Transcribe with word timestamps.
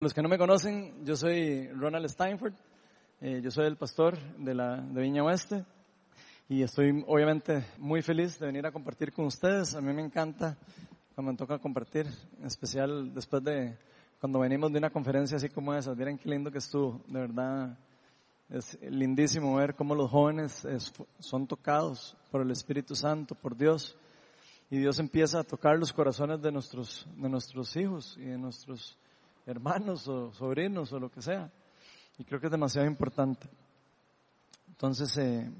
Los 0.00 0.14
que 0.14 0.22
no 0.22 0.28
me 0.28 0.38
conocen, 0.38 1.04
yo 1.04 1.16
soy 1.16 1.66
Ronald 1.72 2.08
Steinford, 2.08 2.54
eh, 3.20 3.40
yo 3.42 3.50
soy 3.50 3.66
el 3.66 3.76
pastor 3.76 4.16
de, 4.36 4.54
la, 4.54 4.76
de 4.76 5.02
Viña 5.02 5.24
Oeste 5.24 5.64
y 6.48 6.62
estoy 6.62 7.02
obviamente 7.04 7.64
muy 7.78 8.00
feliz 8.00 8.38
de 8.38 8.46
venir 8.46 8.64
a 8.64 8.70
compartir 8.70 9.12
con 9.12 9.24
ustedes. 9.24 9.74
A 9.74 9.80
mí 9.80 9.92
me 9.92 10.04
encanta 10.04 10.56
cuando 11.16 11.32
me 11.32 11.36
toca 11.36 11.58
compartir, 11.58 12.06
en 12.38 12.46
especial 12.46 13.12
después 13.12 13.42
de 13.42 13.76
cuando 14.20 14.38
venimos 14.38 14.70
de 14.70 14.78
una 14.78 14.90
conferencia 14.90 15.36
así 15.36 15.48
como 15.48 15.74
esa. 15.74 15.96
Miren 15.96 16.16
qué 16.16 16.28
lindo 16.28 16.52
que 16.52 16.58
estuvo, 16.58 17.02
de 17.08 17.18
verdad. 17.18 17.76
Es 18.48 18.78
lindísimo 18.80 19.56
ver 19.56 19.74
cómo 19.74 19.96
los 19.96 20.08
jóvenes 20.08 20.64
son 21.18 21.48
tocados 21.48 22.16
por 22.30 22.42
el 22.42 22.52
Espíritu 22.52 22.94
Santo, 22.94 23.34
por 23.34 23.56
Dios. 23.56 23.96
Y 24.70 24.78
Dios 24.78 25.00
empieza 25.00 25.40
a 25.40 25.44
tocar 25.44 25.76
los 25.76 25.92
corazones 25.92 26.40
de 26.40 26.52
nuestros, 26.52 27.04
de 27.16 27.28
nuestros 27.28 27.74
hijos 27.74 28.16
y 28.16 28.26
de 28.26 28.38
nuestros 28.38 28.96
hermanos 29.48 30.06
o 30.08 30.30
sobrinos 30.32 30.92
o 30.92 31.00
lo 31.00 31.10
que 31.10 31.22
sea. 31.22 31.50
Y 32.18 32.24
creo 32.24 32.38
que 32.38 32.46
es 32.46 32.52
demasiado 32.52 32.86
importante. 32.86 33.48
Entonces, 34.68 35.16
eh, 35.16 35.50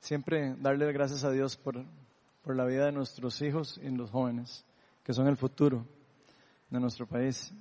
siempre 0.00 0.54
darle 0.58 0.92
gracias 0.92 1.24
a 1.24 1.30
Dios 1.30 1.56
por, 1.56 1.82
por 2.42 2.54
la 2.54 2.64
vida 2.66 2.86
de 2.86 2.92
nuestros 2.92 3.40
hijos 3.40 3.80
y 3.82 3.88
los 3.88 4.10
jóvenes, 4.10 4.64
que 5.02 5.14
son 5.14 5.26
el 5.28 5.36
futuro 5.36 5.84
de 6.68 6.78
nuestro 6.78 7.06
país. 7.06 7.52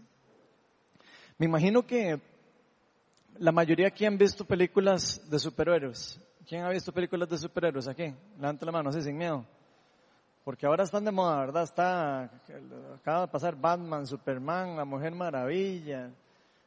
Me 1.38 1.46
imagino 1.46 1.86
que 1.86 2.20
la 3.38 3.52
mayoría 3.52 3.88
aquí 3.88 4.06
han 4.06 4.18
visto 4.18 4.44
películas 4.46 5.22
de 5.30 5.40
superhéroes. 5.40 6.20
¿Quién 6.48 6.64
ha 6.64 6.70
visto 6.70 6.92
películas 6.92 7.30
de 7.30 7.38
superhéroes 7.38 7.88
aquí? 7.88 8.14
Levante 8.38 8.66
la 8.66 8.72
mano, 8.72 8.90
así 8.90 9.02
sin 9.02 9.18
miedo. 9.18 9.46
Porque 10.46 10.68
ahora 10.68 10.84
están 10.84 11.04
de 11.04 11.12
moda, 11.12 11.40
¿verdad? 11.40 11.64
Está, 11.64 12.26
acaba 12.94 13.22
de 13.22 13.28
pasar 13.30 13.56
Batman, 13.56 14.06
Superman, 14.06 14.78
la 14.78 14.86
Mujer 14.86 15.12
Maravilla, 15.16 16.12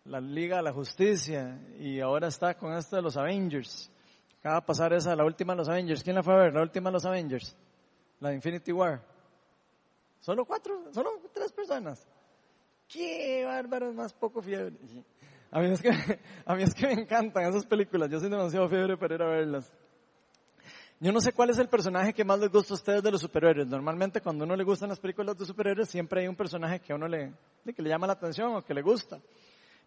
la 0.05 0.21
Liga 0.21 0.57
de 0.57 0.65
la 0.65 0.73
Justicia, 0.73 1.57
y 1.79 2.01
ahora 2.01 2.27
está 2.27 2.55
con 2.55 2.73
esto 2.73 2.97
de 2.97 3.03
los 3.03 3.17
Avengers. 3.17 3.89
Acaba 4.41 4.57
de 4.57 4.67
pasar 4.67 4.93
esa, 4.95 5.15
la 5.15 5.25
última 5.25 5.53
de 5.53 5.59
los 5.59 5.69
Avengers. 5.69 6.03
¿Quién 6.03 6.17
la 6.17 6.25
fue 6.25 6.35
a 6.35 6.39
ver? 6.39 6.55
La 6.55 6.63
última 6.63 6.91
de 6.91 6.95
los 6.95 7.07
Avengers. 7.07 7.57
La 8.19 8.31
de 8.31 8.35
Infinity 8.35 8.73
War. 8.73 9.01
Solo 10.19 10.45
cuatro, 10.45 10.93
solo 10.93 11.11
tres 11.33 11.53
personas. 11.53 12.05
¡Qué 12.89 13.45
bárbaro, 13.45 13.93
más 13.93 14.13
poco 14.13 14.43
fiebre! 14.43 14.77
A 15.53 15.61
mí 15.61 15.71
es 15.71 15.81
que, 15.81 15.91
a 16.47 16.55
mí 16.57 16.65
es 16.65 16.75
que 16.75 16.85
me 16.85 16.95
encantan 16.95 17.45
esas 17.45 17.65
películas. 17.65 18.11
Yo 18.11 18.19
soy 18.19 18.29
demasiado 18.29 18.69
fiebre 18.69 18.97
para 18.97 19.15
ir 19.15 19.23
a 19.23 19.29
verlas. 19.29 19.73
Yo 21.01 21.13
no 21.13 21.21
sé 21.21 21.33
cuál 21.33 21.51
es 21.51 21.59
el 21.59 21.69
personaje 21.69 22.13
que 22.13 22.25
más 22.25 22.41
les 22.41 22.51
gusta 22.51 22.75
a 22.75 22.77
ustedes 22.77 23.03
de 23.05 23.13
los 23.13 23.21
superhéroes. 23.21 23.69
Normalmente 23.69 24.21
cuando 24.21 24.43
a 24.43 24.47
uno 24.47 24.57
le 24.57 24.65
gustan 24.65 24.89
las 24.89 24.99
películas 24.99 25.39
de 25.39 25.47
superhéroes 25.47 25.89
siempre 25.89 26.23
hay 26.23 26.29
un 26.29 26.35
personaje 26.35 26.81
que 26.81 26.93
a 26.93 26.97
uno 26.97 27.07
le, 27.07 27.33
que 27.65 27.83
le 27.83 27.89
llama 27.89 28.09
la 28.09 28.15
atención 28.15 28.57
o 28.57 28.65
que 28.65 28.75
le 28.75 28.83
gusta. 28.83 29.21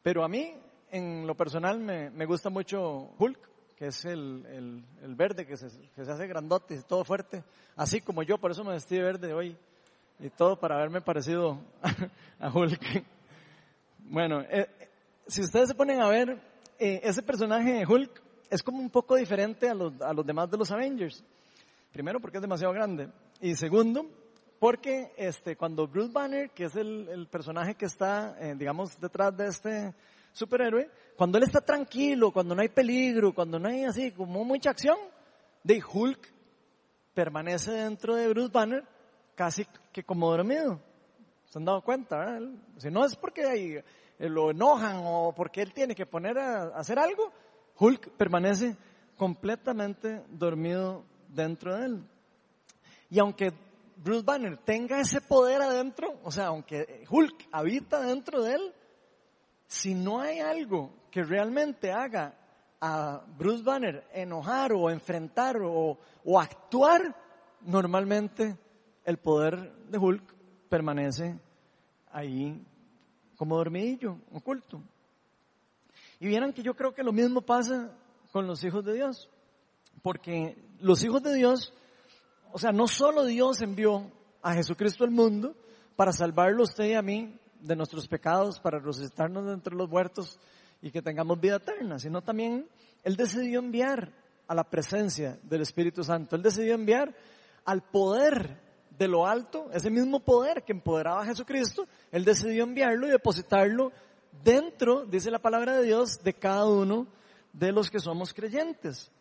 Pero 0.01 0.23
a 0.23 0.29
mí, 0.29 0.53
en 0.89 1.27
lo 1.27 1.35
personal, 1.35 1.79
me, 1.79 2.09
me 2.11 2.25
gusta 2.25 2.49
mucho 2.49 3.09
Hulk, 3.17 3.39
que 3.75 3.87
es 3.87 4.05
el, 4.05 4.85
el, 5.01 5.15
verde, 5.15 5.45
que 5.45 5.57
se, 5.57 5.67
que 5.93 6.05
se 6.05 6.11
hace 6.11 6.27
grandote 6.27 6.75
y 6.75 6.81
todo 6.83 7.03
fuerte. 7.03 7.43
Así 7.75 7.99
como 7.99 8.23
yo, 8.23 8.37
por 8.37 8.51
eso 8.51 8.63
me 8.63 8.71
vestí 8.71 8.95
de 8.95 9.03
verde 9.03 9.33
hoy. 9.33 9.57
Y 10.17 10.29
todo 10.29 10.57
para 10.57 10.75
haberme 10.75 11.01
parecido 11.01 11.59
a 12.39 12.49
Hulk. 12.49 13.03
Bueno, 13.99 14.41
eh, 14.49 14.69
si 15.27 15.41
ustedes 15.41 15.67
se 15.67 15.75
ponen 15.75 16.01
a 16.01 16.07
ver, 16.07 16.39
eh, 16.79 17.01
ese 17.03 17.21
personaje 17.21 17.73
de 17.73 17.85
Hulk 17.85 18.30
es 18.51 18.61
como 18.61 18.79
un 18.79 18.89
poco 18.89 19.15
diferente 19.15 19.69
a 19.69 19.73
los, 19.73 19.99
a 20.01 20.13
los 20.13 20.25
demás 20.25 20.51
de 20.51 20.57
los 20.57 20.69
Avengers. 20.71 21.23
Primero 21.91 22.19
porque 22.19 22.37
es 22.37 22.41
demasiado 22.41 22.73
grande. 22.73 23.09
Y 23.39 23.55
segundo, 23.55 24.05
porque 24.59 25.13
este, 25.17 25.55
cuando 25.55 25.87
Bruce 25.87 26.11
Banner, 26.11 26.51
que 26.51 26.65
es 26.65 26.75
el, 26.75 27.07
el 27.09 27.27
personaje 27.27 27.75
que 27.75 27.85
está, 27.85 28.35
eh, 28.39 28.53
digamos, 28.57 28.99
detrás 28.99 29.35
de 29.35 29.47
este 29.47 29.95
superhéroe, 30.33 30.89
cuando 31.15 31.37
él 31.37 31.45
está 31.45 31.61
tranquilo, 31.61 32.31
cuando 32.31 32.53
no 32.53 32.61
hay 32.61 32.69
peligro, 32.69 33.33
cuando 33.33 33.57
no 33.57 33.69
hay 33.69 33.85
así 33.85 34.11
como 34.11 34.43
mucha 34.43 34.71
acción, 34.71 34.97
de 35.63 35.81
Hulk 35.81 36.19
permanece 37.13 37.71
dentro 37.71 38.15
de 38.15 38.27
Bruce 38.27 38.51
Banner 38.51 38.83
casi 39.35 39.65
que 39.93 40.03
como 40.03 40.29
dormido. 40.29 40.79
¿Se 41.45 41.57
han 41.57 41.65
dado 41.65 41.81
cuenta? 41.81 42.37
Si 42.77 42.89
no 42.89 43.05
es 43.05 43.15
porque 43.15 43.45
ahí, 43.45 43.77
eh, 44.19 44.29
lo 44.29 44.51
enojan 44.51 45.01
o 45.03 45.33
porque 45.35 45.61
él 45.61 45.73
tiene 45.73 45.95
que 45.95 46.05
poner 46.05 46.37
a 46.37 46.77
hacer 46.77 46.99
algo, 46.99 47.31
Hulk 47.77 48.11
permanece 48.11 48.75
completamente 49.17 50.23
dormido 50.29 51.03
dentro 51.27 51.75
de 51.75 51.85
él. 51.85 52.03
Y 53.09 53.19
aunque 53.19 53.53
Bruce 53.97 54.23
Banner 54.23 54.57
tenga 54.57 54.99
ese 54.99 55.21
poder 55.21 55.61
adentro, 55.61 56.19
o 56.23 56.31
sea, 56.31 56.47
aunque 56.47 57.05
Hulk 57.09 57.47
habita 57.51 58.01
dentro 58.01 58.41
de 58.41 58.55
él, 58.55 58.73
si 59.67 59.93
no 59.93 60.19
hay 60.19 60.39
algo 60.39 60.91
que 61.11 61.23
realmente 61.23 61.91
haga 61.91 62.33
a 62.79 63.23
Bruce 63.37 63.63
Banner 63.63 64.03
enojar 64.11 64.73
o 64.73 64.89
enfrentar 64.89 65.57
o, 65.61 65.97
actuar, 66.39 67.15
normalmente 67.61 68.57
el 69.05 69.17
poder 69.17 69.71
de 69.87 69.97
Hulk 69.97 70.35
permanece 70.67 71.39
ahí 72.11 72.65
como 73.35 73.57
dormidillo, 73.57 74.17
oculto. 74.33 74.81
Y 76.21 76.27
vieran 76.27 76.53
que 76.53 76.61
yo 76.61 76.75
creo 76.75 76.93
que 76.93 77.01
lo 77.01 77.11
mismo 77.11 77.41
pasa 77.41 77.89
con 78.31 78.45
los 78.45 78.63
hijos 78.63 78.85
de 78.85 78.93
Dios. 78.93 79.27
Porque 80.03 80.55
los 80.79 81.03
hijos 81.03 81.23
de 81.23 81.33
Dios, 81.33 81.73
o 82.51 82.59
sea, 82.59 82.71
no 82.71 82.87
solo 82.87 83.25
Dios 83.25 83.59
envió 83.63 84.11
a 84.43 84.53
Jesucristo 84.53 85.03
al 85.03 85.09
mundo 85.09 85.55
para 85.95 86.11
salvarlo 86.11 86.61
a 86.61 86.65
usted 86.65 86.85
y 86.85 86.93
a 86.93 87.01
mí 87.01 87.39
de 87.59 87.75
nuestros 87.75 88.07
pecados, 88.07 88.59
para 88.59 88.77
resucitarnos 88.77 89.47
de 89.47 89.53
entre 89.53 89.75
los 89.75 89.89
muertos 89.89 90.39
y 90.79 90.91
que 90.91 91.01
tengamos 91.01 91.41
vida 91.41 91.55
eterna, 91.55 91.97
sino 91.97 92.21
también 92.21 92.67
Él 93.03 93.15
decidió 93.15 93.57
enviar 93.57 94.13
a 94.47 94.53
la 94.53 94.63
presencia 94.63 95.39
del 95.41 95.61
Espíritu 95.61 96.03
Santo. 96.03 96.35
Él 96.35 96.43
decidió 96.43 96.75
enviar 96.75 97.15
al 97.65 97.81
poder 97.81 98.61
de 98.95 99.07
lo 99.07 99.25
alto, 99.25 99.71
ese 99.73 99.89
mismo 99.89 100.19
poder 100.19 100.63
que 100.65 100.73
empoderaba 100.73 101.23
a 101.23 101.25
Jesucristo, 101.25 101.87
Él 102.11 102.25
decidió 102.25 102.63
enviarlo 102.63 103.07
y 103.07 103.11
depositarlo 103.11 103.91
dentro, 104.43 105.05
dice 105.05 105.31
la 105.31 105.39
palabra 105.39 105.77
de 105.77 105.83
Dios, 105.83 106.23
de 106.23 106.33
cada 106.33 106.65
uno 106.65 107.07
de 107.53 107.71
los 107.71 107.89
que 107.89 107.99
somos 107.99 108.33
creyentes. 108.33 109.11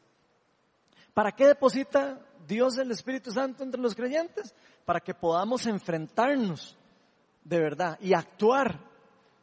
¿Para 1.14 1.32
qué 1.32 1.46
deposita 1.46 2.20
Dios 2.46 2.78
el 2.78 2.90
Espíritu 2.90 3.30
Santo 3.32 3.64
entre 3.64 3.80
los 3.80 3.94
creyentes? 3.94 4.54
Para 4.84 5.00
que 5.00 5.14
podamos 5.14 5.66
enfrentarnos 5.66 6.76
de 7.44 7.58
verdad 7.58 7.98
y 8.00 8.14
actuar 8.14 8.78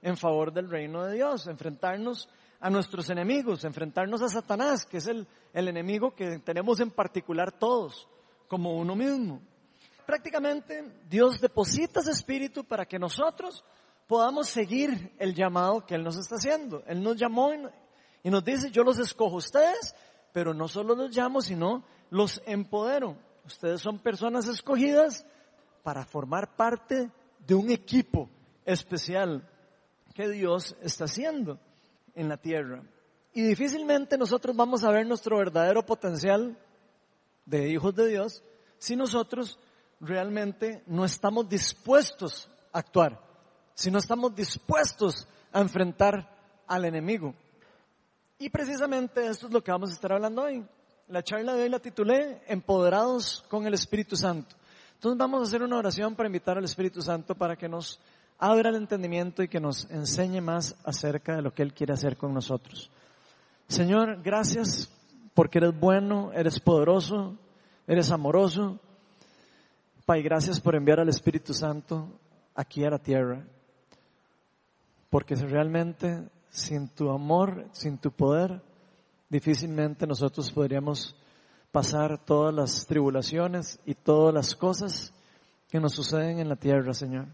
en 0.02 0.18
favor 0.18 0.54
del 0.54 0.70
reino 0.70 1.04
de 1.04 1.16
Dios, 1.16 1.48
enfrentarnos 1.48 2.30
a 2.60 2.70
nuestros 2.70 3.10
enemigos, 3.10 3.64
enfrentarnos 3.64 4.22
a 4.22 4.30
Satanás, 4.30 4.86
que 4.86 4.98
es 4.98 5.08
el, 5.08 5.28
el 5.54 5.68
enemigo 5.68 6.16
que 6.16 6.40
tenemos 6.40 6.80
en 6.80 6.92
particular 6.92 7.52
todos, 7.52 8.08
como 8.48 8.78
uno 8.78 8.96
mismo. 8.96 9.42
Prácticamente 10.06 11.02
Dios 11.10 11.42
deposita 11.42 12.00
ese 12.00 12.12
espíritu 12.12 12.64
para 12.64 12.86
que 12.86 12.98
nosotros 12.98 13.64
podamos 14.08 14.48
seguir 14.48 15.14
el 15.20 15.36
llamado 15.36 15.86
que 15.86 15.96
Él 15.96 16.04
nos 16.04 16.18
está 16.18 16.36
haciendo. 16.36 16.82
Él 16.88 17.04
nos 17.04 17.18
llamó 17.18 17.52
y 18.24 18.30
nos 18.30 18.44
dice, 18.44 18.72
yo 18.72 18.84
los 18.84 18.98
escojo 19.00 19.36
a 19.36 19.40
ustedes, 19.40 19.96
pero 20.34 20.54
no 20.54 20.68
solo 20.68 20.96
los 20.96 21.16
llamo, 21.16 21.42
sino 21.42 21.84
los 22.10 22.42
empodero. 22.46 23.18
Ustedes 23.46 23.82
son 23.82 24.00
personas 24.00 24.48
escogidas 24.48 25.26
para 25.84 26.06
formar 26.06 26.56
parte 26.56 27.12
de 27.46 27.56
un 27.56 27.70
equipo 27.70 28.30
especial 28.66 29.48
que 30.14 30.28
Dios 30.30 30.76
está 30.82 31.06
haciendo 31.06 31.60
en 32.16 32.30
la 32.30 32.38
tierra. 32.38 32.84
Y 33.34 33.44
difícilmente 33.44 34.18
nosotros 34.18 34.56
vamos 34.56 34.84
a 34.84 34.92
ver 34.92 35.06
nuestro 35.06 35.38
verdadero 35.38 35.86
potencial 35.86 36.58
de 37.46 37.70
hijos 37.70 37.94
de 37.96 38.08
Dios 38.08 38.44
si 38.80 38.96
nosotros 38.96 39.60
realmente 40.00 40.84
no 40.88 41.06
estamos 41.06 41.48
dispuestos 41.48 42.50
a 42.74 42.80
actuar 42.80 43.27
si 43.78 43.92
no 43.92 44.00
estamos 44.00 44.36
dispuestos 44.36 45.28
a 45.54 45.62
enfrentar 45.62 46.28
al 46.66 46.86
enemigo. 46.86 47.36
Y 48.40 48.50
precisamente 48.50 49.28
esto 49.28 49.46
es 49.46 49.54
lo 49.54 49.64
que 49.64 49.72
vamos 49.72 49.92
a 49.92 49.94
estar 49.94 50.14
hablando 50.14 50.42
hoy. 50.42 50.66
La 51.10 51.24
charla 51.24 51.54
de 51.54 51.62
hoy 51.62 51.70
la 51.70 51.78
titulé 51.78 52.42
Empoderados 52.48 53.46
con 53.48 53.68
el 53.68 53.76
Espíritu 53.76 54.16
Santo. 54.16 54.56
Entonces 54.96 55.20
vamos 55.20 55.42
a 55.42 55.44
hacer 55.44 55.62
una 55.62 55.78
oración 55.78 56.16
para 56.16 56.26
invitar 56.26 56.58
al 56.58 56.64
Espíritu 56.64 57.04
Santo 57.04 57.36
para 57.36 57.56
que 57.56 57.70
nos 57.70 58.00
abra 58.40 58.72
el 58.72 58.78
entendimiento 58.78 59.44
y 59.44 59.48
que 59.48 59.60
nos 59.60 59.88
enseñe 59.92 60.42
más 60.42 60.76
acerca 60.84 61.36
de 61.36 61.44
lo 61.44 61.54
que 61.54 61.62
Él 61.62 61.72
quiere 61.72 61.94
hacer 61.94 62.18
con 62.18 62.34
nosotros. 62.34 62.90
Señor, 63.68 64.24
gracias 64.24 64.90
porque 65.36 65.60
eres 65.60 65.80
bueno, 65.80 66.32
eres 66.34 66.60
poderoso, 66.60 67.38
eres 67.86 68.10
amoroso. 68.10 68.80
Pai, 70.04 70.24
gracias 70.24 70.60
por 70.60 70.74
enviar 70.74 71.00
al 71.00 71.10
Espíritu 71.10 71.54
Santo 71.54 72.10
aquí 72.56 72.84
a 72.84 72.90
la 72.90 72.98
tierra. 72.98 73.46
Porque 75.10 75.36
realmente 75.36 76.30
sin 76.50 76.90
tu 76.90 77.10
amor, 77.10 77.68
sin 77.72 77.98
tu 77.98 78.12
poder, 78.12 78.62
difícilmente 79.30 80.08
nosotros 80.08 80.52
podríamos 80.52 81.16
pasar 81.72 82.24
todas 82.26 82.54
las 82.54 82.86
tribulaciones 82.88 83.80
y 83.86 83.94
todas 83.94 84.34
las 84.34 84.56
cosas 84.56 85.14
que 85.70 85.80
nos 85.80 85.94
suceden 85.94 86.40
en 86.40 86.50
la 86.50 86.56
tierra, 86.56 86.94
Señor. 86.94 87.28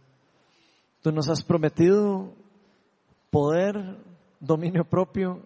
Tú 1.01 1.11
nos 1.11 1.29
has 1.29 1.43
prometido 1.43 2.33
poder, 3.29 3.97
dominio 4.39 4.83
propio, 4.83 5.41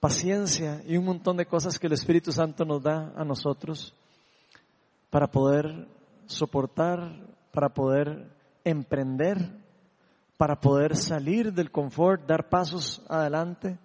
paciencia 0.00 0.82
y 0.86 0.96
un 0.96 1.04
montón 1.04 1.36
de 1.36 1.46
cosas 1.46 1.78
que 1.78 1.86
el 1.86 1.92
Espíritu 1.92 2.32
Santo 2.32 2.64
nos 2.64 2.82
da 2.82 3.12
a 3.16 3.24
nosotros 3.24 3.94
para 5.10 5.28
poder 5.28 5.86
soportar, 6.26 6.98
para 7.52 7.68
poder 7.68 8.30
emprender, 8.64 9.61
para 10.42 10.58
poder 10.58 10.96
salir 10.96 11.52
del 11.52 11.70
confort, 11.70 12.26
dar 12.26 12.48
pasos 12.48 13.00
adelante 13.08 13.78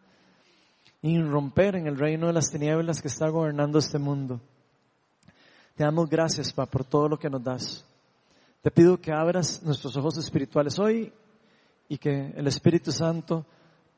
y 1.03 1.21
romper 1.21 1.75
en 1.75 1.85
el 1.85 1.99
reino 1.99 2.25
de 2.25 2.33
las 2.33 2.49
tinieblas 2.49 2.99
que 2.99 3.09
está 3.09 3.29
gobernando 3.29 3.77
este 3.77 3.99
mundo. 3.99 4.41
Te 5.75 5.83
damos 5.83 6.09
gracias, 6.09 6.51
Pa, 6.51 6.65
por 6.65 6.83
todo 6.83 7.09
lo 7.09 7.19
que 7.19 7.29
nos 7.29 7.43
das. 7.43 7.85
Te 8.63 8.71
pido 8.71 8.99
que 8.99 9.11
abras 9.11 9.61
nuestros 9.61 9.95
ojos 9.97 10.17
espirituales 10.17 10.79
hoy 10.79 11.13
y 11.89 11.99
que 11.99 12.33
el 12.35 12.47
Espíritu 12.47 12.91
Santo 12.91 13.45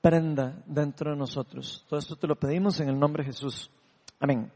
prenda 0.02 0.62
dentro 0.66 1.12
de 1.12 1.18
nosotros. 1.18 1.86
Todo 1.88 1.98
esto 1.98 2.18
te 2.18 2.28
lo 2.28 2.36
pedimos 2.36 2.78
en 2.82 2.90
el 2.90 3.00
nombre 3.00 3.24
de 3.24 3.32
Jesús. 3.32 3.72
Amén. 4.20 4.52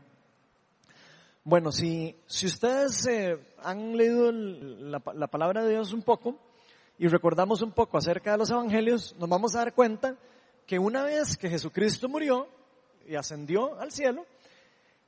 Bueno, 1.45 1.71
si, 1.71 2.13
si 2.25 2.47
ustedes 2.47 3.07
eh, 3.07 3.39
han 3.63 3.95
leído 3.95 4.29
la, 4.33 5.01
la 5.15 5.27
palabra 5.27 5.63
de 5.63 5.69
Dios 5.69 5.93
un 5.93 6.01
poco 6.01 6.37
y 6.97 7.07
recordamos 7.07 7.61
un 7.61 7.71
poco 7.71 7.97
acerca 7.97 8.31
de 8.31 8.37
los 8.37 8.49
evangelios, 8.49 9.15
nos 9.17 9.29
vamos 9.29 9.55
a 9.55 9.59
dar 9.59 9.73
cuenta 9.73 10.15
que 10.65 10.79
una 10.79 11.03
vez 11.03 11.37
que 11.37 11.49
Jesucristo 11.49 12.07
murió 12.07 12.47
y 13.07 13.15
ascendió 13.15 13.79
al 13.79 13.91
cielo, 13.91 14.25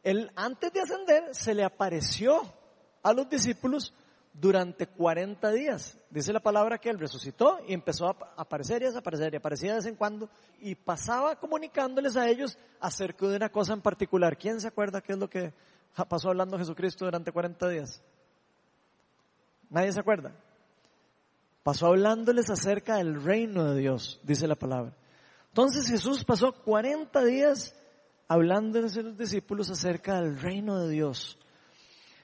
él 0.03 0.31
antes 0.35 0.71
de 0.73 0.81
ascender 0.81 1.33
se 1.33 1.53
le 1.53 1.63
apareció 1.63 2.41
a 3.01 3.13
los 3.13 3.29
discípulos 3.29 3.93
durante 4.33 4.87
40 4.87 5.51
días. 5.51 5.97
Dice 6.09 6.33
la 6.33 6.41
palabra 6.41 6.77
que 6.77 6.89
él 6.89 6.99
resucitó 6.99 7.59
y 7.67 7.73
empezó 7.73 8.07
a 8.07 8.17
aparecer 8.35 8.81
y 8.81 8.85
desaparecer 8.85 9.33
y 9.33 9.37
aparecía 9.37 9.71
de 9.71 9.77
vez 9.77 9.85
en 9.85 9.95
cuando 9.95 10.29
y 10.59 10.75
pasaba 10.75 11.39
comunicándoles 11.39 12.17
a 12.17 12.27
ellos 12.27 12.57
acerca 12.79 13.27
de 13.27 13.37
una 13.37 13.49
cosa 13.49 13.73
en 13.73 13.81
particular. 13.81 14.37
¿Quién 14.37 14.59
se 14.59 14.67
acuerda 14.67 15.01
qué 15.01 15.13
es 15.13 15.19
lo 15.19 15.29
que 15.29 15.53
pasó 16.09 16.29
hablando 16.29 16.57
Jesucristo 16.57 17.05
durante 17.05 17.31
40 17.31 17.69
días? 17.69 18.01
¿Nadie 19.69 19.91
se 19.91 19.99
acuerda? 19.99 20.33
Pasó 21.65 21.87
hablándoles 21.87 22.51
acerca 22.51 22.97
del 22.97 23.23
reino 23.23 23.63
de 23.63 23.81
Dios, 23.81 24.19
dice 24.21 24.47
la 24.47 24.53
palabra. 24.53 24.95
Entonces 25.47 25.87
Jesús 25.87 26.23
pasó 26.23 26.53
40 26.53 27.25
días 27.25 27.75
hablándoles 28.27 28.95
a 28.95 29.01
los 29.01 29.17
discípulos 29.17 29.71
acerca 29.71 30.21
del 30.21 30.39
reino 30.39 30.79
de 30.79 30.91
Dios. 30.91 31.39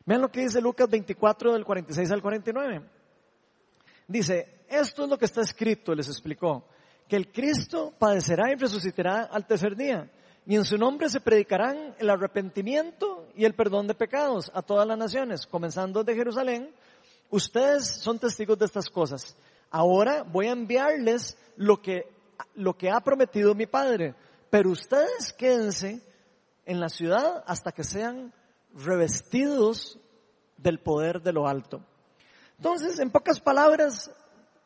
Vean 0.06 0.22
lo 0.22 0.30
que 0.30 0.42
dice 0.42 0.62
Lucas 0.62 0.88
24 0.88 1.54
del 1.54 1.66
46 1.66 2.12
al 2.12 2.22
49. 2.22 2.84
Dice, 4.08 4.60
esto 4.70 5.06
es 5.06 5.10
lo 5.10 5.18
que 5.18 5.26
está 5.26 5.42
escrito, 5.42 5.96
les 5.96 6.08
explicó, 6.08 6.68
que 7.08 7.16
el 7.16 7.32
Cristo 7.32 7.96
padecerá 7.98 8.52
y 8.52 8.58
resucitará 8.58 9.24
al 9.24 9.48
tercer 9.48 9.76
día, 9.76 10.08
y 10.46 10.56
en 10.56 10.66
su 10.66 10.78
nombre 10.78 11.10
se 11.10 11.20
predicarán 11.20 11.96
el 11.98 12.12
arrepentimiento 12.12 13.28
y 13.36 13.46
el 13.46 13.56
perdón 13.56 13.88
de 13.88 13.96
pecados 13.96 14.52
a 14.54 14.62
todas 14.62 14.88
las 14.88 15.00
naciones, 15.00 15.48
comenzando 15.48 16.04
de 16.04 16.14
Jerusalén. 16.14 16.76
Ustedes 17.32 17.88
son 17.88 18.20
testigos 18.20 18.60
de 18.60 18.66
estas 18.66 18.90
cosas. 18.90 19.36
Ahora 19.72 20.24
voy 20.24 20.48
a 20.48 20.52
enviarles 20.52 21.38
lo 21.56 21.82
que 21.82 22.06
lo 22.56 22.78
que 22.78 22.90
ha 22.90 23.00
prometido 23.02 23.56
mi 23.56 23.66
Padre, 23.66 24.16
pero 24.50 24.72
ustedes 24.72 25.34
quédense 25.34 26.02
en 26.66 26.80
la 26.80 26.90
ciudad 26.90 27.44
hasta 27.48 27.72
que 27.72 27.84
sean 27.84 28.34
revestidos 28.74 30.00
del 30.58 30.80
poder 30.80 31.22
de 31.22 31.34
lo 31.34 31.48
alto. 31.48 31.82
Entonces, 32.58 33.00
en 33.00 33.10
pocas 33.10 33.40
palabras, 33.40 34.12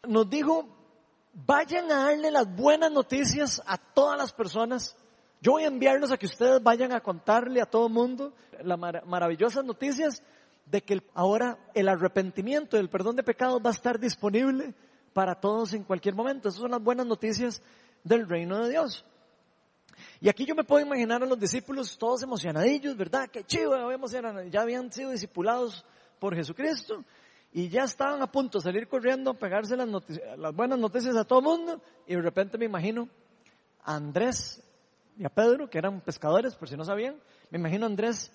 nos 0.08 0.30
dijo, 0.30 0.68
vayan 1.34 1.92
a 1.92 2.06
darle 2.06 2.32
las 2.32 2.54
buenas 2.56 2.92
noticias 2.92 3.62
a 3.66 3.78
todas 3.78 4.18
las 4.18 4.34
personas. 4.34 4.96
Yo 5.42 5.54
voy 5.54 5.64
a 5.64 5.68
enviarlos 5.68 6.12
a 6.12 6.18
que 6.18 6.26
ustedes 6.26 6.62
vayan 6.62 6.92
a 6.92 7.02
contarle 7.02 7.62
a 7.62 7.66
todo 7.66 7.88
el 7.88 7.94
mundo 7.94 8.34
las 8.62 8.80
maravillosas 9.06 9.64
noticias 9.64 10.22
de 10.66 10.82
que 10.82 11.02
ahora 11.14 11.58
el 11.74 11.88
arrepentimiento 11.88 12.76
y 12.76 12.80
el 12.80 12.90
perdón 12.90 13.16
de 13.16 13.24
pecados 13.24 13.62
va 13.64 13.70
a 13.70 13.74
estar 13.74 14.00
disponible 14.00 14.74
para 15.14 15.36
todos 15.36 15.74
en 15.74 15.84
cualquier 15.84 16.16
momento. 16.16 16.50
Esas 16.50 16.62
son 16.62 16.72
las 16.72 16.82
buenas 16.82 17.06
noticias 17.06 17.62
del 18.04 18.28
reino 18.28 18.64
de 18.64 18.72
Dios. 18.72 19.06
Y 20.20 20.30
aquí 20.30 20.46
yo 20.46 20.56
me 20.56 20.64
puedo 20.64 20.86
imaginar 20.86 21.24
a 21.24 21.26
los 21.26 21.40
discípulos 21.40 21.98
todos 21.98 22.24
emocionadillos, 22.24 22.98
¿verdad? 22.98 23.30
Qué 23.32 23.44
chido, 23.44 23.74
ya 24.50 24.62
habían 24.62 24.92
sido 24.92 25.12
discipulados 25.12 25.86
por 26.20 26.36
Jesucristo 26.36 27.04
y 27.54 27.70
ya 27.70 27.84
estaban 27.84 28.22
a 28.22 28.32
punto 28.32 28.58
de 28.58 28.64
salir 28.64 28.88
corriendo 28.88 29.32
a 29.32 29.34
pegarse 29.34 29.78
las, 29.78 29.88
las 30.38 30.54
buenas 30.54 30.80
noticias 30.80 31.16
a 31.16 31.24
todo 31.24 31.40
el 31.40 31.46
mundo 31.46 31.82
y 32.08 32.16
de 32.16 32.22
repente 32.22 32.58
me 32.58 32.66
imagino 32.66 33.08
a 33.84 33.96
Andrés 33.96 34.62
y 35.18 35.24
a 35.24 35.30
Pedro, 35.30 35.70
que 35.70 35.78
eran 35.78 36.02
pescadores, 36.02 36.56
por 36.56 36.68
si 36.68 36.76
no 36.76 36.84
sabían, 36.84 37.16
me 37.50 37.58
imagino 37.58 37.86
a 37.86 37.88
Andrés 37.88 38.32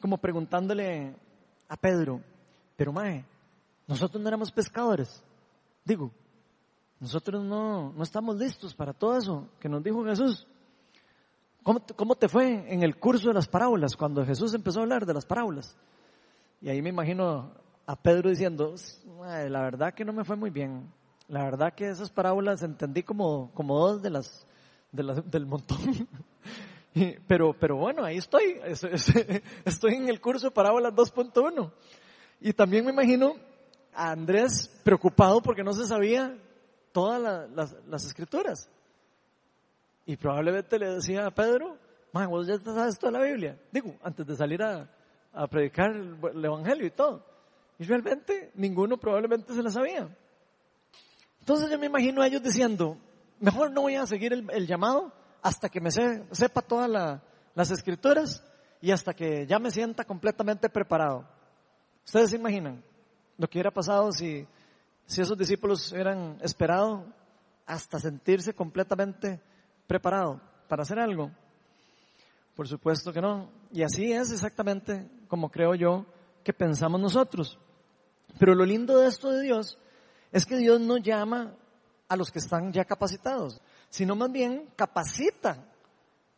como 0.00 0.18
preguntándole 0.18 1.14
a 1.68 1.76
Pedro, 1.76 2.20
pero 2.76 2.92
mae, 2.92 3.24
nosotros 3.86 4.22
no 4.22 4.28
éramos 4.28 4.50
pescadores. 4.50 5.22
Digo, 5.84 6.10
nosotros 6.98 7.44
no, 7.44 7.92
no 7.92 8.02
estamos 8.02 8.36
listos 8.36 8.74
para 8.74 8.92
todo 8.92 9.16
eso 9.16 9.48
que 9.60 9.68
nos 9.68 9.82
dijo 9.82 10.04
Jesús. 10.04 10.46
¿Cómo 11.62 11.80
te, 11.80 11.94
¿Cómo 11.94 12.14
te 12.14 12.28
fue 12.28 12.72
en 12.72 12.82
el 12.82 12.96
curso 12.96 13.28
de 13.28 13.34
las 13.34 13.48
parábolas 13.48 13.96
cuando 13.96 14.24
Jesús 14.24 14.54
empezó 14.54 14.80
a 14.80 14.82
hablar 14.82 15.04
de 15.04 15.14
las 15.14 15.26
parábolas? 15.26 15.76
Y 16.60 16.68
ahí 16.68 16.80
me 16.80 16.90
imagino 16.90 17.52
a 17.86 17.96
Pedro 17.96 18.30
diciendo, 18.30 18.74
la 19.20 19.60
verdad 19.60 19.94
que 19.94 20.04
no 20.04 20.12
me 20.12 20.24
fue 20.24 20.36
muy 20.36 20.50
bien. 20.50 20.92
La 21.28 21.44
verdad 21.44 21.74
que 21.74 21.88
esas 21.88 22.10
parábolas 22.10 22.62
entendí 22.62 23.02
como, 23.02 23.50
como 23.52 23.78
dos 23.78 24.02
de 24.02 24.10
las, 24.10 24.46
de 24.92 25.02
las 25.02 25.30
del 25.30 25.46
montón. 25.46 25.78
pero, 27.26 27.54
pero 27.58 27.76
bueno, 27.76 28.04
ahí 28.04 28.16
estoy. 28.16 28.60
Estoy 29.64 29.94
en 29.94 30.08
el 30.08 30.20
curso 30.20 30.50
parábolas 30.50 30.92
2.1. 30.94 31.72
Y 32.40 32.52
también 32.52 32.84
me 32.84 32.92
imagino 32.92 33.34
a 33.92 34.10
Andrés 34.10 34.68
preocupado 34.84 35.40
porque 35.40 35.62
no 35.62 35.72
se 35.72 35.86
sabía 35.86 36.36
todas 36.92 37.50
las, 37.50 38.04
escrituras. 38.04 38.70
Y 40.04 40.16
probablemente 40.16 40.78
le 40.78 40.94
decía 40.94 41.26
a 41.26 41.30
Pedro, 41.30 41.76
man, 42.12 42.28
vos 42.28 42.46
ya 42.46 42.58
sabes 42.58 42.98
toda 42.98 43.12
la 43.12 43.22
Biblia. 43.22 43.58
Digo, 43.72 43.94
antes 44.02 44.26
de 44.26 44.36
salir 44.36 44.62
a, 44.62 44.88
predicar 45.50 45.90
el, 45.90 46.44
Evangelio 46.44 46.86
y 46.86 46.90
todo. 46.90 47.24
Y 47.78 47.84
realmente 47.84 48.52
ninguno 48.54 48.96
probablemente 48.96 49.52
se 49.52 49.62
la 49.62 49.70
sabía. 49.70 50.08
Entonces 51.40 51.70
yo 51.70 51.78
me 51.78 51.86
imagino 51.86 52.22
a 52.22 52.26
ellos 52.26 52.42
diciendo, 52.42 52.96
mejor 53.40 53.70
no 53.72 53.82
voy 53.82 53.96
a 53.96 54.06
seguir 54.06 54.32
el, 54.32 54.66
llamado 54.66 55.12
hasta 55.42 55.68
que 55.68 55.80
me 55.80 55.90
sepa 55.90 56.62
todas 56.62 57.20
las 57.54 57.70
escrituras 57.70 58.42
y 58.80 58.90
hasta 58.90 59.14
que 59.14 59.46
ya 59.46 59.58
me 59.58 59.70
sienta 59.70 60.04
completamente 60.04 60.68
preparado. 60.68 61.26
¿Ustedes 62.04 62.30
se 62.30 62.36
imaginan? 62.36 62.82
lo 63.38 63.48
que 63.48 63.58
hubiera 63.58 63.70
pasado 63.70 64.12
si, 64.12 64.46
si 65.06 65.20
esos 65.20 65.36
discípulos 65.36 65.92
hubieran 65.92 66.38
esperado 66.42 67.04
hasta 67.66 67.98
sentirse 67.98 68.54
completamente 68.54 69.40
preparado 69.86 70.40
para 70.68 70.82
hacer 70.82 70.98
algo. 70.98 71.30
Por 72.54 72.66
supuesto 72.68 73.12
que 73.12 73.20
no. 73.20 73.50
Y 73.72 73.82
así 73.82 74.12
es 74.12 74.32
exactamente 74.32 75.08
como 75.28 75.50
creo 75.50 75.74
yo 75.74 76.06
que 76.42 76.52
pensamos 76.52 77.00
nosotros. 77.00 77.58
Pero 78.38 78.54
lo 78.54 78.64
lindo 78.64 78.98
de 78.98 79.08
esto 79.08 79.30
de 79.30 79.42
Dios 79.42 79.78
es 80.32 80.46
que 80.46 80.56
Dios 80.56 80.80
no 80.80 80.96
llama 80.96 81.54
a 82.08 82.16
los 82.16 82.30
que 82.30 82.38
están 82.38 82.72
ya 82.72 82.84
capacitados, 82.84 83.60
sino 83.96 84.14
más 84.14 84.30
bien 84.30 84.68
capacita 84.76 85.56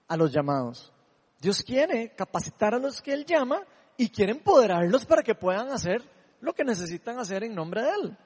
a 0.07 0.17
los 0.17 0.31
llamados. 0.31 0.93
Dios 1.41 1.61
quiere 1.61 2.15
capacitar 2.15 2.73
a 2.73 2.79
los 2.79 3.03
que 3.03 3.13
Él 3.13 3.27
llama 3.27 3.67
y 3.97 4.11
quiere 4.11 4.31
empoderarlos 4.31 5.05
para 5.05 5.25
que 5.25 5.35
puedan 5.35 5.73
hacer 5.73 6.01
lo 6.41 6.53
que 6.53 6.63
necesitan 6.63 7.19
hacer 7.19 7.43
en 7.43 7.57
nombre 7.57 7.83
de 7.83 7.91
Él. 7.91 8.17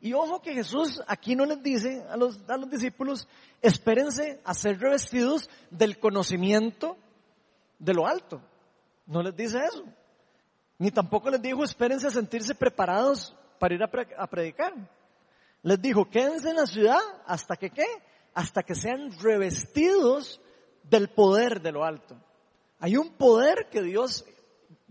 Y 0.00 0.12
ojo 0.12 0.40
que 0.40 0.54
Jesús 0.54 1.02
aquí 1.08 1.34
no 1.34 1.44
les 1.44 1.60
dice 1.60 2.04
a 2.08 2.16
los, 2.16 2.38
a 2.48 2.56
los 2.56 2.70
discípulos, 2.70 3.26
espérense 3.60 4.40
a 4.44 4.54
ser 4.54 4.78
revestidos 4.78 5.50
del 5.68 5.98
conocimiento 5.98 6.96
de 7.80 7.94
lo 7.94 8.06
alto. 8.06 8.40
No 9.06 9.24
les 9.24 9.34
dice 9.34 9.58
eso. 9.58 9.82
Ni 10.78 10.92
tampoco 10.92 11.30
les 11.30 11.42
dijo, 11.42 11.64
espérense 11.64 12.06
a 12.06 12.10
sentirse 12.10 12.54
preparados 12.54 13.34
para 13.58 13.74
ir 13.74 13.82
a, 13.82 13.90
a 14.22 14.26
predicar. 14.28 14.72
Les 15.62 15.80
dijo, 15.80 16.08
quédense 16.08 16.50
en 16.50 16.56
la 16.56 16.66
ciudad 16.66 17.00
hasta 17.26 17.56
que 17.56 17.70
qué? 17.70 17.86
Hasta 18.34 18.62
que 18.62 18.74
sean 18.74 19.10
revestidos 19.20 20.40
del 20.82 21.08
poder 21.10 21.60
de 21.60 21.72
lo 21.72 21.84
alto. 21.84 22.16
Hay 22.78 22.96
un 22.96 23.14
poder 23.14 23.68
que 23.70 23.82
Dios 23.82 24.24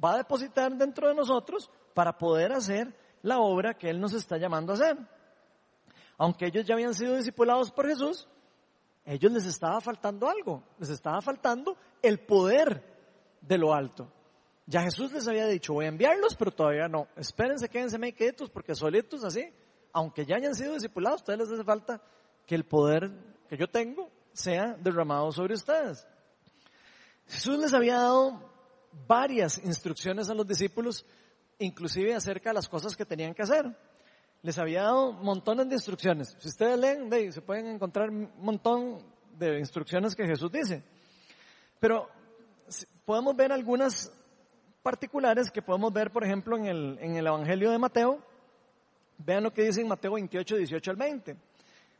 va 0.03 0.13
a 0.13 0.17
depositar 0.17 0.75
dentro 0.75 1.07
de 1.07 1.15
nosotros 1.15 1.69
para 1.93 2.17
poder 2.17 2.51
hacer 2.51 2.93
la 3.21 3.39
obra 3.39 3.77
que 3.77 3.89
Él 3.89 3.99
nos 3.99 4.13
está 4.13 4.37
llamando 4.37 4.73
a 4.73 4.75
hacer. 4.75 4.97
Aunque 6.17 6.47
ellos 6.47 6.65
ya 6.65 6.73
habían 6.73 6.93
sido 6.93 7.15
discipulados 7.15 7.71
por 7.71 7.87
Jesús, 7.87 8.27
ellos 9.05 9.31
les 9.31 9.45
estaba 9.45 9.79
faltando 9.79 10.29
algo, 10.29 10.63
les 10.79 10.89
estaba 10.89 11.21
faltando 11.21 11.77
el 12.01 12.19
poder 12.19 12.83
de 13.41 13.57
lo 13.57 13.73
alto. 13.73 14.11
Ya 14.65 14.81
Jesús 14.81 15.13
les 15.13 15.27
había 15.27 15.47
dicho, 15.47 15.73
voy 15.73 15.85
a 15.85 15.89
enviarlos, 15.89 16.35
pero 16.35 16.51
todavía 16.51 16.89
no. 16.89 17.07
Espérense, 17.15 17.69
quédense 17.69 17.97
quietos, 18.13 18.49
porque 18.49 18.75
solitos 18.75 19.23
así, 19.23 19.49
aunque 19.97 20.27
ya 20.27 20.35
hayan 20.35 20.53
sido 20.53 20.75
discipulados, 20.75 21.21
ustedes 21.21 21.39
les 21.39 21.49
hace 21.49 21.63
falta 21.63 21.99
que 22.45 22.53
el 22.53 22.65
poder 22.65 23.09
que 23.49 23.57
yo 23.57 23.67
tengo 23.67 24.11
sea 24.31 24.75
derramado 24.79 25.31
sobre 25.31 25.55
ustedes. 25.55 26.07
Jesús 27.25 27.57
les 27.57 27.73
había 27.73 27.95
dado 27.95 28.47
varias 29.07 29.57
instrucciones 29.57 30.29
a 30.29 30.35
los 30.35 30.45
discípulos, 30.45 31.03
inclusive 31.57 32.13
acerca 32.13 32.51
de 32.51 32.53
las 32.53 32.69
cosas 32.69 32.95
que 32.95 33.07
tenían 33.07 33.33
que 33.33 33.41
hacer. 33.41 33.75
Les 34.43 34.59
había 34.59 34.83
dado 34.83 35.13
montones 35.13 35.67
de 35.67 35.73
instrucciones. 35.73 36.37
Si 36.37 36.47
ustedes 36.47 36.77
leen, 36.77 37.33
se 37.33 37.41
pueden 37.41 37.65
encontrar 37.65 38.11
un 38.11 38.31
montón 38.37 38.99
de 39.35 39.57
instrucciones 39.57 40.15
que 40.15 40.27
Jesús 40.27 40.51
dice. 40.51 40.83
Pero 41.79 42.07
podemos 43.03 43.35
ver 43.35 43.51
algunas 43.51 44.11
particulares 44.83 45.49
que 45.49 45.63
podemos 45.63 45.91
ver, 45.91 46.11
por 46.11 46.23
ejemplo, 46.23 46.55
en 46.55 46.67
el, 46.67 46.99
en 47.01 47.15
el 47.15 47.25
Evangelio 47.25 47.71
de 47.71 47.79
Mateo. 47.79 48.36
Vean 49.17 49.43
lo 49.43 49.53
que 49.53 49.63
dice 49.63 49.81
en 49.81 49.87
Mateo 49.87 50.13
28, 50.13 50.57
18 50.57 50.91
al 50.91 50.97
20. 50.97 51.35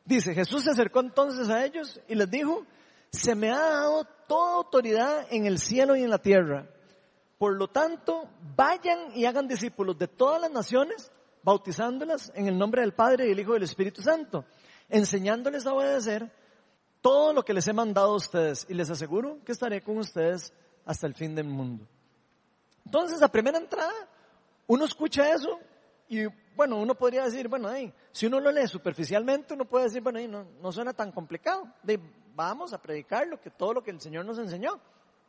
Dice, 0.06 0.34
Jesús 0.34 0.64
se 0.64 0.72
acercó 0.72 1.02
entonces 1.02 1.50
a 1.50 1.66
ellos 1.66 2.00
y 2.08 2.16
les 2.16 2.30
dijo, 2.30 2.66
se 3.12 3.36
me 3.36 3.52
ha 3.52 3.58
dado 3.58 4.06
toda 4.28 4.56
autoridad 4.56 5.28
en 5.32 5.46
el 5.46 5.60
cielo 5.60 5.96
y 5.96 6.04
en 6.04 6.10
la 6.10 6.20
tierra. 6.20 6.68
Por 7.38 7.56
lo 7.56 7.68
tanto, 7.68 8.30
vayan 8.56 9.12
y 9.16 9.26
hagan 9.26 9.48
discípulos 9.48 9.98
de 9.98 10.08
todas 10.08 10.42
las 10.42 10.52
naciones, 10.52 11.12
bautizándolas 11.44 12.32
en 12.36 12.48
el 12.48 12.58
nombre 12.58 12.82
del 12.82 12.94
Padre 12.94 13.26
y 13.26 13.30
del 13.30 13.40
Hijo 13.40 13.52
y 13.52 13.54
del 13.56 13.64
Espíritu 13.64 14.02
Santo, 14.02 14.46
enseñándoles 14.90 15.66
a 15.66 15.74
obedecer 15.74 16.32
todo 17.02 17.34
lo 17.34 17.44
que 17.44 17.54
les 17.54 17.68
he 17.68 17.74
mandado 17.74 18.14
a 18.14 18.16
ustedes 18.16 18.66
y 18.70 18.74
les 18.74 18.90
aseguro 18.90 19.40
que 19.46 19.52
estaré 19.52 19.82
con 19.82 19.98
ustedes 19.98 20.52
hasta 20.86 21.06
el 21.06 21.14
fin 21.14 21.36
del 21.36 21.48
mundo. 21.48 21.88
Entonces, 22.86 23.22
a 23.22 23.28
primera 23.28 23.58
entrada, 23.58 23.94
uno 24.68 24.86
escucha 24.86 25.32
eso 25.32 25.60
y 26.10 26.26
bueno, 26.58 26.78
uno 26.78 26.96
podría 26.96 27.24
decir, 27.24 27.48
bueno, 27.48 27.70
si 28.12 28.26
uno 28.26 28.40
lo 28.40 28.52
lee 28.52 28.68
superficialmente, 28.68 29.54
uno 29.54 29.66
puede 29.66 29.86
decir, 29.86 30.02
bueno, 30.02 30.20
no, 30.28 30.46
no 30.62 30.72
suena 30.72 30.92
tan 30.92 31.12
complicado. 31.12 31.72
vamos 32.36 32.74
a 32.74 32.82
predicar 32.82 33.28
lo 33.28 33.40
que, 33.40 33.52
todo 33.52 33.76
lo 33.76 33.84
que 33.84 33.92
el 33.92 34.02
Señor 34.02 34.26
nos 34.26 34.40
enseñó. 34.40 34.80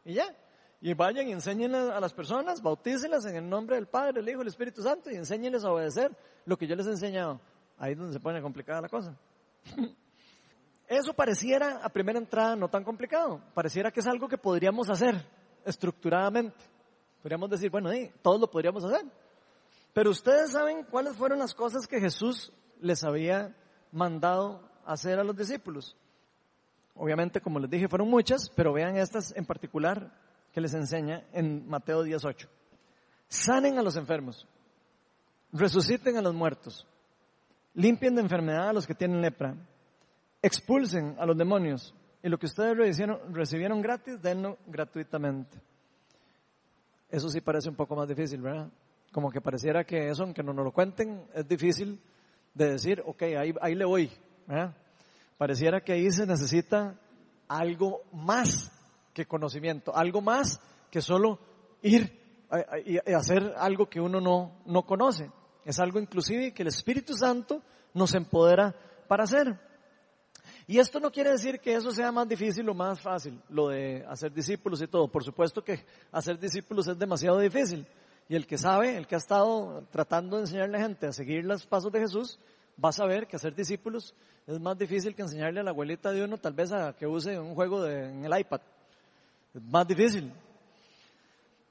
Y 0.04 0.14
ya. 0.14 0.34
Y 0.80 0.94
vayan 0.94 1.28
y 1.28 1.32
enseñen 1.32 1.74
a 1.74 2.00
las 2.00 2.14
personas, 2.14 2.62
bautícelas 2.62 3.26
en 3.26 3.36
el 3.36 3.48
nombre 3.48 3.76
del 3.76 3.86
Padre, 3.86 4.20
el 4.20 4.28
Hijo 4.28 4.42
el 4.42 4.48
Espíritu 4.48 4.82
Santo 4.82 5.10
y 5.10 5.16
enséñenles 5.16 5.64
a 5.64 5.72
obedecer 5.72 6.16
lo 6.46 6.56
que 6.56 6.66
yo 6.66 6.74
les 6.74 6.86
he 6.86 6.90
enseñado. 6.90 7.40
Ahí 7.76 7.92
es 7.92 7.98
donde 7.98 8.12
se 8.12 8.20
pone 8.20 8.40
complicada 8.40 8.80
la 8.80 8.88
cosa. 8.88 9.16
Eso 10.88 11.12
pareciera 11.12 11.80
a 11.82 11.88
primera 11.90 12.18
entrada 12.18 12.56
no 12.56 12.68
tan 12.68 12.82
complicado. 12.82 13.42
Pareciera 13.52 13.90
que 13.90 14.00
es 14.00 14.06
algo 14.06 14.26
que 14.28 14.38
podríamos 14.38 14.88
hacer 14.88 15.14
estructuradamente. 15.64 16.56
Podríamos 17.20 17.50
decir, 17.50 17.70
bueno, 17.70 17.90
todos 18.22 18.40
lo 18.40 18.50
podríamos 18.50 18.84
hacer. 18.84 19.04
Pero 19.98 20.10
ustedes 20.10 20.52
saben 20.52 20.84
cuáles 20.84 21.16
fueron 21.16 21.40
las 21.40 21.56
cosas 21.56 21.88
que 21.88 21.98
Jesús 21.98 22.52
les 22.80 23.02
había 23.02 23.56
mandado 23.90 24.62
hacer 24.86 25.18
a 25.18 25.24
los 25.24 25.36
discípulos. 25.36 25.96
Obviamente, 26.94 27.40
como 27.40 27.58
les 27.58 27.68
dije, 27.68 27.88
fueron 27.88 28.08
muchas, 28.08 28.48
pero 28.54 28.72
vean 28.72 28.96
estas 28.96 29.34
en 29.34 29.44
particular 29.44 30.16
que 30.52 30.60
les 30.60 30.72
enseña 30.72 31.24
en 31.32 31.68
Mateo 31.68 32.04
18. 32.04 32.48
Sanen 33.26 33.76
a 33.76 33.82
los 33.82 33.96
enfermos, 33.96 34.46
resuciten 35.52 36.16
a 36.16 36.22
los 36.22 36.32
muertos, 36.32 36.86
limpien 37.74 38.14
de 38.14 38.22
enfermedad 38.22 38.68
a 38.68 38.72
los 38.72 38.86
que 38.86 38.94
tienen 38.94 39.20
lepra, 39.20 39.56
expulsen 40.40 41.16
a 41.18 41.26
los 41.26 41.36
demonios 41.36 41.92
y 42.22 42.28
lo 42.28 42.38
que 42.38 42.46
ustedes 42.46 42.76
recibieron, 42.76 43.34
recibieron 43.34 43.82
gratis, 43.82 44.22
denlo 44.22 44.58
gratuitamente. 44.68 45.60
Eso 47.10 47.28
sí 47.28 47.40
parece 47.40 47.68
un 47.68 47.74
poco 47.74 47.96
más 47.96 48.06
difícil, 48.06 48.40
¿verdad? 48.40 48.70
Como 49.12 49.30
que 49.30 49.40
pareciera 49.40 49.84
que 49.84 50.08
eso, 50.08 50.22
aunque 50.22 50.42
no 50.42 50.52
nos 50.52 50.64
lo 50.64 50.72
cuenten, 50.72 51.24
es 51.34 51.46
difícil 51.48 52.00
de 52.54 52.72
decir, 52.72 53.02
ok, 53.06 53.22
ahí, 53.22 53.54
ahí 53.60 53.74
le 53.74 53.84
voy. 53.84 54.10
Pareciera 55.36 55.80
que 55.80 55.92
ahí 55.92 56.10
se 56.10 56.26
necesita 56.26 56.98
algo 57.46 58.02
más 58.12 58.70
que 59.14 59.26
conocimiento, 59.26 59.96
algo 59.96 60.20
más 60.20 60.60
que 60.90 61.00
solo 61.00 61.38
ir 61.82 62.18
y 62.84 62.98
hacer 63.12 63.54
algo 63.56 63.88
que 63.88 64.00
uno 64.00 64.20
no, 64.20 64.60
no 64.66 64.82
conoce. 64.84 65.30
Es 65.64 65.78
algo 65.78 65.98
inclusive 65.98 66.52
que 66.52 66.62
el 66.62 66.68
Espíritu 66.68 67.14
Santo 67.14 67.62
nos 67.94 68.14
empodera 68.14 68.74
para 69.06 69.24
hacer. 69.24 69.58
Y 70.66 70.78
esto 70.78 71.00
no 71.00 71.10
quiere 71.10 71.30
decir 71.30 71.60
que 71.60 71.74
eso 71.74 71.90
sea 71.90 72.12
más 72.12 72.28
difícil 72.28 72.68
o 72.68 72.74
más 72.74 73.00
fácil, 73.00 73.40
lo 73.48 73.68
de 73.68 74.04
hacer 74.08 74.32
discípulos 74.32 74.82
y 74.82 74.86
todo. 74.86 75.08
Por 75.08 75.24
supuesto 75.24 75.62
que 75.62 75.84
hacer 76.12 76.38
discípulos 76.38 76.88
es 76.88 76.98
demasiado 76.98 77.38
difícil. 77.38 77.86
Y 78.28 78.36
el 78.36 78.46
que 78.46 78.58
sabe, 78.58 78.96
el 78.96 79.06
que 79.06 79.14
ha 79.14 79.18
estado 79.18 79.86
tratando 79.90 80.36
de 80.36 80.42
enseñarle 80.42 80.76
a 80.76 80.80
la 80.80 80.86
gente 80.86 81.06
a 81.06 81.12
seguir 81.12 81.44
los 81.44 81.66
pasos 81.66 81.90
de 81.90 82.00
Jesús, 82.00 82.38
va 82.82 82.90
a 82.90 82.92
saber 82.92 83.26
que 83.26 83.36
hacer 83.36 83.54
discípulos 83.54 84.14
es 84.46 84.60
más 84.60 84.78
difícil 84.78 85.14
que 85.14 85.22
enseñarle 85.22 85.60
a 85.60 85.62
la 85.62 85.70
abuelita 85.70 86.10
de 86.10 86.24
uno 86.24 86.38
tal 86.38 86.52
vez 86.52 86.72
a 86.72 86.94
que 86.94 87.06
use 87.06 87.38
un 87.38 87.54
juego 87.54 87.84
en 87.86 88.24
el 88.24 88.38
iPad. 88.38 88.60
Es 89.54 89.62
más 89.62 89.86
difícil. 89.86 90.32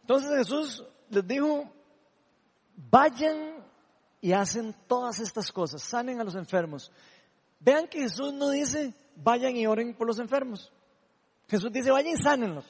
Entonces 0.01 0.29
Jesús 0.37 0.83
les 1.09 1.27
dijo, 1.27 1.71
vayan 2.75 3.63
y 4.21 4.31
hacen 4.31 4.75
todas 4.87 5.19
estas 5.19 5.51
cosas, 5.51 5.81
sanen 5.81 6.19
a 6.19 6.23
los 6.23 6.35
enfermos, 6.35 6.91
Vean 7.59 7.87
que 7.87 8.01
Jesús 8.01 8.33
no 8.33 8.49
dice, 8.49 8.93
vayan 9.15 9.55
y 9.55 9.65
oren 9.65 9.95
por 9.95 10.07
los 10.07 10.19
enfermos. 10.19 10.71
Jesús 11.47 11.71
dice, 11.71 11.91
vayan 11.91 12.13
y 12.13 12.17
sánenlos. 12.17 12.65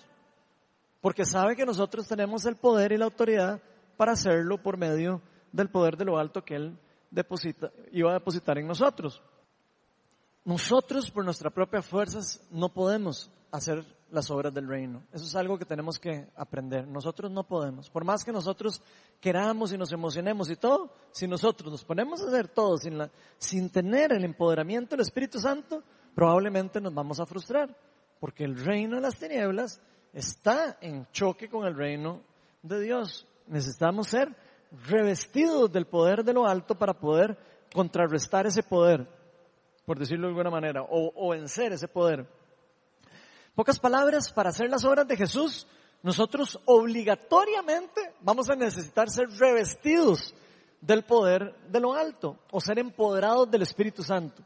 Porque 1.02 1.26
sabe 1.26 1.56
que 1.56 1.66
nosotros 1.66 2.08
tenemos 2.08 2.46
el 2.46 2.56
poder 2.56 2.92
y 2.92 2.98
la 2.98 3.06
autoridad 3.06 3.62
para 3.98 4.14
hacerlo 4.14 4.62
por 4.62 4.78
medio 4.78 5.22
del 5.52 5.70
poder 5.70 5.98
de 5.98 6.06
lo 6.06 6.18
alto 6.18 6.44
que 6.46 6.56
Él 6.56 6.78
deposita, 7.12 7.72
iba 7.92 8.12
a 8.12 8.16
depositar 8.16 8.58
en 8.58 8.68
nosotros. 8.68 9.22
Nosotros 10.46 11.12
por 11.12 11.26
nuestras 11.26 11.52
propias 11.52 11.86
fuerzas 11.86 12.42
no 12.52 12.70
podemos 12.74 13.30
hacer 13.52 13.84
las 14.12 14.30
obras 14.32 14.54
del 14.54 14.68
reino. 14.68 15.04
Eso 15.12 15.26
es 15.26 15.36
algo 15.36 15.58
que 15.58 15.66
tenemos 15.66 16.00
que 16.00 16.30
aprender. 16.36 16.88
Nosotros 16.88 17.32
no 17.32 17.46
podemos. 17.46 17.90
Por 17.90 18.06
más 18.06 18.24
que 18.24 18.32
nosotros 18.32 18.82
queramos 19.20 19.74
y 19.74 19.78
nos 19.78 19.92
emocionemos 19.92 20.50
y 20.50 20.56
todo, 20.56 20.94
si 21.12 21.28
nosotros 21.28 21.72
nos 21.72 21.84
ponemos 21.84 22.22
a 22.22 22.28
hacer 22.28 22.48
todo 22.48 22.78
sin, 22.78 22.98
la, 22.98 23.12
sin 23.38 23.70
tener 23.70 24.14
el 24.14 24.24
empoderamiento 24.24 24.96
del 24.96 25.02
Espíritu 25.02 25.40
Santo, 25.40 25.84
probablemente 26.16 26.80
nos 26.80 26.94
vamos 26.94 27.20
a 27.20 27.26
frustrar. 27.26 27.76
Porque 28.20 28.46
el 28.46 28.58
reino 28.58 28.96
de 28.96 29.02
las 29.02 29.18
tinieblas 29.18 29.82
está 30.14 30.78
en 30.82 31.08
choque 31.12 31.50
con 31.50 31.68
el 31.68 31.76
reino 31.76 32.22
de 32.64 32.80
Dios. 32.80 33.28
Necesitamos 33.48 34.08
ser 34.08 34.36
revestidos 34.88 35.72
del 35.72 35.86
poder 35.86 36.24
de 36.24 36.34
lo 36.34 36.46
alto 36.46 36.76
para 36.76 36.94
poder 36.94 37.38
contrarrestar 37.74 38.46
ese 38.46 38.64
poder, 38.64 39.08
por 39.86 39.98
decirlo 39.98 40.28
de 40.28 40.32
alguna 40.32 40.50
manera, 40.50 40.84
o, 40.84 41.12
o 41.16 41.30
vencer 41.30 41.74
ese 41.74 41.88
poder. 41.88 42.28
Pocas 43.56 43.80
palabras, 43.80 44.32
para 44.32 44.50
hacer 44.50 44.70
las 44.70 44.86
obras 44.86 45.08
de 45.08 45.18
Jesús, 45.18 45.68
nosotros 46.04 46.60
obligatoriamente 46.66 48.14
vamos 48.22 48.50
a 48.50 48.56
necesitar 48.56 49.10
ser 49.10 49.30
revestidos 49.30 50.34
del 50.82 51.04
poder 51.04 51.56
de 51.68 51.80
lo 51.80 51.94
alto 51.94 52.38
o 52.52 52.62
ser 52.62 52.80
empoderados 52.80 53.50
del 53.50 53.64
Espíritu 53.64 54.04
Santo. 54.04 54.44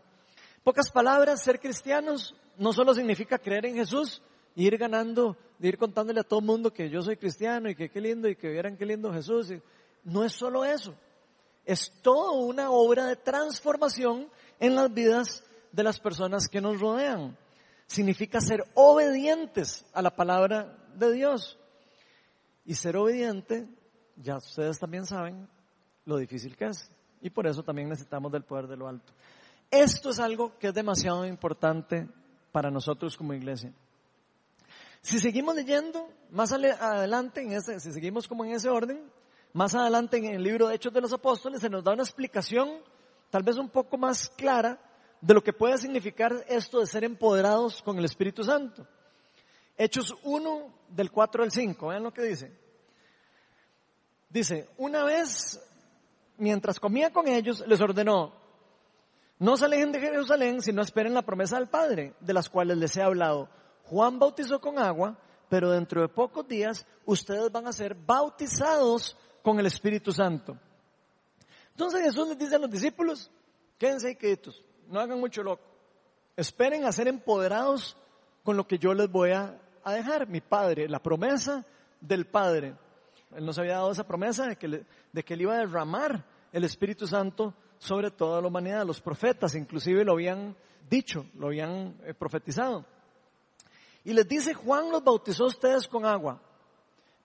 Pocas 0.63 0.89
palabras, 0.91 1.43
ser 1.43 1.59
cristianos 1.59 2.35
no 2.57 2.71
solo 2.71 2.93
significa 2.93 3.37
creer 3.37 3.65
en 3.65 3.75
Jesús 3.75 4.21
ir 4.55 4.77
ganando, 4.77 5.37
ir 5.59 5.77
contándole 5.77 6.19
a 6.19 6.23
todo 6.23 6.39
el 6.39 6.45
mundo 6.45 6.73
que 6.73 6.89
yo 6.89 7.01
soy 7.01 7.17
cristiano 7.17 7.69
y 7.69 7.75
que 7.75 7.89
qué 7.89 8.01
lindo 8.01 8.27
y 8.27 8.35
que 8.35 8.49
vieran 8.49 8.77
qué 8.77 8.85
lindo 8.85 9.13
Jesús. 9.13 9.53
No 10.03 10.23
es 10.23 10.33
solo 10.33 10.65
eso. 10.65 10.93
Es 11.65 11.91
toda 12.01 12.31
una 12.31 12.71
obra 12.71 13.05
de 13.07 13.15
transformación 13.15 14.27
en 14.59 14.75
las 14.75 14.93
vidas 14.93 15.43
de 15.71 15.83
las 15.83 15.99
personas 15.99 16.47
que 16.47 16.61
nos 16.61 16.79
rodean 16.79 17.37
significa 17.91 18.39
ser 18.39 18.63
obedientes 18.73 19.85
a 19.93 20.01
la 20.01 20.15
palabra 20.15 20.77
de 20.95 21.11
Dios. 21.11 21.57
Y 22.65 22.75
ser 22.75 22.95
obediente, 22.95 23.67
ya 24.15 24.37
ustedes 24.37 24.79
también 24.79 25.05
saben 25.05 25.47
lo 26.05 26.17
difícil 26.17 26.55
que 26.55 26.65
es. 26.65 26.89
Y 27.21 27.29
por 27.29 27.47
eso 27.47 27.63
también 27.63 27.89
necesitamos 27.89 28.31
del 28.31 28.43
poder 28.43 28.67
de 28.67 28.77
lo 28.77 28.87
alto. 28.87 29.11
Esto 29.69 30.09
es 30.11 30.19
algo 30.19 30.57
que 30.57 30.67
es 30.67 30.73
demasiado 30.73 31.25
importante 31.25 32.07
para 32.51 32.71
nosotros 32.71 33.17
como 33.17 33.33
iglesia. 33.33 33.73
Si 35.01 35.19
seguimos 35.19 35.55
leyendo 35.55 36.07
más 36.29 36.51
adelante, 36.51 37.41
en 37.41 37.53
ese, 37.53 37.79
si 37.79 37.91
seguimos 37.91 38.27
como 38.27 38.45
en 38.45 38.51
ese 38.51 38.69
orden, 38.69 39.11
más 39.53 39.73
adelante 39.73 40.17
en 40.17 40.25
el 40.25 40.43
libro 40.43 40.67
de 40.67 40.75
Hechos 40.75 40.93
de 40.93 41.01
los 41.01 41.11
Apóstoles 41.11 41.59
se 41.59 41.69
nos 41.69 41.83
da 41.83 41.93
una 41.93 42.03
explicación 42.03 42.69
tal 43.29 43.43
vez 43.43 43.57
un 43.57 43.69
poco 43.69 43.97
más 43.97 44.29
clara 44.29 44.79
de 45.19 45.33
lo 45.33 45.43
que 45.43 45.53
puede 45.53 45.77
significar 45.77 46.45
esto 46.47 46.79
de 46.79 46.87
ser 46.87 47.03
empoderados 47.03 47.81
con 47.81 47.97
el 47.97 48.05
Espíritu 48.05 48.43
Santo. 48.43 48.87
Hechos 49.77 50.15
1 50.23 50.73
del 50.89 51.11
4 51.11 51.43
al 51.43 51.51
5, 51.51 51.87
vean 51.87 52.03
lo 52.03 52.13
que 52.13 52.21
dice. 52.21 52.51
Dice, 54.29 54.69
una 54.77 55.03
vez, 55.03 55.59
mientras 56.37 56.79
comía 56.79 57.11
con 57.11 57.27
ellos, 57.27 57.65
les 57.67 57.81
ordenó, 57.81 58.33
no 59.39 59.57
se 59.57 59.65
alejen 59.65 59.91
de 59.91 59.99
Jerusalén, 59.99 60.61
sino 60.61 60.81
esperen 60.81 61.13
la 61.13 61.23
promesa 61.23 61.57
del 61.57 61.67
Padre, 61.67 62.13
de 62.19 62.33
las 62.33 62.49
cuales 62.49 62.77
les 62.77 62.95
he 62.95 63.01
hablado. 63.01 63.49
Juan 63.91 64.17
bautizó 64.17 64.61
con 64.61 64.79
agua, 64.79 65.17
pero 65.49 65.69
dentro 65.69 66.01
de 66.01 66.07
pocos 66.07 66.47
días 66.47 66.87
ustedes 67.05 67.51
van 67.51 67.67
a 67.67 67.73
ser 67.73 67.93
bautizados 67.93 69.17
con 69.43 69.59
el 69.59 69.65
Espíritu 69.65 70.13
Santo. 70.13 70.57
Entonces 71.71 72.01
Jesús 72.01 72.29
les 72.29 72.37
dice 72.37 72.55
a 72.55 72.59
los 72.59 72.71
discípulos, 72.71 73.29
quédense 73.77 74.15
quietos, 74.15 74.63
no 74.87 75.01
hagan 75.01 75.19
mucho 75.19 75.43
loco. 75.43 75.63
Esperen 76.37 76.85
a 76.85 76.93
ser 76.93 77.09
empoderados 77.09 77.97
con 78.45 78.55
lo 78.55 78.65
que 78.65 78.77
yo 78.77 78.93
les 78.93 79.11
voy 79.11 79.31
a, 79.31 79.59
dejar. 79.85 80.25
Mi 80.25 80.39
Padre, 80.39 80.87
la 80.87 81.03
promesa 81.03 81.65
del 81.99 82.27
Padre. 82.27 82.73
Él 83.35 83.45
nos 83.45 83.59
había 83.59 83.73
dado 83.73 83.91
esa 83.91 84.07
promesa 84.07 84.47
de 84.47 84.55
que, 84.55 84.85
de 85.11 85.23
que 85.23 85.33
Él 85.33 85.41
iba 85.41 85.55
a 85.55 85.57
derramar 85.57 86.25
el 86.53 86.63
Espíritu 86.63 87.07
Santo 87.07 87.53
sobre 87.77 88.09
toda 88.09 88.39
la 88.39 88.47
humanidad. 88.47 88.85
Los 88.85 89.01
profetas 89.01 89.53
inclusive 89.53 90.05
lo 90.05 90.13
habían 90.13 90.55
dicho, 90.89 91.25
lo 91.35 91.47
habían 91.47 91.97
eh, 92.05 92.13
profetizado. 92.13 92.85
Y 94.03 94.13
les 94.13 94.27
dice, 94.27 94.53
Juan 94.53 94.91
los 94.91 95.03
bautizó 95.03 95.43
a 95.43 95.47
ustedes 95.47 95.87
con 95.87 96.05
agua, 96.05 96.41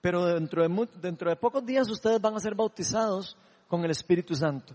pero 0.01 0.27
dentro 0.27 0.63
de, 0.63 0.89
dentro 1.01 1.31
de 1.31 1.37
pocos 1.37 1.65
días 1.65 1.89
ustedes 1.91 2.21
van 2.21 2.35
a 2.35 2.41
ser 2.41 2.55
bautizados 2.55 3.37
con 3.69 3.85
el 3.85 3.91
Espíritu 3.91 4.35
Santo. 4.35 4.75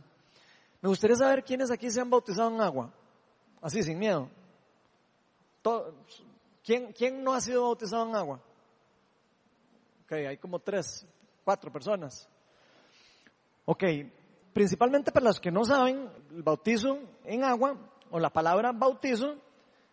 Me 0.81 0.89
gustaría 0.89 1.15
saber 1.15 1.43
quiénes 1.43 1.69
aquí 1.69 1.89
se 1.91 2.01
han 2.01 2.09
bautizado 2.09 2.49
en 2.49 2.61
agua, 2.61 2.91
así 3.61 3.83
sin 3.83 3.99
miedo. 3.99 4.29
¿quién, 6.63 6.91
¿Quién 6.91 7.23
no 7.23 7.33
ha 7.33 7.41
sido 7.41 7.63
bautizado 7.63 8.07
en 8.07 8.15
agua? 8.15 8.41
Ok, 10.03 10.11
hay 10.13 10.37
como 10.37 10.59
tres, 10.59 11.05
cuatro 11.43 11.71
personas. 11.71 12.27
Ok, 13.65 13.83
principalmente 14.53 15.11
para 15.11 15.25
los 15.25 15.39
que 15.39 15.51
no 15.51 15.63
saben, 15.63 16.09
el 16.31 16.41
bautizo 16.41 16.97
en 17.23 17.43
agua 17.43 17.77
o 18.09 18.19
la 18.19 18.31
palabra 18.31 18.71
bautizo 18.71 19.37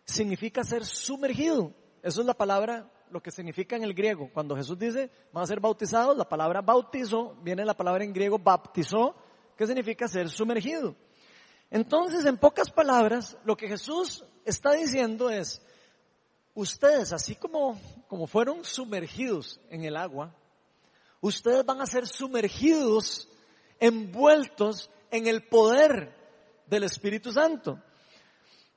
significa 0.03 0.63
ser 0.63 0.85
sumergido. 0.85 1.71
Eso 2.01 2.21
es 2.21 2.27
la 2.27 2.33
palabra, 2.33 2.89
lo 3.09 3.21
que 3.21 3.31
significa 3.31 3.75
en 3.75 3.83
el 3.83 3.93
griego. 3.93 4.29
Cuando 4.33 4.55
Jesús 4.55 4.77
dice, 4.77 5.11
van 5.33 5.43
a 5.43 5.47
ser 5.47 5.59
bautizados, 5.59 6.17
la 6.17 6.27
palabra 6.27 6.61
bautizo 6.61 7.35
viene 7.41 7.65
la 7.65 7.75
palabra 7.75 8.03
en 8.03 8.13
griego 8.13 8.39
baptizó, 8.39 9.15
que 9.57 9.67
significa 9.67 10.07
ser 10.07 10.29
sumergido. 10.29 10.95
Entonces, 11.69 12.25
en 12.25 12.37
pocas 12.37 12.71
palabras, 12.71 13.37
lo 13.43 13.55
que 13.55 13.67
Jesús 13.67 14.25
está 14.45 14.71
diciendo 14.71 15.29
es, 15.29 15.61
ustedes, 16.53 17.13
así 17.13 17.35
como, 17.35 17.79
como 18.07 18.27
fueron 18.27 18.63
sumergidos 18.63 19.59
en 19.69 19.83
el 19.83 19.95
agua, 19.95 20.33
ustedes 21.21 21.65
van 21.65 21.81
a 21.81 21.85
ser 21.85 22.07
sumergidos 22.07 23.29
envueltos 23.79 24.89
en 25.11 25.27
el 25.27 25.47
poder 25.47 26.15
del 26.65 26.83
Espíritu 26.83 27.31
Santo. 27.31 27.81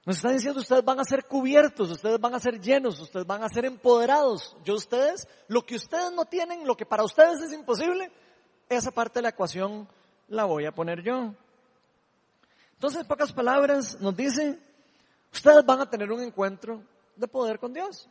Nos 0.05 0.17
está 0.17 0.31
diciendo, 0.31 0.61
ustedes 0.61 0.85
van 0.85 0.99
a 0.99 1.05
ser 1.05 1.25
cubiertos, 1.27 1.91
ustedes 1.91 2.21
van 2.21 2.35
a 2.35 2.41
ser 2.41 2.61
llenos, 2.61 3.01
ustedes 3.01 3.27
van 3.27 3.45
a 3.45 3.49
ser 3.49 3.65
empoderados. 3.65 4.57
Yo 4.65 4.75
ustedes, 4.75 5.29
lo 5.49 5.65
que 5.65 5.77
ustedes 5.77 6.13
no 6.13 6.25
tienen, 6.25 6.67
lo 6.67 6.77
que 6.77 6.85
para 6.85 7.05
ustedes 7.05 7.41
es 7.41 7.53
imposible, 7.53 8.11
esa 8.69 8.91
parte 8.91 9.19
de 9.19 9.23
la 9.23 9.29
ecuación 9.29 9.89
la 10.29 10.45
voy 10.45 10.67
a 10.67 10.73
poner 10.73 11.03
yo. 11.03 11.35
Entonces, 12.75 13.03
en 13.03 13.07
pocas 13.07 13.33
palabras, 13.33 14.01
nos 14.01 14.17
dice, 14.17 14.59
ustedes 15.33 15.65
van 15.65 15.81
a 15.81 15.89
tener 15.89 16.11
un 16.11 16.23
encuentro 16.23 16.83
de 17.15 17.29
poder 17.29 17.61
con 17.61 17.73
Dios 17.73 18.09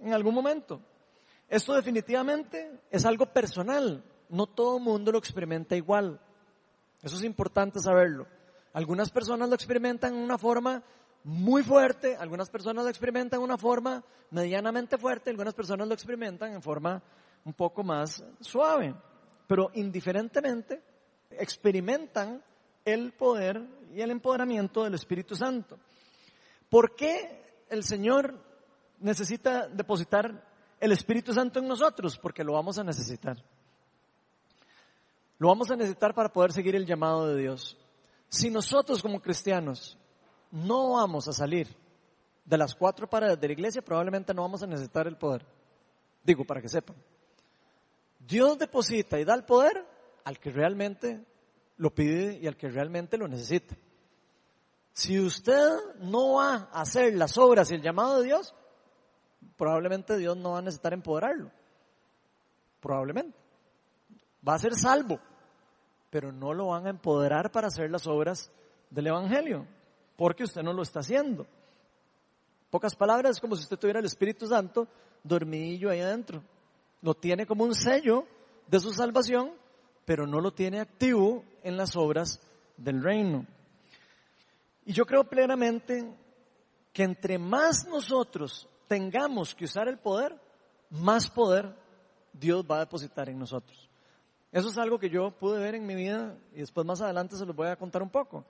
en 0.00 0.14
algún 0.14 0.34
momento. 0.34 0.80
Esto 1.48 1.74
definitivamente 1.74 2.80
es 2.90 3.04
algo 3.04 3.26
personal 3.26 4.02
no 4.28 4.46
todo 4.46 4.78
el 4.78 4.82
mundo 4.82 5.12
lo 5.12 5.18
experimenta 5.18 5.76
igual. 5.76 6.20
Eso 7.02 7.16
es 7.16 7.24
importante 7.24 7.80
saberlo. 7.80 8.26
Algunas 8.76 9.08
personas 9.08 9.48
lo 9.48 9.54
experimentan 9.54 10.14
en 10.14 10.20
una 10.20 10.36
forma 10.36 10.82
muy 11.24 11.62
fuerte, 11.62 12.14
algunas 12.14 12.50
personas 12.50 12.84
lo 12.84 12.90
experimentan 12.90 13.40
en 13.40 13.44
una 13.44 13.56
forma 13.56 14.04
medianamente 14.32 14.98
fuerte, 14.98 15.30
algunas 15.30 15.54
personas 15.54 15.88
lo 15.88 15.94
experimentan 15.94 16.52
en 16.52 16.60
forma 16.60 17.02
un 17.46 17.54
poco 17.54 17.82
más 17.82 18.22
suave. 18.38 18.94
Pero 19.46 19.70
indiferentemente 19.72 20.82
experimentan 21.30 22.44
el 22.84 23.14
poder 23.14 23.66
y 23.94 24.02
el 24.02 24.10
empoderamiento 24.10 24.84
del 24.84 24.92
Espíritu 24.92 25.34
Santo. 25.34 25.78
¿Por 26.68 26.94
qué 26.94 27.64
el 27.70 27.82
Señor 27.82 28.38
necesita 29.00 29.68
depositar 29.68 30.46
el 30.78 30.92
Espíritu 30.92 31.32
Santo 31.32 31.60
en 31.60 31.66
nosotros? 31.66 32.18
Porque 32.18 32.44
lo 32.44 32.52
vamos 32.52 32.78
a 32.78 32.84
necesitar. 32.84 33.42
Lo 35.38 35.48
vamos 35.48 35.70
a 35.70 35.76
necesitar 35.76 36.12
para 36.12 36.30
poder 36.30 36.52
seguir 36.52 36.76
el 36.76 36.84
llamado 36.84 37.26
de 37.28 37.40
Dios. 37.40 37.78
Si 38.28 38.50
nosotros 38.50 39.02
como 39.02 39.20
cristianos 39.20 39.98
no 40.50 40.92
vamos 40.92 41.28
a 41.28 41.32
salir 41.32 41.68
de 42.44 42.58
las 42.58 42.74
cuatro 42.74 43.08
paredes 43.08 43.40
de 43.40 43.46
la 43.46 43.52
iglesia, 43.52 43.82
probablemente 43.82 44.32
no 44.32 44.42
vamos 44.42 44.62
a 44.62 44.66
necesitar 44.66 45.06
el 45.06 45.16
poder. 45.16 45.44
Digo, 46.22 46.44
para 46.44 46.60
que 46.60 46.68
sepan. 46.68 46.96
Dios 48.18 48.58
deposita 48.58 49.18
y 49.20 49.24
da 49.24 49.34
el 49.34 49.44
poder 49.44 49.86
al 50.24 50.38
que 50.38 50.50
realmente 50.50 51.24
lo 51.76 51.94
pide 51.94 52.38
y 52.38 52.46
al 52.46 52.56
que 52.56 52.68
realmente 52.68 53.16
lo 53.16 53.28
necesita. 53.28 53.76
Si 54.92 55.20
usted 55.20 55.94
no 56.00 56.34
va 56.34 56.68
a 56.72 56.80
hacer 56.80 57.14
las 57.14 57.36
obras 57.36 57.70
y 57.70 57.74
el 57.74 57.82
llamado 57.82 58.18
de 58.18 58.24
Dios, 58.24 58.54
probablemente 59.56 60.16
Dios 60.16 60.36
no 60.36 60.52
va 60.52 60.58
a 60.58 60.62
necesitar 60.62 60.92
empoderarlo. 60.94 61.50
Probablemente 62.80 63.36
va 64.46 64.54
a 64.54 64.58
ser 64.58 64.74
salvo, 64.74 65.20
pero 66.16 66.32
no 66.32 66.54
lo 66.54 66.68
van 66.68 66.86
a 66.86 66.88
empoderar 66.88 67.52
para 67.52 67.66
hacer 67.66 67.90
las 67.90 68.06
obras 68.06 68.50
del 68.88 69.08
Evangelio, 69.08 69.66
porque 70.16 70.44
usted 70.44 70.62
no 70.62 70.72
lo 70.72 70.80
está 70.80 71.00
haciendo. 71.00 71.46
Pocas 72.70 72.94
palabras, 72.94 73.32
es 73.32 73.40
como 73.42 73.54
si 73.54 73.64
usted 73.64 73.76
tuviera 73.76 74.00
el 74.00 74.06
Espíritu 74.06 74.46
Santo 74.46 74.88
dormidillo 75.22 75.90
ahí 75.90 76.00
adentro. 76.00 76.42
Lo 77.02 77.12
tiene 77.12 77.44
como 77.44 77.64
un 77.64 77.74
sello 77.74 78.24
de 78.66 78.80
su 78.80 78.94
salvación, 78.94 79.52
pero 80.06 80.26
no 80.26 80.40
lo 80.40 80.54
tiene 80.54 80.80
activo 80.80 81.44
en 81.62 81.76
las 81.76 81.94
obras 81.96 82.40
del 82.78 83.02
reino. 83.02 83.44
Y 84.86 84.94
yo 84.94 85.04
creo 85.04 85.24
plenamente 85.24 86.16
que 86.94 87.02
entre 87.02 87.36
más 87.36 87.86
nosotros 87.86 88.66
tengamos 88.88 89.54
que 89.54 89.66
usar 89.66 89.86
el 89.86 89.98
poder, 89.98 90.34
más 90.88 91.28
poder 91.28 91.76
Dios 92.32 92.64
va 92.64 92.76
a 92.76 92.86
depositar 92.86 93.28
en 93.28 93.38
nosotros. 93.38 93.85
Eso 94.56 94.70
es 94.70 94.78
algo 94.78 94.98
que 94.98 95.10
yo 95.10 95.32
pude 95.32 95.60
ver 95.60 95.74
en 95.74 95.84
mi 95.84 95.94
vida 95.94 96.34
y 96.54 96.60
después 96.60 96.86
más 96.86 97.02
adelante 97.02 97.36
se 97.36 97.44
los 97.44 97.54
voy 97.54 97.68
a 97.68 97.76
contar 97.76 98.02
un 98.02 98.08
poco. 98.08 98.42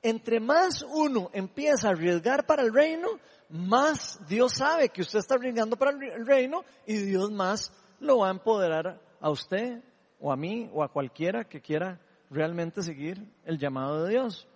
Entre 0.00 0.38
más 0.38 0.84
uno 0.84 1.30
empieza 1.32 1.88
a 1.88 1.90
arriesgar 1.90 2.46
para 2.46 2.62
el 2.62 2.72
reino, 2.72 3.08
más 3.48 4.20
Dios 4.28 4.52
sabe 4.52 4.90
que 4.90 5.00
usted 5.00 5.18
está 5.18 5.34
arriesgando 5.34 5.76
para 5.76 5.90
el 5.90 6.24
reino 6.24 6.64
y 6.86 6.94
Dios 6.98 7.32
más 7.32 7.72
lo 7.98 8.18
va 8.18 8.28
a 8.28 8.30
empoderar 8.30 9.02
a 9.20 9.30
usted 9.30 9.82
o 10.20 10.30
a 10.30 10.36
mí 10.36 10.70
o 10.72 10.84
a 10.84 10.92
cualquiera 10.92 11.42
que 11.42 11.60
quiera 11.60 12.00
realmente 12.30 12.80
seguir 12.80 13.28
el 13.44 13.58
llamado 13.58 14.04
de 14.04 14.10
Dios. 14.10 14.46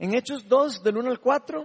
En 0.00 0.16
Hechos 0.16 0.48
2, 0.48 0.82
del 0.82 0.96
1 0.96 1.10
al 1.10 1.20
4, 1.20 1.64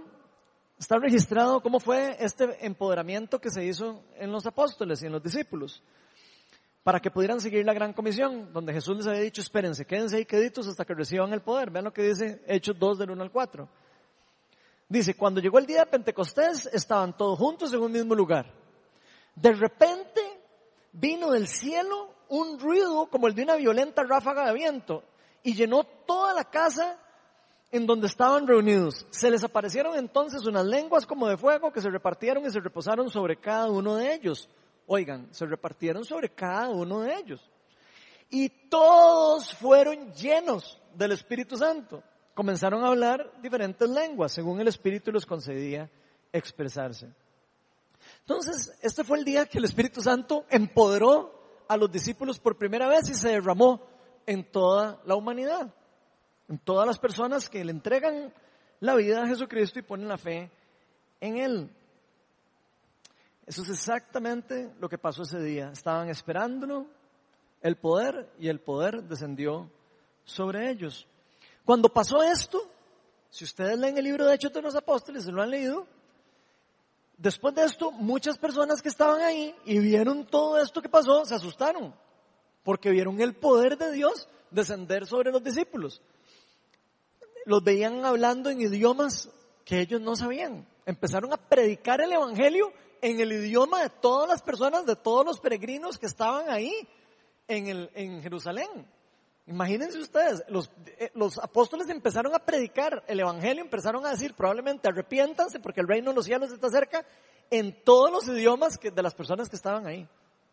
está 0.78 0.96
registrado 1.00 1.60
cómo 1.60 1.80
fue 1.80 2.18
este 2.20 2.64
empoderamiento 2.64 3.40
que 3.40 3.50
se 3.50 3.64
hizo 3.64 4.04
en 4.14 4.30
los 4.30 4.46
apóstoles 4.46 5.02
y 5.02 5.06
en 5.06 5.12
los 5.12 5.24
discípulos 5.24 5.82
para 6.84 7.00
que 7.00 7.10
pudieran 7.10 7.40
seguir 7.40 7.64
la 7.64 7.72
gran 7.72 7.94
comisión, 7.94 8.52
donde 8.52 8.74
Jesús 8.74 8.98
les 8.98 9.06
había 9.06 9.22
dicho, 9.22 9.40
espérense, 9.40 9.86
quédense 9.86 10.18
ahí 10.18 10.26
queditos 10.26 10.68
hasta 10.68 10.84
que 10.84 10.94
reciban 10.94 11.32
el 11.32 11.40
poder. 11.40 11.70
Vean 11.70 11.86
lo 11.86 11.92
que 11.92 12.02
dice 12.02 12.44
Hechos 12.46 12.78
2 12.78 12.98
del 12.98 13.10
1 13.10 13.22
al 13.22 13.30
4. 13.32 13.68
Dice, 14.90 15.16
cuando 15.16 15.40
llegó 15.40 15.58
el 15.58 15.66
día 15.66 15.80
de 15.80 15.86
Pentecostés, 15.86 16.66
estaban 16.66 17.16
todos 17.16 17.38
juntos 17.38 17.72
en 17.72 17.80
un 17.80 17.90
mismo 17.90 18.14
lugar. 18.14 18.52
De 19.34 19.52
repente 19.52 20.20
vino 20.92 21.30
del 21.30 21.48
cielo 21.48 22.14
un 22.28 22.58
ruido 22.60 23.06
como 23.06 23.28
el 23.28 23.34
de 23.34 23.44
una 23.44 23.56
violenta 23.56 24.02
ráfaga 24.02 24.46
de 24.46 24.52
viento 24.52 25.02
y 25.42 25.54
llenó 25.54 25.84
toda 25.84 26.34
la 26.34 26.44
casa 26.44 26.98
en 27.72 27.86
donde 27.86 28.08
estaban 28.08 28.46
reunidos. 28.46 29.06
Se 29.08 29.30
les 29.30 29.42
aparecieron 29.42 29.96
entonces 29.96 30.46
unas 30.46 30.66
lenguas 30.66 31.06
como 31.06 31.28
de 31.28 31.38
fuego 31.38 31.72
que 31.72 31.80
se 31.80 31.88
repartieron 31.88 32.44
y 32.44 32.50
se 32.50 32.60
reposaron 32.60 33.08
sobre 33.08 33.40
cada 33.40 33.70
uno 33.70 33.96
de 33.96 34.14
ellos. 34.14 34.50
Oigan, 34.86 35.28
se 35.32 35.46
repartieron 35.46 36.04
sobre 36.04 36.28
cada 36.30 36.68
uno 36.68 37.00
de 37.00 37.14
ellos. 37.14 37.50
Y 38.30 38.48
todos 38.48 39.54
fueron 39.54 40.12
llenos 40.12 40.80
del 40.94 41.12
Espíritu 41.12 41.56
Santo. 41.56 42.02
Comenzaron 42.34 42.84
a 42.84 42.88
hablar 42.88 43.32
diferentes 43.40 43.88
lenguas 43.88 44.32
según 44.32 44.60
el 44.60 44.68
Espíritu 44.68 45.12
les 45.12 45.24
concedía 45.24 45.90
expresarse. 46.32 47.12
Entonces, 48.20 48.76
este 48.82 49.04
fue 49.04 49.18
el 49.18 49.24
día 49.24 49.46
que 49.46 49.58
el 49.58 49.64
Espíritu 49.64 50.00
Santo 50.02 50.44
empoderó 50.50 51.64
a 51.68 51.76
los 51.76 51.90
discípulos 51.90 52.38
por 52.38 52.58
primera 52.58 52.88
vez 52.88 53.08
y 53.08 53.14
se 53.14 53.28
derramó 53.28 53.80
en 54.26 54.50
toda 54.50 55.00
la 55.04 55.14
humanidad, 55.14 55.72
en 56.48 56.58
todas 56.58 56.86
las 56.86 56.98
personas 56.98 57.48
que 57.48 57.64
le 57.64 57.70
entregan 57.70 58.32
la 58.80 58.94
vida 58.94 59.22
a 59.22 59.26
Jesucristo 59.26 59.78
y 59.78 59.82
ponen 59.82 60.08
la 60.08 60.18
fe 60.18 60.50
en 61.20 61.36
Él. 61.36 61.70
Eso 63.46 63.62
es 63.62 63.68
exactamente 63.70 64.72
lo 64.80 64.88
que 64.88 64.98
pasó 64.98 65.22
ese 65.22 65.38
día. 65.40 65.70
Estaban 65.72 66.08
esperándolo, 66.08 66.86
el 67.60 67.76
poder, 67.76 68.30
y 68.38 68.48
el 68.48 68.60
poder 68.60 69.02
descendió 69.04 69.70
sobre 70.24 70.70
ellos. 70.70 71.06
Cuando 71.64 71.88
pasó 71.88 72.22
esto, 72.22 72.70
si 73.30 73.44
ustedes 73.44 73.78
leen 73.78 73.98
el 73.98 74.04
libro 74.04 74.26
de 74.26 74.34
Hechos 74.34 74.52
de 74.52 74.62
los 74.62 74.74
Apóstoles, 74.74 75.24
se 75.24 75.32
lo 75.32 75.42
han 75.42 75.50
leído, 75.50 75.86
después 77.18 77.54
de 77.54 77.64
esto, 77.64 77.90
muchas 77.90 78.38
personas 78.38 78.80
que 78.80 78.88
estaban 78.88 79.20
ahí 79.20 79.54
y 79.64 79.78
vieron 79.78 80.26
todo 80.26 80.58
esto 80.58 80.80
que 80.80 80.88
pasó, 80.88 81.24
se 81.24 81.34
asustaron, 81.34 81.94
porque 82.62 82.90
vieron 82.90 83.20
el 83.20 83.34
poder 83.34 83.76
de 83.76 83.92
Dios 83.92 84.28
descender 84.50 85.06
sobre 85.06 85.30
los 85.30 85.42
discípulos. 85.42 86.00
Los 87.44 87.62
veían 87.62 88.04
hablando 88.04 88.48
en 88.48 88.60
idiomas 88.60 89.28
que 89.64 89.80
ellos 89.80 90.00
no 90.00 90.16
sabían. 90.16 90.66
Empezaron 90.86 91.32
a 91.32 91.36
predicar 91.36 92.00
el 92.00 92.12
Evangelio 92.12 92.72
en 93.00 93.20
el 93.20 93.32
idioma 93.32 93.82
de 93.82 93.90
todas 93.90 94.28
las 94.28 94.42
personas, 94.42 94.86
de 94.86 94.96
todos 94.96 95.24
los 95.24 95.40
peregrinos 95.40 95.98
que 95.98 96.06
estaban 96.06 96.48
ahí 96.50 96.72
en, 97.48 97.66
el, 97.66 97.90
en 97.94 98.22
Jerusalén. 98.22 98.86
Imagínense 99.46 99.98
ustedes, 99.98 100.42
los, 100.48 100.70
eh, 100.98 101.10
los, 101.14 101.38
apóstoles 101.38 101.88
empezaron 101.90 102.34
a 102.34 102.38
predicar 102.38 103.04
el 103.06 103.20
Evangelio, 103.20 103.62
empezaron 103.62 104.06
a 104.06 104.10
decir 104.10 104.34
probablemente 104.34 104.88
arrepiéntanse 104.88 105.60
porque 105.60 105.82
el 105.82 105.88
reino 105.88 106.10
de 106.10 106.16
los 106.16 106.24
cielos 106.24 106.50
está 106.50 106.70
cerca 106.70 107.04
en 107.50 107.84
todos 107.84 108.10
los 108.10 108.26
idiomas 108.28 108.78
que, 108.78 108.90
de 108.90 109.02
las 109.02 109.14
personas 109.14 109.50
que 109.50 109.56
estaban 109.56 109.86
ahí, 109.86 110.08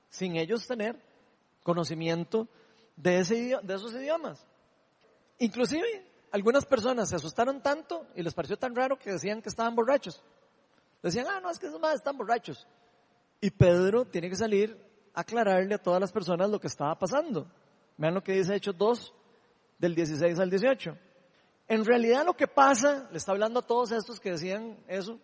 sin 0.09 0.35
ellos 0.35 0.67
tener 0.67 0.99
conocimiento 1.63 2.49
de, 2.97 3.19
ese, 3.19 3.57
de 3.63 3.73
esos 3.73 3.93
idiomas. 3.93 4.45
Inclusive 5.39 6.05
algunas 6.31 6.65
personas 6.65 7.09
se 7.09 7.15
asustaron 7.15 7.61
tanto 7.61 8.05
y 8.15 8.23
les 8.23 8.33
pareció 8.33 8.57
tan 8.57 8.75
raro 8.75 8.97
que 8.97 9.11
decían 9.11 9.41
que 9.41 9.49
estaban 9.49 9.75
borrachos. 9.75 10.21
Decían, 11.01 11.25
ah, 11.29 11.39
no, 11.41 11.49
es 11.49 11.59
que 11.59 11.67
esos 11.67 11.79
más 11.79 11.95
están 11.95 12.17
borrachos. 12.17 12.67
Y 13.39 13.49
Pedro 13.49 14.05
tiene 14.05 14.29
que 14.29 14.35
salir 14.35 14.77
a 15.13 15.21
aclararle 15.21 15.75
a 15.75 15.81
todas 15.81 15.99
las 15.99 16.11
personas 16.11 16.49
lo 16.49 16.59
que 16.59 16.67
estaba 16.67 16.97
pasando. 16.97 17.47
Vean 17.97 18.13
lo 18.13 18.23
que 18.23 18.33
dice 18.33 18.55
Hechos 18.55 18.77
2, 18.77 19.13
del 19.79 19.95
16 19.95 20.39
al 20.39 20.49
18. 20.49 20.97
En 21.67 21.85
realidad 21.85 22.25
lo 22.25 22.35
que 22.35 22.47
pasa, 22.47 23.07
le 23.11 23.17
está 23.17 23.31
hablando 23.31 23.59
a 23.59 23.65
todos 23.65 23.91
estos 23.91 24.19
que 24.19 24.31
decían 24.31 24.77
eso, 24.87 25.19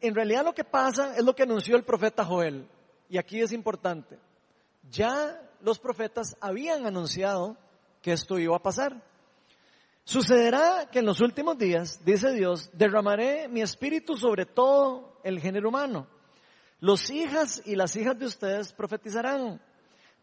en 0.00 0.14
realidad 0.14 0.44
lo 0.44 0.54
que 0.54 0.64
pasa 0.64 1.16
es 1.16 1.24
lo 1.24 1.34
que 1.34 1.42
anunció 1.42 1.76
el 1.76 1.84
profeta 1.84 2.24
Joel. 2.24 2.68
Y 3.08 3.18
aquí 3.18 3.40
es 3.40 3.52
importante. 3.52 4.18
Ya 4.90 5.40
los 5.60 5.78
profetas 5.78 6.36
habían 6.40 6.86
anunciado 6.86 7.56
que 8.02 8.12
esto 8.12 8.38
iba 8.38 8.56
a 8.56 8.62
pasar. 8.62 9.02
Sucederá 10.04 10.88
que 10.92 10.98
en 10.98 11.06
los 11.06 11.20
últimos 11.20 11.56
días, 11.56 12.00
dice 12.04 12.32
Dios, 12.32 12.70
derramaré 12.74 13.48
mi 13.48 13.62
espíritu 13.62 14.16
sobre 14.16 14.44
todo 14.44 15.18
el 15.24 15.40
género 15.40 15.70
humano. 15.70 16.06
Los 16.80 17.08
hijas 17.08 17.62
y 17.64 17.74
las 17.74 17.96
hijas 17.96 18.18
de 18.18 18.26
ustedes 18.26 18.72
profetizarán. 18.74 19.60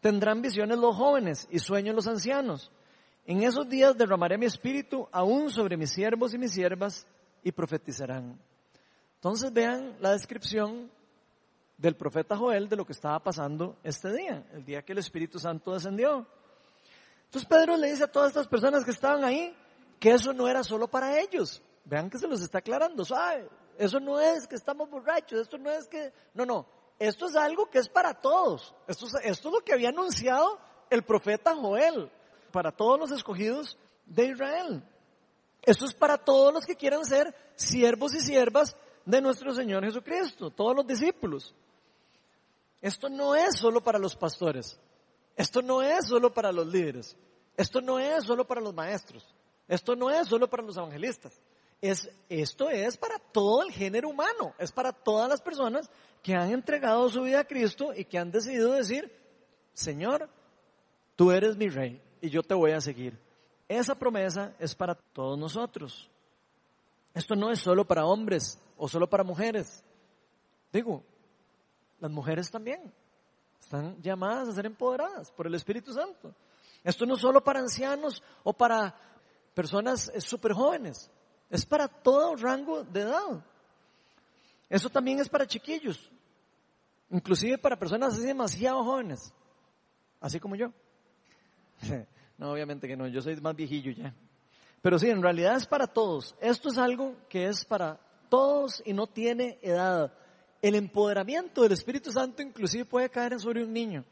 Tendrán 0.00 0.40
visiones 0.40 0.78
los 0.78 0.94
jóvenes 0.94 1.48
y 1.50 1.58
sueños 1.58 1.96
los 1.96 2.06
ancianos. 2.06 2.70
En 3.26 3.42
esos 3.42 3.68
días 3.68 3.96
derramaré 3.96 4.38
mi 4.38 4.46
espíritu 4.46 5.08
aún 5.10 5.50
sobre 5.50 5.76
mis 5.76 5.90
siervos 5.90 6.32
y 6.32 6.38
mis 6.38 6.52
siervas 6.52 7.06
y 7.42 7.50
profetizarán. 7.50 8.38
Entonces 9.16 9.52
vean 9.52 9.96
la 10.00 10.12
descripción 10.12 10.90
del 11.76 11.96
profeta 11.96 12.36
Joel 12.36 12.68
de 12.68 12.76
lo 12.76 12.84
que 12.84 12.92
estaba 12.92 13.18
pasando 13.18 13.76
este 13.82 14.12
día, 14.12 14.44
el 14.52 14.64
día 14.64 14.82
que 14.82 14.92
el 14.92 14.98
Espíritu 14.98 15.40
Santo 15.40 15.72
descendió. 15.72 16.26
Entonces 17.24 17.48
Pedro 17.48 17.76
le 17.76 17.90
dice 17.90 18.04
a 18.04 18.12
todas 18.12 18.28
estas 18.28 18.46
personas 18.46 18.84
que 18.84 18.92
estaban 18.92 19.24
ahí 19.24 19.54
que 20.02 20.10
eso 20.10 20.32
no 20.32 20.48
era 20.48 20.64
solo 20.64 20.88
para 20.88 21.20
ellos. 21.20 21.62
Vean 21.84 22.10
que 22.10 22.18
se 22.18 22.26
los 22.26 22.42
está 22.42 22.58
aclarando. 22.58 23.04
Eso 23.78 24.00
no 24.00 24.18
es 24.18 24.48
que 24.48 24.56
estamos 24.56 24.90
borrachos, 24.90 25.42
esto 25.42 25.58
no 25.58 25.70
es 25.70 25.86
que... 25.86 26.12
No, 26.34 26.44
no, 26.44 26.66
esto 26.98 27.26
es 27.26 27.36
algo 27.36 27.70
que 27.70 27.78
es 27.78 27.88
para 27.88 28.12
todos. 28.12 28.74
Esto 28.88 29.06
es, 29.06 29.14
esto 29.22 29.48
es 29.48 29.54
lo 29.54 29.60
que 29.60 29.72
había 29.72 29.90
anunciado 29.90 30.58
el 30.90 31.04
profeta 31.04 31.54
Joel 31.54 32.10
para 32.50 32.72
todos 32.72 32.98
los 32.98 33.12
escogidos 33.12 33.78
de 34.04 34.26
Israel. 34.26 34.82
Esto 35.62 35.84
es 35.84 35.94
para 35.94 36.18
todos 36.18 36.52
los 36.52 36.66
que 36.66 36.74
quieran 36.74 37.04
ser 37.04 37.32
siervos 37.54 38.12
y 38.16 38.20
siervas 38.22 38.76
de 39.06 39.20
nuestro 39.20 39.54
Señor 39.54 39.84
Jesucristo, 39.84 40.50
todos 40.50 40.74
los 40.74 40.84
discípulos. 40.84 41.54
Esto 42.80 43.08
no 43.08 43.36
es 43.36 43.56
solo 43.56 43.80
para 43.80 44.00
los 44.00 44.16
pastores. 44.16 44.76
Esto 45.36 45.62
no 45.62 45.80
es 45.80 46.08
solo 46.08 46.34
para 46.34 46.50
los 46.50 46.66
líderes. 46.66 47.16
Esto 47.56 47.80
no 47.80 48.00
es 48.00 48.24
solo 48.24 48.44
para 48.44 48.60
los 48.60 48.74
maestros. 48.74 49.32
Esto 49.68 49.96
no 49.96 50.10
es 50.10 50.28
solo 50.28 50.48
para 50.48 50.62
los 50.62 50.76
evangelistas. 50.76 51.40
Es, 51.80 52.08
esto 52.28 52.70
es 52.70 52.96
para 52.96 53.18
todo 53.18 53.62
el 53.62 53.72
género 53.72 54.08
humano. 54.08 54.54
Es 54.58 54.70
para 54.70 54.92
todas 54.92 55.28
las 55.28 55.40
personas 55.40 55.90
que 56.22 56.34
han 56.34 56.50
entregado 56.50 57.08
su 57.08 57.22
vida 57.22 57.40
a 57.40 57.44
Cristo 57.44 57.92
y 57.94 58.04
que 58.04 58.18
han 58.18 58.30
decidido 58.30 58.72
decir, 58.72 59.12
Señor, 59.72 60.28
tú 61.16 61.30
eres 61.32 61.56
mi 61.56 61.68
rey 61.68 62.00
y 62.20 62.30
yo 62.30 62.42
te 62.42 62.54
voy 62.54 62.72
a 62.72 62.80
seguir. 62.80 63.18
Esa 63.68 63.94
promesa 63.94 64.54
es 64.58 64.74
para 64.74 64.94
todos 64.94 65.38
nosotros. 65.38 66.08
Esto 67.14 67.34
no 67.34 67.50
es 67.50 67.58
solo 67.58 67.84
para 67.84 68.06
hombres 68.06 68.58
o 68.76 68.88
solo 68.88 69.08
para 69.08 69.24
mujeres. 69.24 69.82
Digo, 70.72 71.02
las 71.98 72.10
mujeres 72.10 72.50
también 72.50 72.92
están 73.60 74.00
llamadas 74.02 74.48
a 74.48 74.52
ser 74.52 74.66
empoderadas 74.66 75.30
por 75.30 75.46
el 75.46 75.54
Espíritu 75.54 75.92
Santo. 75.92 76.34
Esto 76.82 77.06
no 77.06 77.14
es 77.14 77.20
solo 77.20 77.42
para 77.44 77.60
ancianos 77.60 78.22
o 78.42 78.52
para 78.52 78.94
personas 79.54 80.10
súper 80.18 80.52
jóvenes, 80.52 81.10
es 81.50 81.66
para 81.66 81.88
todo 81.88 82.36
rango 82.36 82.84
de 82.84 83.02
edad. 83.02 83.44
Eso 84.68 84.88
también 84.88 85.20
es 85.20 85.28
para 85.28 85.46
chiquillos, 85.46 86.10
inclusive 87.10 87.58
para 87.58 87.78
personas 87.78 88.14
así 88.14 88.22
demasiado 88.22 88.82
jóvenes, 88.84 89.32
así 90.20 90.40
como 90.40 90.56
yo. 90.56 90.72
No, 92.38 92.50
obviamente 92.50 92.88
que 92.88 92.96
no, 92.96 93.06
yo 93.06 93.22
soy 93.22 93.36
más 93.36 93.54
viejillo 93.54 93.92
ya. 93.92 94.12
Pero 94.80 94.98
sí, 94.98 95.08
en 95.08 95.22
realidad 95.22 95.54
es 95.54 95.66
para 95.66 95.86
todos. 95.86 96.34
Esto 96.40 96.70
es 96.70 96.78
algo 96.78 97.14
que 97.28 97.46
es 97.46 97.64
para 97.64 98.00
todos 98.28 98.82
y 98.84 98.92
no 98.92 99.06
tiene 99.06 99.60
edad. 99.62 100.12
El 100.60 100.74
empoderamiento 100.74 101.62
del 101.62 101.70
Espíritu 101.70 102.10
Santo 102.10 102.42
inclusive 102.42 102.84
puede 102.84 103.08
caer 103.10 103.38
sobre 103.38 103.62
un 103.62 103.72
niño. 103.72 104.04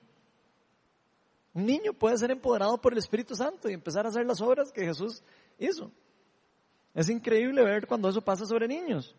Un 1.52 1.66
niño 1.66 1.92
puede 1.92 2.16
ser 2.16 2.30
empoderado 2.30 2.78
por 2.78 2.92
el 2.92 2.98
Espíritu 2.98 3.34
Santo 3.34 3.68
y 3.68 3.74
empezar 3.74 4.06
a 4.06 4.10
hacer 4.10 4.24
las 4.24 4.40
obras 4.40 4.70
que 4.70 4.84
Jesús 4.84 5.22
hizo. 5.58 5.90
Es 6.94 7.08
increíble 7.08 7.64
ver 7.64 7.86
cuando 7.86 8.08
eso 8.08 8.20
pasa 8.20 8.46
sobre 8.46 8.68
niños. 8.68 9.14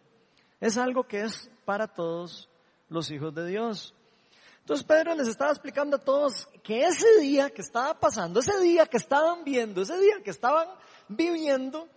Es 0.59 0.77
algo 0.77 1.03
que 1.03 1.21
es 1.21 1.49
para 1.65 1.87
todos 1.87 2.49
los 2.89 3.09
hijos 3.11 3.33
de 3.33 3.47
Dios. 3.47 3.93
Entonces 4.59 4.85
Pedro 4.85 5.15
les 5.15 5.27
estaba 5.27 5.51
explicando 5.51 5.97
a 5.97 5.99
todos 5.99 6.47
que 6.63 6.83
ese 6.83 7.19
día 7.19 7.49
que 7.49 7.61
estaba 7.61 7.99
pasando, 7.99 8.39
ese 8.39 8.59
día 8.59 8.85
que 8.85 8.97
estaban 8.97 9.43
viendo, 9.43 9.81
ese 9.81 9.97
día 9.99 10.21
que 10.23 10.29
estaban 10.29 10.67
viviendo, 11.07 11.87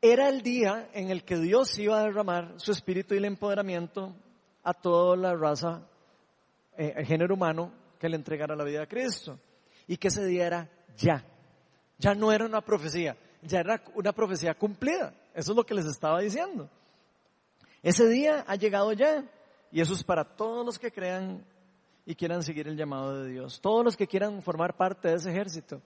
era 0.00 0.28
el 0.28 0.42
día 0.42 0.88
en 0.94 1.10
el 1.10 1.24
que 1.24 1.36
Dios 1.36 1.78
iba 1.78 2.00
a 2.00 2.04
derramar 2.04 2.54
su 2.56 2.72
espíritu 2.72 3.14
y 3.14 3.18
el 3.18 3.26
empoderamiento 3.26 4.14
a 4.64 4.74
toda 4.74 5.16
la 5.16 5.34
raza, 5.34 5.82
eh, 6.76 6.94
el 6.96 7.06
género 7.06 7.34
humano, 7.34 7.72
que 8.02 8.08
le 8.08 8.16
entregara 8.16 8.56
la 8.56 8.64
vida 8.64 8.82
a 8.82 8.88
Cristo. 8.88 9.38
Y 9.86 9.96
que 9.96 10.08
ese 10.08 10.24
día 10.26 10.44
era 10.44 10.68
ya. 10.96 11.24
Ya 11.98 12.16
no 12.16 12.32
era 12.32 12.44
una 12.44 12.60
profecía, 12.60 13.16
ya 13.42 13.60
era 13.60 13.80
una 13.94 14.12
profecía 14.12 14.54
cumplida. 14.54 15.14
Eso 15.32 15.52
es 15.52 15.56
lo 15.56 15.64
que 15.64 15.72
les 15.72 15.86
estaba 15.86 16.20
diciendo. 16.20 16.68
Ese 17.80 18.08
día 18.08 18.44
ha 18.48 18.56
llegado 18.56 18.92
ya. 18.92 19.24
Y 19.70 19.80
eso 19.80 19.94
es 19.94 20.02
para 20.02 20.24
todos 20.24 20.66
los 20.66 20.80
que 20.80 20.90
crean 20.90 21.44
y 22.04 22.16
quieran 22.16 22.42
seguir 22.42 22.66
el 22.66 22.76
llamado 22.76 23.22
de 23.22 23.30
Dios. 23.30 23.60
Todos 23.60 23.84
los 23.84 23.96
que 23.96 24.08
quieran 24.08 24.42
formar 24.42 24.76
parte 24.76 25.06
de 25.06 25.14
ese 25.14 25.30
ejército. 25.30 25.80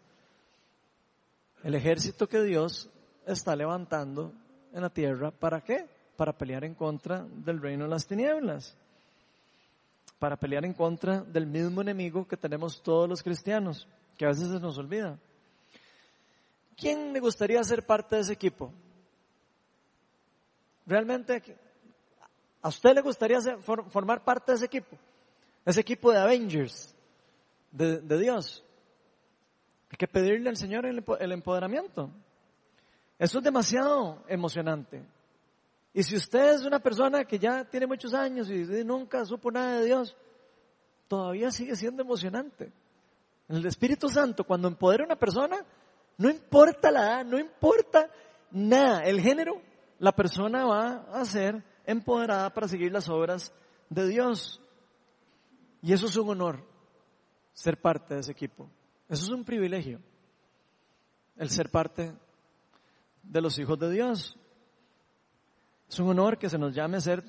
El 1.62 1.74
ejército 1.74 2.26
que 2.26 2.40
Dios 2.40 2.88
está 3.26 3.54
levantando 3.54 4.32
en 4.72 4.80
la 4.80 4.88
tierra. 4.88 5.32
¿Para 5.32 5.60
qué? 5.60 5.86
Para 6.16 6.32
pelear 6.32 6.64
en 6.64 6.74
contra 6.74 7.26
del 7.28 7.60
reino 7.60 7.84
de 7.84 7.90
las 7.90 8.06
tinieblas 8.06 8.74
para 10.18 10.36
pelear 10.36 10.64
en 10.64 10.72
contra 10.72 11.20
del 11.22 11.46
mismo 11.46 11.80
enemigo 11.82 12.26
que 12.26 12.36
tenemos 12.36 12.82
todos 12.82 13.08
los 13.08 13.22
cristianos, 13.22 13.86
que 14.16 14.24
a 14.24 14.28
veces 14.28 14.48
se 14.48 14.60
nos 14.60 14.78
olvida. 14.78 15.18
¿Quién 16.76 17.12
le 17.12 17.20
gustaría 17.20 17.62
ser 17.64 17.84
parte 17.84 18.16
de 18.16 18.22
ese 18.22 18.32
equipo? 18.32 18.72
Realmente, 20.86 21.42
¿a 22.62 22.68
usted 22.68 22.94
le 22.94 23.00
gustaría 23.00 23.40
formar 23.62 24.22
parte 24.22 24.52
de 24.52 24.56
ese 24.56 24.66
equipo? 24.66 24.96
Ese 25.64 25.80
equipo 25.80 26.12
de 26.12 26.18
Avengers, 26.18 26.94
de, 27.72 28.18
Dios. 28.18 28.64
Hay 29.90 29.96
que 29.96 30.06
pedirle 30.06 30.48
al 30.48 30.56
Señor 30.56 30.86
el 30.86 31.32
empoderamiento. 31.32 32.10
Eso 33.18 33.38
es 33.38 33.44
demasiado 33.44 34.22
emocionante. 34.28 35.02
Y 35.96 36.02
si 36.02 36.14
usted 36.14 36.56
es 36.56 36.66
una 36.66 36.78
persona 36.78 37.24
que 37.24 37.38
ya 37.38 37.64
tiene 37.64 37.86
muchos 37.86 38.12
años 38.12 38.50
y 38.50 38.66
nunca 38.84 39.24
supo 39.24 39.50
nada 39.50 39.78
de 39.80 39.86
Dios, 39.86 40.14
todavía 41.08 41.50
sigue 41.50 41.74
siendo 41.74 42.02
emocionante. 42.02 42.70
El 43.48 43.64
Espíritu 43.64 44.10
Santo, 44.10 44.44
cuando 44.44 44.68
empodera 44.68 45.04
a 45.04 45.06
una 45.06 45.16
persona, 45.16 45.64
no 46.18 46.28
importa 46.28 46.90
la 46.90 47.00
edad, 47.00 47.24
no 47.24 47.38
importa 47.38 48.10
nada, 48.50 49.04
el 49.04 49.22
género, 49.22 49.62
la 49.98 50.12
persona 50.12 50.66
va 50.66 51.06
a 51.14 51.24
ser 51.24 51.64
empoderada 51.86 52.52
para 52.52 52.68
seguir 52.68 52.92
las 52.92 53.08
obras 53.08 53.50
de 53.88 54.06
Dios. 54.06 54.60
Y 55.80 55.94
eso 55.94 56.08
es 56.08 56.16
un 56.16 56.28
honor, 56.28 56.62
ser 57.54 57.80
parte 57.80 58.12
de 58.12 58.20
ese 58.20 58.32
equipo. 58.32 58.68
Eso 59.08 59.24
es 59.24 59.30
un 59.30 59.46
privilegio, 59.46 60.02
el 61.38 61.48
ser 61.48 61.70
parte 61.70 62.12
de 63.22 63.40
los 63.40 63.58
hijos 63.58 63.78
de 63.78 63.90
Dios. 63.90 64.38
Es 65.88 66.00
un 66.00 66.08
honor 66.08 66.36
que 66.36 66.50
se 66.50 66.58
nos 66.58 66.74
llame 66.74 67.00
ser 67.00 67.22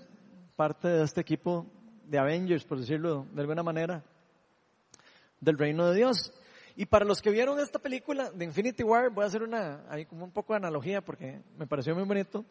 parte 0.55 0.87
de 0.87 1.03
este 1.03 1.21
equipo 1.21 1.67
de 2.05 2.17
Avengers, 2.17 2.63
por 2.63 2.79
decirlo 2.79 3.27
de 3.31 3.41
alguna 3.41 3.61
manera, 3.61 4.03
del 5.39 5.57
reino 5.57 5.89
de 5.89 5.95
Dios. 5.95 6.33
Y 6.75 6.87
para 6.87 7.05
los 7.05 7.21
que 7.21 7.29
vieron 7.29 7.59
esta 7.59 7.77
película 7.77 8.31
de 8.31 8.45
Infinity 8.45 8.83
War, 8.83 9.11
voy 9.11 9.23
a 9.23 9.27
hacer 9.27 9.43
una, 9.43 9.83
ahí 9.89 10.05
como 10.05 10.23
un 10.23 10.31
poco 10.31 10.53
de 10.53 10.57
analogía 10.57 11.01
porque 11.01 11.41
me 11.57 11.67
pareció 11.67 11.93
muy 11.93 12.03
bonito. 12.03 12.45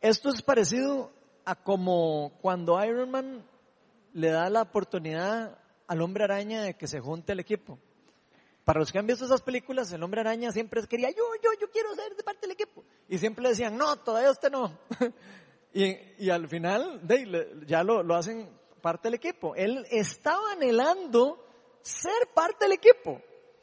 Esto 0.00 0.28
es 0.28 0.42
parecido 0.42 1.12
a 1.46 1.54
como 1.54 2.32
cuando 2.42 2.82
Iron 2.84 3.10
Man 3.10 3.42
le 4.12 4.30
da 4.30 4.50
la 4.50 4.62
oportunidad 4.62 5.58
al 5.86 6.02
hombre 6.02 6.24
araña 6.24 6.62
de 6.62 6.74
que 6.74 6.86
se 6.86 7.00
junte 7.00 7.32
al 7.32 7.40
equipo. 7.40 7.78
Para 8.68 8.80
los 8.80 8.92
que 8.92 8.98
han 8.98 9.06
visto 9.06 9.24
esas 9.24 9.40
películas, 9.40 9.90
el 9.92 10.02
hombre 10.02 10.20
araña 10.20 10.52
siempre 10.52 10.86
quería, 10.86 11.08
yo, 11.08 11.24
yo, 11.42 11.58
yo 11.58 11.70
quiero 11.70 11.94
ser 11.94 12.14
de 12.14 12.22
parte 12.22 12.42
del 12.42 12.50
equipo. 12.50 12.84
Y 13.08 13.16
siempre 13.16 13.48
decían, 13.48 13.78
no, 13.78 13.96
todavía 13.96 14.30
usted 14.30 14.50
no. 14.50 14.78
y, 15.72 15.96
y, 16.18 16.28
al 16.28 16.46
final, 16.48 17.00
ya 17.66 17.82
lo, 17.82 18.02
lo 18.02 18.14
hacen 18.14 18.46
parte 18.82 19.08
del 19.08 19.14
equipo. 19.14 19.54
Él 19.54 19.86
estaba 19.90 20.52
anhelando 20.52 21.42
ser 21.80 22.28
parte 22.34 22.66
del 22.66 22.72
equipo. 22.72 23.22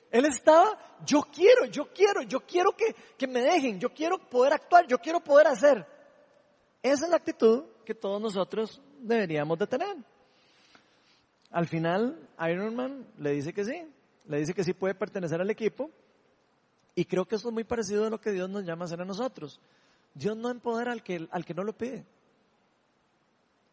Él 0.10 0.26
estaba, 0.26 0.76
yo 1.06 1.22
quiero, 1.32 1.66
yo 1.66 1.94
quiero, 1.94 2.24
yo 2.24 2.40
quiero 2.40 2.72
que, 2.72 2.96
que 3.16 3.28
me 3.28 3.42
dejen, 3.42 3.80
yo 3.80 3.94
quiero 3.94 4.18
poder 4.18 4.54
actuar, 4.54 4.88
yo 4.88 4.98
quiero 4.98 5.20
poder 5.20 5.46
hacer. 5.46 5.86
Esa 6.82 7.06
es 7.06 7.12
la 7.12 7.18
actitud 7.18 7.64
que 7.86 7.94
todos 7.94 8.20
nosotros 8.20 8.82
deberíamos 9.02 9.60
de 9.60 9.68
tener. 9.68 9.98
Al 11.52 11.68
final, 11.68 12.28
Iron 12.50 12.76
Man 12.76 13.08
le 13.20 13.34
dice 13.34 13.54
que 13.54 13.64
sí, 13.64 13.84
le 14.28 14.40
dice 14.40 14.54
que 14.54 14.64
sí 14.64 14.74
puede 14.74 14.96
pertenecer 14.96 15.40
al 15.40 15.50
equipo. 15.50 15.90
Y 16.96 17.06
creo 17.06 17.26
que 17.26 17.36
eso 17.36 17.50
es 17.50 17.54
muy 17.54 17.64
parecido 17.64 18.06
a 18.06 18.10
lo 18.10 18.22
que 18.22 18.32
Dios 18.32 18.50
nos 18.50 18.64
llama 18.64 18.84
a 18.84 18.86
hacer 18.86 19.02
a 19.02 19.06
nosotros. 19.06 19.60
Dios 20.14 20.38
no 20.38 20.50
empodera 20.50 20.92
al 20.92 21.04
que, 21.04 21.28
al 21.30 21.44
que 21.44 21.54
no 21.54 21.64
lo 21.64 21.74
pide. 21.74 22.06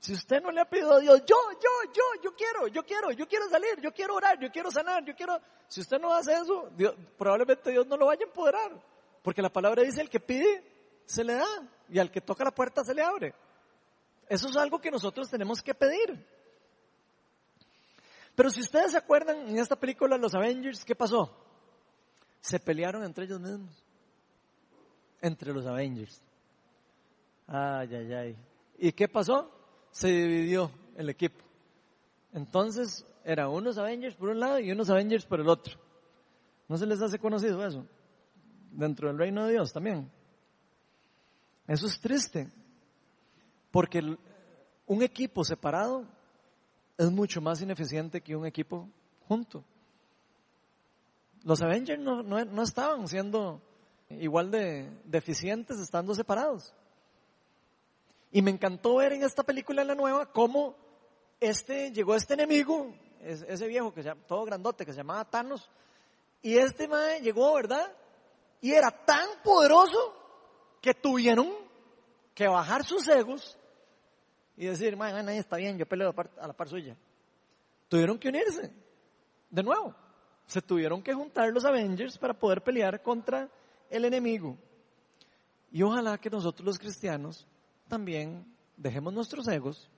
Si 0.00 0.12
usted 0.12 0.42
no 0.42 0.50
le 0.50 0.60
ha 0.60 0.64
pedido 0.64 0.94
a 0.94 0.98
Dios, 0.98 1.22
yo, 1.24 1.36
yo, 1.52 1.92
yo, 1.92 2.22
yo 2.24 2.34
quiero, 2.34 2.66
yo 2.66 2.84
quiero, 2.84 3.12
yo 3.12 3.28
quiero 3.28 3.48
salir, 3.48 3.80
yo 3.80 3.92
quiero 3.92 4.16
orar, 4.16 4.36
yo 4.40 4.50
quiero 4.50 4.68
sanar, 4.68 5.04
yo 5.04 5.14
quiero... 5.14 5.40
Si 5.68 5.80
usted 5.80 6.00
no 6.00 6.12
hace 6.12 6.32
eso, 6.32 6.68
probablemente 7.16 7.70
Dios 7.70 7.86
no 7.86 7.96
lo 7.96 8.06
vaya 8.06 8.24
a 8.24 8.26
empoderar. 8.26 8.72
Porque 9.22 9.40
la 9.40 9.52
palabra 9.52 9.84
dice, 9.84 10.00
el 10.00 10.10
que 10.10 10.18
pide, 10.18 10.64
se 11.06 11.22
le 11.22 11.34
da. 11.34 11.46
Y 11.88 12.00
al 12.00 12.10
que 12.10 12.20
toca 12.20 12.42
la 12.42 12.50
puerta, 12.50 12.82
se 12.82 12.94
le 12.94 13.02
abre. 13.02 13.32
Eso 14.28 14.48
es 14.48 14.56
algo 14.56 14.80
que 14.80 14.90
nosotros 14.90 15.30
tenemos 15.30 15.62
que 15.62 15.74
pedir. 15.74 16.26
Pero 18.34 18.50
si 18.50 18.60
ustedes 18.60 18.92
se 18.92 18.98
acuerdan 18.98 19.48
en 19.48 19.58
esta 19.58 19.76
película 19.76 20.16
Los 20.16 20.34
Avengers, 20.34 20.84
¿qué 20.84 20.94
pasó? 20.94 21.36
Se 22.40 22.58
pelearon 22.58 23.04
entre 23.04 23.24
ellos 23.24 23.40
mismos. 23.40 23.84
Entre 25.20 25.52
los 25.52 25.66
Avengers. 25.66 26.20
Ay, 27.46 27.94
ay, 27.94 28.12
ay. 28.12 28.36
¿Y 28.78 28.92
qué 28.92 29.08
pasó? 29.08 29.50
Se 29.90 30.08
dividió 30.08 30.70
el 30.96 31.10
equipo. 31.10 31.44
Entonces, 32.32 33.06
era 33.24 33.48
unos 33.48 33.78
Avengers 33.78 34.16
por 34.16 34.30
un 34.30 34.40
lado 34.40 34.58
y 34.58 34.72
unos 34.72 34.90
Avengers 34.90 35.26
por 35.26 35.40
el 35.40 35.48
otro. 35.48 35.78
¿No 36.68 36.76
se 36.76 36.86
les 36.86 37.00
hace 37.00 37.18
conocido 37.18 37.64
eso? 37.64 37.86
Dentro 38.72 39.08
del 39.08 39.18
reino 39.18 39.44
de 39.44 39.52
Dios 39.52 39.72
también. 39.72 40.10
Eso 41.66 41.86
es 41.86 42.00
triste. 42.00 42.50
Porque 43.70 44.00
un 44.86 45.02
equipo 45.02 45.44
separado 45.44 46.06
es 46.98 47.10
mucho 47.10 47.40
más 47.40 47.60
ineficiente 47.60 48.20
que 48.20 48.36
un 48.36 48.46
equipo 48.46 48.88
junto. 49.28 49.64
Los 51.44 51.60
Avengers 51.62 52.00
no, 52.00 52.62
estaban 52.62 53.08
siendo 53.08 53.60
igual 54.08 54.50
de, 54.50 54.90
eficientes 55.12 55.78
estando 55.78 56.14
separados. 56.14 56.74
Y 58.30 58.42
me 58.42 58.50
encantó 58.50 58.96
ver 58.96 59.12
en 59.12 59.24
esta 59.24 59.42
película, 59.42 59.84
la 59.84 59.94
nueva, 59.94 60.26
cómo 60.26 60.76
este, 61.40 61.90
llegó 61.90 62.14
este 62.14 62.34
enemigo, 62.34 62.94
ese 63.20 63.66
viejo 63.66 63.92
que 63.92 64.02
todo 64.26 64.44
grandote 64.44 64.86
que 64.86 64.92
se 64.92 64.98
llamaba 64.98 65.28
Thanos, 65.28 65.68
y 66.40 66.56
este 66.56 66.88
mae 66.88 67.20
llegó, 67.20 67.54
¿verdad? 67.54 67.92
Y 68.60 68.72
era 68.72 68.90
tan 68.90 69.28
poderoso 69.44 70.14
que 70.80 70.94
tuvieron 70.94 71.52
que 72.34 72.48
bajar 72.48 72.84
sus 72.84 73.06
egos 73.08 73.56
y 74.56 74.66
decir, 74.66 74.96
bueno, 74.96 75.22
nadie 75.22 75.38
está 75.38 75.56
bien, 75.56 75.78
yo 75.78 75.86
peleo 75.86 76.14
a 76.40 76.46
la 76.46 76.52
par 76.52 76.68
suya. 76.68 76.96
Tuvieron 77.88 78.18
que 78.18 78.28
unirse, 78.28 78.72
de 79.50 79.62
nuevo. 79.62 79.94
Se 80.46 80.60
tuvieron 80.60 81.02
que 81.02 81.14
juntar 81.14 81.52
los 81.52 81.64
Avengers 81.64 82.18
para 82.18 82.34
poder 82.34 82.62
pelear 82.62 83.02
contra 83.02 83.48
el 83.88 84.04
enemigo. 84.04 84.56
Y 85.70 85.82
ojalá 85.82 86.18
que 86.18 86.28
nosotros 86.28 86.66
los 86.66 86.78
cristianos 86.78 87.46
también 87.88 88.44
dejemos 88.76 89.12
nuestros 89.12 89.48
egos, 89.48 89.90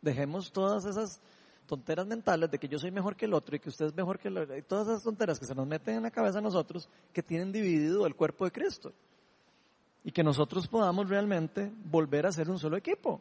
dejemos 0.00 0.50
todas 0.50 0.84
esas 0.84 1.20
tonteras 1.66 2.06
mentales 2.06 2.50
de 2.50 2.58
que 2.58 2.68
yo 2.68 2.78
soy 2.78 2.90
mejor 2.90 3.14
que 3.14 3.26
el 3.26 3.34
otro 3.34 3.54
y 3.54 3.60
que 3.60 3.68
usted 3.68 3.86
es 3.86 3.94
mejor 3.94 4.18
que 4.18 4.28
el 4.28 4.38
otro, 4.38 4.56
y 4.56 4.62
todas 4.62 4.88
esas 4.88 5.04
tonteras 5.04 5.38
que 5.38 5.46
se 5.46 5.54
nos 5.54 5.66
meten 5.66 5.96
en 5.96 6.02
la 6.02 6.10
cabeza 6.10 6.38
a 6.38 6.42
nosotros 6.42 6.88
que 7.12 7.22
tienen 7.22 7.52
dividido 7.52 8.06
el 8.06 8.16
cuerpo 8.16 8.44
de 8.44 8.50
Cristo. 8.50 8.92
Y 10.02 10.10
que 10.10 10.24
nosotros 10.24 10.66
podamos 10.66 11.08
realmente 11.08 11.70
volver 11.84 12.26
a 12.26 12.32
ser 12.32 12.48
un 12.50 12.58
solo 12.58 12.76
equipo. 12.76 13.20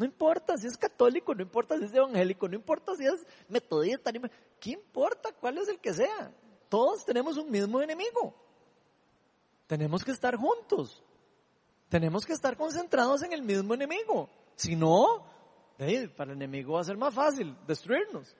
No 0.00 0.06
importa 0.06 0.56
si 0.56 0.66
es 0.66 0.78
católico, 0.78 1.34
no 1.34 1.42
importa 1.42 1.76
si 1.76 1.84
es 1.84 1.92
evangélico, 1.92 2.48
no 2.48 2.54
importa 2.54 2.96
si 2.96 3.04
es 3.04 3.22
metodista, 3.50 4.10
¿qué 4.58 4.70
importa 4.70 5.28
cuál 5.38 5.58
es 5.58 5.68
el 5.68 5.78
que 5.78 5.92
sea? 5.92 6.32
Todos 6.70 7.04
tenemos 7.04 7.36
un 7.36 7.50
mismo 7.50 7.82
enemigo. 7.82 8.34
Tenemos 9.66 10.02
que 10.02 10.12
estar 10.12 10.36
juntos. 10.36 11.04
Tenemos 11.90 12.24
que 12.24 12.32
estar 12.32 12.56
concentrados 12.56 13.22
en 13.24 13.34
el 13.34 13.42
mismo 13.42 13.74
enemigo. 13.74 14.30
Si 14.56 14.74
no, 14.74 15.26
para 16.16 16.30
el 16.30 16.38
enemigo 16.38 16.76
va 16.76 16.80
a 16.80 16.84
ser 16.84 16.96
más 16.96 17.12
fácil 17.12 17.54
destruirnos, 17.66 18.34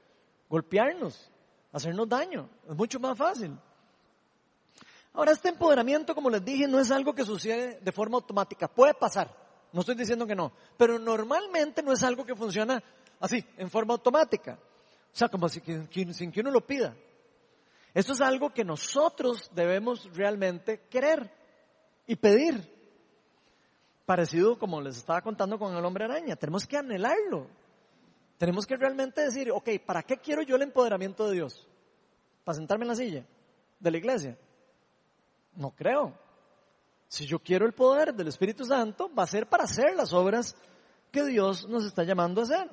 golpearnos, 0.49 1.31
hacernos 1.73 2.09
daño. 2.09 2.49
Es 2.71 2.75
mucho 2.75 2.99
más 2.99 3.19
fácil. 3.19 3.55
Ahora, 5.13 5.33
este 5.33 5.51
empoderamiento, 5.51 6.15
como 6.15 6.31
les 6.31 6.43
dije, 6.43 6.67
no 6.67 6.81
es 6.81 6.91
algo 6.91 7.15
que 7.15 7.27
sucede 7.27 7.81
de 7.83 7.93
forma 7.93 8.17
automática. 8.17 8.67
Puede 8.67 8.95
pasar. 8.95 9.40
No 9.73 9.81
estoy 9.81 9.95
diciendo 9.95 10.27
que 10.27 10.35
no. 10.35 10.53
Pero 10.77 10.99
normalmente 10.99 11.83
no 11.83 11.93
es 11.93 12.03
algo 12.03 12.25
que 12.25 12.35
funciona 12.35 12.83
así, 13.21 13.45
en 13.57 13.71
forma 13.71 13.95
automática. 13.95 14.59
O 15.13 15.17
sea, 15.17 15.29
como 15.29 15.49
sin 15.49 15.87
que 15.87 16.41
uno 16.41 16.51
lo 16.51 16.67
pida. 16.67 16.95
Esto 17.93 18.13
es 18.13 18.21
algo 18.21 18.51
que 18.51 18.65
nosotros 18.65 19.51
debemos 19.55 20.09
realmente 20.15 20.83
querer 20.89 21.33
y 22.07 22.17
pedir. 22.17 22.79
Parecido 24.07 24.59
como 24.59 24.81
les 24.81 24.97
estaba 24.97 25.23
contando 25.23 25.59
con 25.59 25.77
el 25.77 25.85
hombre 25.85 26.05
araña. 26.05 26.37
Tenemos 26.37 26.67
que 26.67 26.77
anhelarlo. 26.77 27.49
Tenemos 28.39 28.67
que 28.67 28.77
realmente 28.77 29.21
decir, 29.21 29.51
ok, 29.51 29.69
¿para 29.85 30.03
qué 30.03 30.17
quiero 30.17 30.43
yo 30.43 30.57
el 30.57 30.63
empoderamiento 30.63 31.29
de 31.29 31.35
Dios? 31.35 31.69
¿Para 32.43 32.57
sentarme 32.57 32.85
en 32.85 32.89
la 32.89 32.97
silla 32.97 33.27
de 33.79 33.91
la 33.91 33.99
iglesia? 33.99 34.39
No 35.57 35.71
creo. 35.73 36.15
Si 37.11 37.27
yo 37.27 37.41
quiero 37.41 37.67
el 37.67 37.73
poder 37.73 38.15
del 38.15 38.29
Espíritu 38.29 38.65
Santo, 38.65 39.13
va 39.13 39.25
a 39.25 39.27
ser 39.27 39.49
para 39.49 39.65
hacer 39.65 39.97
las 39.97 40.13
obras 40.13 40.55
que 41.11 41.25
Dios 41.25 41.69
nos 41.69 41.85
está 41.85 42.05
llamando 42.05 42.41
a 42.41 42.45
hacer. 42.45 42.71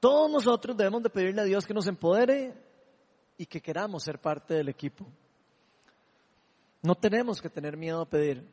Todos 0.00 0.30
nosotros 0.30 0.74
debemos 0.78 1.02
de 1.02 1.10
pedirle 1.10 1.42
a 1.42 1.44
Dios 1.44 1.66
que 1.66 1.74
nos 1.74 1.86
empodere 1.86 2.54
y 3.36 3.44
que 3.44 3.60
queramos 3.60 4.02
ser 4.02 4.18
parte 4.18 4.54
del 4.54 4.70
equipo. 4.70 5.06
No 6.80 6.94
tenemos 6.94 7.42
que 7.42 7.50
tener 7.50 7.76
miedo 7.76 8.00
a 8.00 8.08
pedir. 8.08 8.48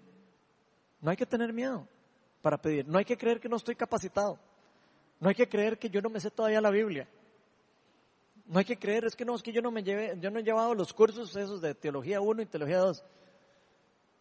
No 0.99 1.09
hay 1.09 1.15
que 1.15 1.25
tener 1.25 1.53
miedo 1.53 1.87
para 2.41 2.61
pedir. 2.61 2.85
No 2.85 2.97
hay 2.97 3.05
que 3.05 3.17
creer 3.17 3.39
que 3.39 3.47
no 3.47 3.55
estoy 3.55 3.77
capacitado. 3.77 4.37
No 5.21 5.29
hay 5.29 5.35
que 5.35 5.47
creer 5.47 5.79
que 5.79 5.89
yo 5.89 6.01
no 6.01 6.09
me 6.09 6.19
sé 6.19 6.31
todavía 6.31 6.59
la 6.59 6.69
Biblia. 6.69 7.07
No 8.45 8.59
hay 8.59 8.65
que 8.65 8.77
creer, 8.77 9.05
es 9.05 9.15
que 9.15 9.23
no, 9.23 9.35
es 9.35 9.41
que 9.41 9.53
yo 9.53 9.61
no 9.61 9.71
me 9.71 9.83
lleve, 9.83 10.17
yo 10.19 10.29
no 10.29 10.39
he 10.39 10.43
llevado 10.43 10.75
los 10.75 10.91
cursos 10.91 11.33
esos 11.37 11.61
de 11.61 11.73
teología 11.75 12.19
1 12.19 12.41
y 12.41 12.45
teología 12.45 12.79
2. 12.79 13.05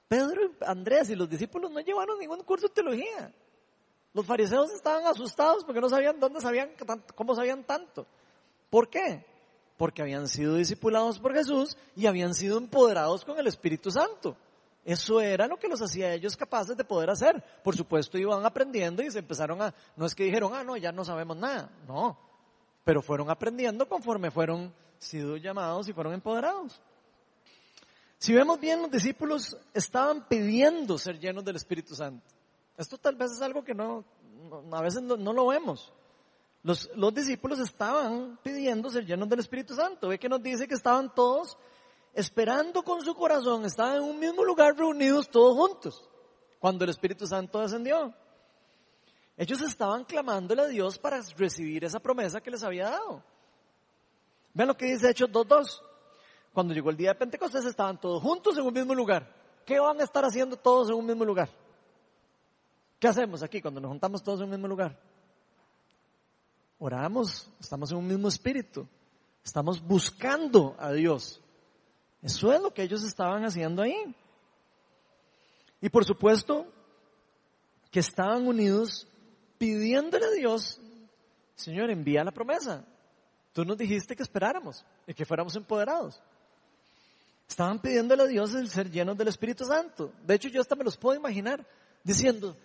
Pedro, 0.08 0.52
Andrés 0.64 1.10
y 1.10 1.16
los 1.16 1.28
discípulos 1.28 1.70
no 1.70 1.80
llevaron 1.80 2.18
ningún 2.18 2.42
curso 2.42 2.68
de 2.68 2.74
teología. 2.74 3.32
Los 4.12 4.24
fariseos 4.24 4.72
estaban 4.72 5.06
asustados 5.06 5.64
porque 5.64 5.80
no 5.80 5.88
sabían 5.88 6.18
dónde 6.18 6.40
sabían, 6.40 6.70
cómo 7.14 7.34
sabían 7.34 7.64
tanto. 7.64 8.06
¿Por 8.70 8.88
qué? 8.88 9.24
Porque 9.76 10.02
habían 10.02 10.28
sido 10.28 10.54
discipulados 10.54 11.18
por 11.18 11.34
Jesús 11.34 11.76
y 11.94 12.06
habían 12.06 12.34
sido 12.34 12.56
empoderados 12.58 13.24
con 13.24 13.38
el 13.38 13.46
Espíritu 13.46 13.90
Santo. 13.90 14.36
Eso 14.86 15.20
era 15.20 15.48
lo 15.48 15.58
que 15.58 15.68
los 15.68 15.82
hacía 15.82 16.14
ellos 16.14 16.36
capaces 16.36 16.76
de 16.76 16.84
poder 16.84 17.10
hacer. 17.10 17.42
Por 17.64 17.76
supuesto, 17.76 18.16
iban 18.16 18.46
aprendiendo 18.46 19.02
y 19.02 19.10
se 19.10 19.18
empezaron 19.18 19.60
a, 19.60 19.74
no 19.96 20.06
es 20.06 20.14
que 20.14 20.24
dijeron, 20.24 20.54
ah, 20.54 20.62
no, 20.62 20.76
ya 20.76 20.92
no 20.92 21.04
sabemos 21.04 21.36
nada. 21.36 21.68
No. 21.88 22.16
Pero 22.84 23.02
fueron 23.02 23.28
aprendiendo 23.28 23.88
conforme 23.88 24.30
fueron 24.30 24.72
sido 24.98 25.36
llamados 25.36 25.88
y 25.88 25.92
fueron 25.92 26.14
empoderados. 26.14 26.80
Si 28.26 28.34
vemos 28.34 28.58
bien, 28.58 28.82
los 28.82 28.90
discípulos 28.90 29.56
estaban 29.72 30.26
pidiendo 30.26 30.98
ser 30.98 31.16
llenos 31.16 31.44
del 31.44 31.54
Espíritu 31.54 31.94
Santo. 31.94 32.26
Esto 32.76 32.98
tal 32.98 33.14
vez 33.14 33.30
es 33.30 33.40
algo 33.40 33.62
que 33.62 33.72
no, 33.72 34.04
a 34.72 34.82
veces 34.82 35.00
no, 35.00 35.32
lo 35.32 35.46
vemos. 35.46 35.92
Los, 36.64 36.90
los, 36.96 37.14
discípulos 37.14 37.60
estaban 37.60 38.36
pidiendo 38.42 38.90
ser 38.90 39.06
llenos 39.06 39.28
del 39.28 39.38
Espíritu 39.38 39.76
Santo. 39.76 40.08
Ve 40.08 40.18
que 40.18 40.28
nos 40.28 40.42
dice 40.42 40.66
que 40.66 40.74
estaban 40.74 41.14
todos 41.14 41.56
esperando 42.14 42.82
con 42.82 43.00
su 43.00 43.14
corazón, 43.14 43.64
estaban 43.64 43.98
en 43.98 44.02
un 44.02 44.18
mismo 44.18 44.44
lugar 44.44 44.76
reunidos 44.76 45.30
todos 45.30 45.54
juntos, 45.54 46.10
cuando 46.58 46.82
el 46.82 46.90
Espíritu 46.90 47.28
Santo 47.28 47.60
descendió. 47.60 48.12
Ellos 49.36 49.60
estaban 49.60 50.02
clamándole 50.02 50.62
a 50.62 50.66
Dios 50.66 50.98
para 50.98 51.22
recibir 51.36 51.84
esa 51.84 52.00
promesa 52.00 52.40
que 52.40 52.50
les 52.50 52.64
había 52.64 52.90
dado. 52.90 53.22
Vean 54.52 54.66
lo 54.66 54.76
que 54.76 54.86
dice 54.86 55.10
Hechos 55.10 55.30
2.2. 55.30 55.80
Cuando 56.56 56.72
llegó 56.72 56.88
el 56.88 56.96
día 56.96 57.10
de 57.10 57.16
Pentecostés 57.16 57.66
estaban 57.66 58.00
todos 58.00 58.22
juntos 58.22 58.56
en 58.56 58.64
un 58.64 58.72
mismo 58.72 58.94
lugar. 58.94 59.30
¿Qué 59.66 59.78
van 59.78 60.00
a 60.00 60.04
estar 60.04 60.24
haciendo 60.24 60.56
todos 60.56 60.88
en 60.88 60.94
un 60.94 61.04
mismo 61.04 61.22
lugar? 61.22 61.50
¿Qué 62.98 63.08
hacemos 63.08 63.42
aquí 63.42 63.60
cuando 63.60 63.78
nos 63.78 63.90
juntamos 63.90 64.22
todos 64.22 64.38
en 64.38 64.44
un 64.44 64.52
mismo 64.52 64.66
lugar? 64.66 64.98
Oramos, 66.78 67.46
estamos 67.60 67.90
en 67.90 67.98
un 67.98 68.06
mismo 68.06 68.28
espíritu, 68.28 68.88
estamos 69.44 69.86
buscando 69.86 70.74
a 70.78 70.92
Dios. 70.92 71.42
Eso 72.22 72.50
es 72.50 72.62
lo 72.62 72.72
que 72.72 72.84
ellos 72.84 73.04
estaban 73.04 73.44
haciendo 73.44 73.82
ahí. 73.82 74.16
Y 75.82 75.90
por 75.90 76.06
supuesto 76.06 76.66
que 77.90 78.00
estaban 78.00 78.46
unidos 78.46 79.06
pidiéndole 79.58 80.24
a 80.24 80.30
Dios, 80.30 80.80
Señor, 81.54 81.90
envía 81.90 82.24
la 82.24 82.32
promesa. 82.32 82.82
Tú 83.52 83.62
nos 83.62 83.76
dijiste 83.76 84.16
que 84.16 84.22
esperáramos 84.22 84.86
y 85.06 85.12
que 85.12 85.26
fuéramos 85.26 85.54
empoderados. 85.54 86.18
Estaban 87.48 87.80
pidiéndole 87.80 88.24
a 88.24 88.26
Dios 88.26 88.54
el 88.54 88.68
ser 88.68 88.90
llenos 88.90 89.16
del 89.16 89.28
Espíritu 89.28 89.64
Santo. 89.64 90.12
De 90.24 90.34
hecho, 90.34 90.48
yo 90.48 90.60
hasta 90.60 90.74
me 90.74 90.84
los 90.84 90.96
puedo 90.96 91.16
imaginar 91.16 91.64
diciendo, 92.02 92.56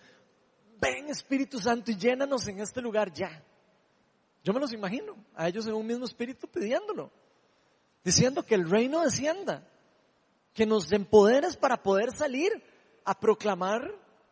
ven 0.80 1.08
Espíritu 1.08 1.58
Santo 1.58 1.90
y 1.92 1.96
llénanos 1.96 2.46
en 2.48 2.60
este 2.60 2.80
lugar 2.80 3.12
ya. 3.12 3.42
Yo 4.42 4.52
me 4.52 4.58
los 4.58 4.72
imagino, 4.72 5.16
a 5.36 5.48
ellos 5.48 5.66
en 5.66 5.74
un 5.74 5.86
mismo 5.86 6.04
espíritu 6.04 6.48
pidiéndolo, 6.48 7.12
diciendo 8.02 8.42
que 8.42 8.56
el 8.56 8.68
reino 8.68 9.00
descienda, 9.02 9.64
que 10.52 10.66
nos 10.66 10.90
empoderes 10.90 11.56
para 11.56 11.80
poder 11.80 12.10
salir 12.10 12.50
a 13.04 13.18
proclamar 13.18 13.82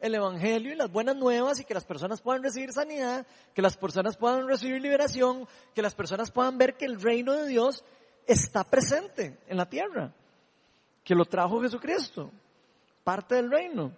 el 0.00 0.14
Evangelio 0.16 0.72
y 0.72 0.76
las 0.76 0.90
buenas 0.90 1.14
nuevas 1.14 1.60
y 1.60 1.64
que 1.64 1.74
las 1.74 1.84
personas 1.84 2.20
puedan 2.20 2.42
recibir 2.42 2.72
sanidad, 2.72 3.24
que 3.54 3.62
las 3.62 3.76
personas 3.76 4.16
puedan 4.16 4.48
recibir 4.48 4.82
liberación, 4.82 5.46
que 5.74 5.82
las 5.82 5.94
personas 5.94 6.32
puedan 6.32 6.58
ver 6.58 6.76
que 6.76 6.86
el 6.86 7.00
reino 7.00 7.34
de 7.34 7.46
Dios 7.46 7.84
está 8.26 8.64
presente 8.64 9.38
en 9.46 9.56
la 9.56 9.68
tierra 9.68 10.12
que 11.04 11.14
lo 11.14 11.24
trajo 11.24 11.60
Jesucristo, 11.60 12.30
parte 13.04 13.34
del 13.34 13.50
reino. 13.50 13.92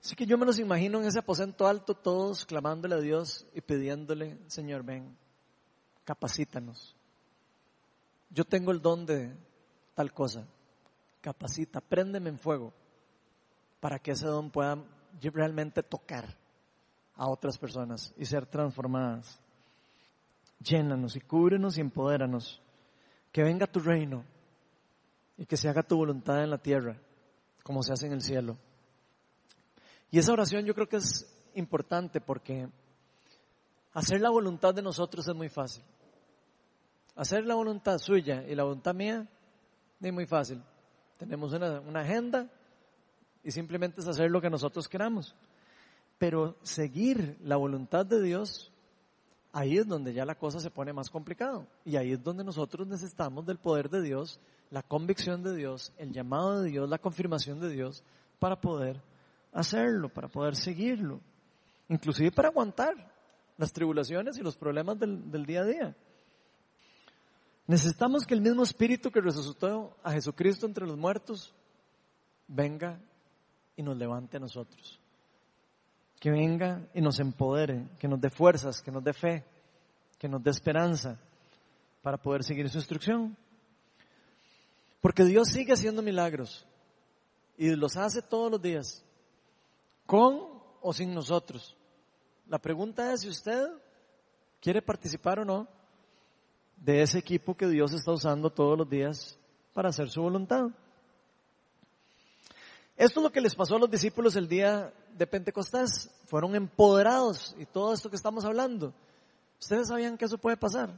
Así 0.00 0.14
que 0.14 0.26
yo 0.26 0.38
me 0.38 0.46
los 0.46 0.58
imagino 0.58 1.00
en 1.00 1.06
ese 1.06 1.18
aposento 1.18 1.66
alto, 1.66 1.94
todos 1.94 2.44
clamándole 2.44 2.94
a 2.94 3.00
Dios 3.00 3.46
y 3.54 3.60
pidiéndole, 3.60 4.38
Señor, 4.46 4.84
ven, 4.84 5.16
capacítanos. 6.04 6.94
Yo 8.30 8.44
tengo 8.44 8.70
el 8.70 8.80
don 8.80 9.06
de 9.06 9.36
tal 9.94 10.12
cosa, 10.12 10.46
capacita, 11.20 11.80
préndeme 11.80 12.30
en 12.30 12.38
fuego 12.38 12.72
para 13.80 13.98
que 13.98 14.12
ese 14.12 14.26
don 14.26 14.50
pueda 14.50 14.78
realmente 15.20 15.82
tocar 15.82 16.36
a 17.14 17.28
otras 17.28 17.58
personas 17.58 18.12
y 18.16 18.26
ser 18.26 18.46
transformadas. 18.46 19.40
Llénanos 20.60 21.16
y 21.16 21.20
cúbrenos 21.20 21.78
y 21.78 21.80
empodéranos. 21.80 22.60
Que 23.32 23.42
venga 23.42 23.66
tu 23.66 23.80
reino 23.80 24.24
y 25.36 25.46
que 25.46 25.56
se 25.56 25.68
haga 25.68 25.82
tu 25.82 25.96
voluntad 25.96 26.42
en 26.42 26.50
la 26.50 26.58
tierra 26.58 26.98
como 27.62 27.82
se 27.82 27.92
hace 27.92 28.06
en 28.06 28.12
el 28.12 28.22
cielo. 28.22 28.56
Y 30.12 30.18
esa 30.20 30.32
oración 30.32 30.64
yo 30.64 30.74
creo 30.74 30.88
que 30.88 30.98
es 30.98 31.26
importante 31.54 32.20
porque 32.20 32.68
hacer 33.92 34.20
la 34.20 34.30
voluntad 34.30 34.72
de 34.72 34.82
nosotros 34.82 35.26
es 35.26 35.34
muy 35.34 35.48
fácil. 35.48 35.82
Hacer 37.16 37.44
la 37.44 37.56
voluntad 37.56 37.98
suya 37.98 38.44
y 38.46 38.54
la 38.54 38.62
voluntad 38.62 38.94
mía 38.94 39.26
es 40.00 40.12
muy 40.12 40.26
fácil. 40.26 40.62
Tenemos 41.18 41.52
una, 41.52 41.80
una 41.80 42.02
agenda 42.02 42.48
y 43.42 43.50
simplemente 43.50 44.00
es 44.00 44.06
hacer 44.06 44.30
lo 44.30 44.40
que 44.40 44.50
nosotros 44.50 44.86
queramos. 44.88 45.34
Pero 46.18 46.56
seguir 46.62 47.36
la 47.42 47.56
voluntad 47.56 48.06
de 48.06 48.22
Dios, 48.22 48.72
ahí 49.56 49.78
es 49.78 49.86
donde 49.86 50.12
ya 50.12 50.26
la 50.26 50.34
cosa 50.34 50.60
se 50.60 50.70
pone 50.70 50.92
más 50.92 51.08
complicada. 51.08 51.66
Y 51.82 51.96
ahí 51.96 52.12
es 52.12 52.22
donde 52.22 52.44
nosotros 52.44 52.86
necesitamos 52.86 53.46
del 53.46 53.56
poder 53.56 53.88
de 53.88 54.02
Dios 54.02 54.38
la 54.70 54.82
convicción 54.82 55.42
de 55.42 55.56
Dios, 55.56 55.94
el 55.96 56.12
llamado 56.12 56.60
de 56.60 56.70
Dios, 56.70 56.86
la 56.90 56.98
confirmación 56.98 57.58
de 57.58 57.70
Dios 57.70 58.04
para 58.38 58.60
poder 58.60 59.00
hacerlo, 59.52 60.10
para 60.10 60.28
poder 60.28 60.56
seguirlo, 60.56 61.20
inclusive 61.88 62.30
para 62.32 62.48
aguantar 62.48 62.94
las 63.56 63.72
tribulaciones 63.72 64.36
y 64.36 64.42
los 64.42 64.56
problemas 64.56 64.98
del, 64.98 65.46
día 65.46 65.62
a 65.62 65.64
día. 65.64 65.96
Necesitamos 67.66 68.26
que 68.26 68.34
el 68.34 68.42
mismo 68.42 68.62
espíritu 68.62 69.10
que 69.10 69.22
resucitó 69.22 69.96
a 70.02 70.12
Jesucristo 70.12 70.66
entre 70.66 70.86
los 70.86 70.98
muertos 70.98 71.54
venga 72.46 73.00
y 73.74 73.82
nos 73.82 73.96
levante 73.96 74.36
a 74.36 74.40
nosotros. 74.40 75.00
Que 76.26 76.32
venga 76.32 76.84
y 76.92 77.00
nos 77.00 77.20
empodere, 77.20 77.86
que 78.00 78.08
nos 78.08 78.20
dé 78.20 78.30
fuerzas, 78.30 78.82
que 78.82 78.90
nos 78.90 79.04
dé 79.04 79.12
fe, 79.12 79.44
que 80.18 80.28
nos 80.28 80.42
dé 80.42 80.50
esperanza 80.50 81.20
para 82.02 82.16
poder 82.16 82.42
seguir 82.42 82.68
su 82.68 82.78
instrucción. 82.78 83.36
Porque 85.00 85.22
Dios 85.22 85.50
sigue 85.50 85.72
haciendo 85.72 86.02
milagros 86.02 86.66
y 87.56 87.70
los 87.76 87.96
hace 87.96 88.22
todos 88.22 88.50
los 88.50 88.60
días, 88.60 89.04
con 90.04 90.48
o 90.80 90.92
sin 90.92 91.14
nosotros. 91.14 91.76
La 92.48 92.58
pregunta 92.58 93.12
es 93.12 93.20
si 93.20 93.28
usted 93.28 93.68
quiere 94.60 94.82
participar 94.82 95.38
o 95.38 95.44
no 95.44 95.68
de 96.76 97.02
ese 97.02 97.20
equipo 97.20 97.56
que 97.56 97.68
Dios 97.68 97.92
está 97.92 98.10
usando 98.10 98.50
todos 98.50 98.76
los 98.76 98.90
días 98.90 99.38
para 99.72 99.90
hacer 99.90 100.10
su 100.10 100.22
voluntad. 100.22 100.70
Esto 102.96 103.20
es 103.20 103.24
lo 103.24 103.30
que 103.30 103.40
les 103.40 103.54
pasó 103.54 103.76
a 103.76 103.78
los 103.78 103.90
discípulos 103.92 104.34
el 104.34 104.48
día 104.48 104.92
de 105.16 105.26
Pentecostés. 105.28 106.10
Fueron 106.26 106.54
empoderados 106.54 107.56
y 107.58 107.64
todo 107.66 107.94
esto 107.94 108.10
que 108.10 108.16
estamos 108.16 108.44
hablando. 108.44 108.92
¿Ustedes 109.58 109.88
sabían 109.88 110.18
que 110.18 110.26
eso 110.26 110.38
puede 110.38 110.56
pasar 110.56 110.90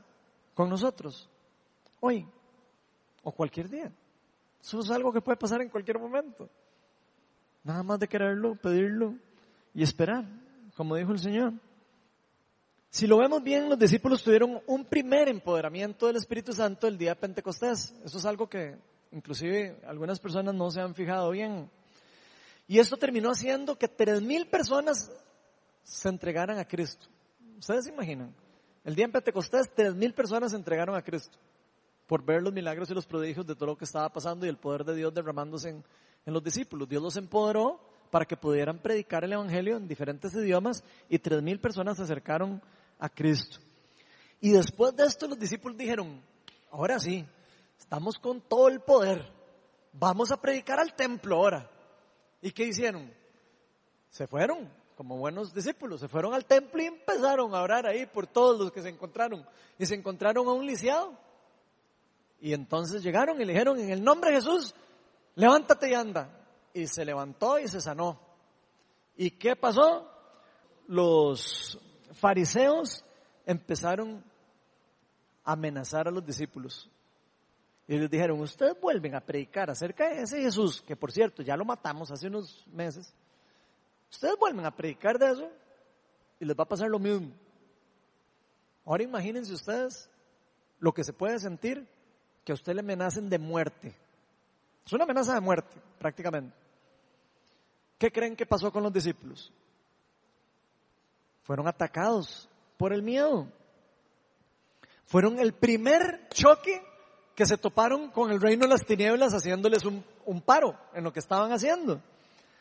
con 0.54 0.68
nosotros 0.68 1.28
hoy? 2.00 2.26
o 3.22 3.32
cualquier 3.32 3.68
día. 3.68 3.92
Eso 4.60 4.80
es 4.80 4.90
algo 4.90 5.12
que 5.12 5.20
puede 5.20 5.36
pasar 5.36 5.60
en 5.60 5.68
cualquier 5.68 5.98
momento. 5.98 6.48
Nada 7.62 7.82
más 7.82 7.98
de 7.98 8.08
quererlo, 8.08 8.56
pedirlo 8.56 9.14
y 9.74 9.82
esperar, 9.82 10.24
como 10.76 10.96
dijo 10.96 11.12
el 11.12 11.18
Señor. 11.18 11.52
Si 12.90 13.06
lo 13.06 13.18
vemos 13.18 13.42
bien, 13.42 13.68
los 13.68 13.78
discípulos 13.78 14.22
tuvieron 14.22 14.60
un 14.66 14.84
primer 14.86 15.28
empoderamiento 15.28 16.06
del 16.06 16.16
Espíritu 16.16 16.52
Santo 16.54 16.86
el 16.86 16.96
día 16.96 17.10
de 17.10 17.20
Pentecostés. 17.20 17.94
Eso 18.02 18.16
es 18.16 18.24
algo 18.24 18.48
que 18.48 18.78
inclusive 19.12 19.78
algunas 19.86 20.18
personas 20.18 20.54
no 20.54 20.70
se 20.70 20.80
han 20.80 20.94
fijado 20.94 21.30
bien. 21.30 21.70
Y 22.68 22.78
esto 22.78 22.98
terminó 22.98 23.31
haciendo 23.31 23.76
que 23.76 23.88
tres 23.88 24.20
mil 24.20 24.46
personas 24.46 25.11
se 25.83 26.09
entregaran 26.09 26.59
a 26.59 26.66
Cristo. 26.66 27.07
¿Ustedes 27.59 27.87
se 27.87 27.90
imaginan? 27.90 28.35
El 28.85 28.94
día 28.94 29.07
de 29.07 29.12
Pentecostés, 29.12 29.72
tres 29.74 29.94
mil 29.94 30.12
personas 30.12 30.50
se 30.50 30.57
entregaron 30.57 30.94
a 30.94 31.02
Cristo 31.02 31.38
por 32.07 32.24
ver 32.24 32.42
los 32.42 32.52
milagros 32.52 32.90
y 32.90 32.94
los 32.94 33.07
prodigios 33.07 33.46
de 33.46 33.54
todo 33.54 33.66
lo 33.66 33.76
que 33.76 33.85
estaba 33.85 34.09
pasando 34.11 34.44
y 34.44 34.48
el 34.50 34.59
poder 34.59 34.85
de 34.85 34.94
Dios 34.94 35.12
derramándose 35.12 35.70
en, 35.70 35.85
los 36.26 36.44
discípulos. 36.44 36.88
Dios 36.88 37.02
los 37.02 37.16
empoderó 37.16 37.81
para 38.11 38.26
que 38.26 38.37
pudieran 38.37 38.78
predicar 38.78 39.24
el 39.24 39.33
Evangelio 39.33 39.78
en 39.78 39.88
diferentes 39.88 40.35
idiomas 40.35 40.85
y 41.09 41.18
tres 41.18 41.42
mil 41.42 41.59
personas 41.59 41.96
se 41.96 42.02
acercaron 42.02 42.62
a 42.98 43.09
Cristo. 43.09 43.59
Y 44.40 44.50
después 44.50 44.94
de 44.94 45.04
esto 45.04 45.26
los 45.26 45.38
discípulos 45.38 45.78
dijeron, 45.78 46.22
ahora 46.70 46.98
sí, 46.98 47.24
estamos 47.78 48.18
con 48.18 48.42
todo 48.42 48.68
el 48.68 48.81
poder, 48.81 49.33
vamos 49.92 50.31
a 50.31 50.40
predicar 50.40 50.81
al 50.81 50.94
templo 50.94 51.37
ahora. 51.37 51.70
¿Y 52.40 52.53
qué 52.53 52.64
hicieron? 52.64 53.12
Se 54.11 54.27
fueron 54.27 54.70
como 54.96 55.16
buenos 55.16 55.55
discípulos, 55.55 56.01
se 56.01 56.09
fueron 56.09 56.35
al 56.35 56.44
templo 56.44 56.83
y 56.83 56.87
empezaron 56.87 57.55
a 57.55 57.62
orar 57.62 57.87
ahí 57.87 58.07
por 58.07 58.27
todos 58.27 58.59
los 58.59 58.72
que 58.72 58.83
se 58.83 58.88
encontraron. 58.88 59.46
Y 59.79 59.87
se 59.87 59.94
encontraron 59.94 60.46
a 60.48 60.53
un 60.53 60.66
lisiado 60.66 61.16
y 62.40 62.53
entonces 62.53 63.03
llegaron 63.03 63.40
y 63.40 63.44
le 63.44 63.53
dijeron, 63.53 63.79
en 63.81 63.90
el 63.90 64.03
nombre 64.03 64.31
de 64.31 64.37
Jesús, 64.37 64.74
levántate 65.35 65.90
y 65.90 65.94
anda. 65.94 66.31
Y 66.72 66.87
se 66.87 67.05
levantó 67.05 67.59
y 67.59 67.66
se 67.66 67.81
sanó. 67.81 68.20
¿Y 69.16 69.33
qué 69.33 69.57
pasó? 69.57 70.09
Los 70.87 71.79
fariseos 72.12 73.05
empezaron 73.44 74.24
a 75.44 75.53
amenazar 75.53 76.07
a 76.07 76.11
los 76.11 76.24
discípulos. 76.24 76.88
Y 77.88 77.96
les 77.96 78.11
dijeron, 78.11 78.38
ustedes 78.40 78.78
vuelven 78.78 79.14
a 79.14 79.20
predicar 79.20 79.70
acerca 79.70 80.11
de 80.11 80.20
ese 80.20 80.43
Jesús, 80.43 80.82
que 80.82 80.95
por 80.95 81.11
cierto 81.11 81.43
ya 81.43 81.57
lo 81.57 81.64
matamos 81.64 82.11
hace 82.12 82.26
unos 82.26 82.66
meses. 82.68 83.14
Ustedes 84.11 84.36
vuelven 84.39 84.66
a 84.66 84.70
predicar 84.70 85.18
de 85.18 85.30
eso 85.30 85.51
y 86.39 86.45
les 86.45 86.55
va 86.55 86.64
a 86.64 86.68
pasar 86.68 86.91
lo 86.91 86.99
mismo. 86.99 87.32
Ahora 88.84 89.03
imagínense 89.03 89.55
ustedes 89.55 90.11
lo 90.78 90.93
que 90.93 91.03
se 91.03 91.14
puede 91.14 91.39
sentir 91.39 91.89
que 92.45 92.53
a 92.53 92.55
usted 92.55 92.74
le 92.74 92.80
amenacen 92.80 93.30
de 93.30 93.39
muerte. 93.39 93.97
Es 94.84 94.93
una 94.93 95.05
amenaza 95.05 95.32
de 95.32 95.41
muerte, 95.41 95.74
prácticamente. 95.99 96.55
¿Qué 97.99 98.12
creen 98.12 98.36
que 98.36 98.45
pasó 98.45 98.70
con 98.70 98.82
los 98.82 98.93
discípulos? 98.93 99.51
Fueron 101.43 101.66
atacados 101.66 102.51
por 102.76 102.93
el 102.93 103.03
miedo. 103.03 103.51
Fueron 105.07 105.39
el 105.39 105.55
primer 105.55 106.28
choque 106.28 106.82
que 107.39 107.47
se 107.47 107.57
toparon 107.57 108.11
con 108.11 108.32
el 108.32 108.41
reino 108.41 108.64
de 108.64 108.70
las 108.70 108.84
tinieblas 108.84 109.32
haciéndoles 109.32 109.84
un, 109.84 110.03
paro 110.45 110.76
en 110.93 111.05
lo 111.05 111.12
que 111.12 111.20
estaban 111.20 111.53
haciendo. 111.53 112.03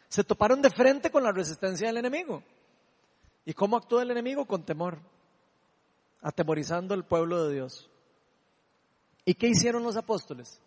Se 0.07 0.23
toparon 0.23 0.61
de 0.61 0.69
frente 0.69 1.09
con 1.09 1.23
la 1.23 1.31
resistencia 1.31 1.87
del 1.87 1.97
enemigo. 1.97 2.43
¿Y 3.43 3.55
cómo 3.55 3.75
actuó 3.75 4.01
el 4.01 4.11
enemigo? 4.11 4.45
Con 4.45 4.63
temor, 4.63 4.99
atemorizando 6.21 6.93
al 6.93 7.03
pueblo 7.03 7.45
de 7.45 7.55
Dios. 7.55 7.89
¿Y 9.25 9.33
qué 9.33 9.47
hicieron 9.47 9.81
los 9.81 9.97
apóstoles? 9.97 10.61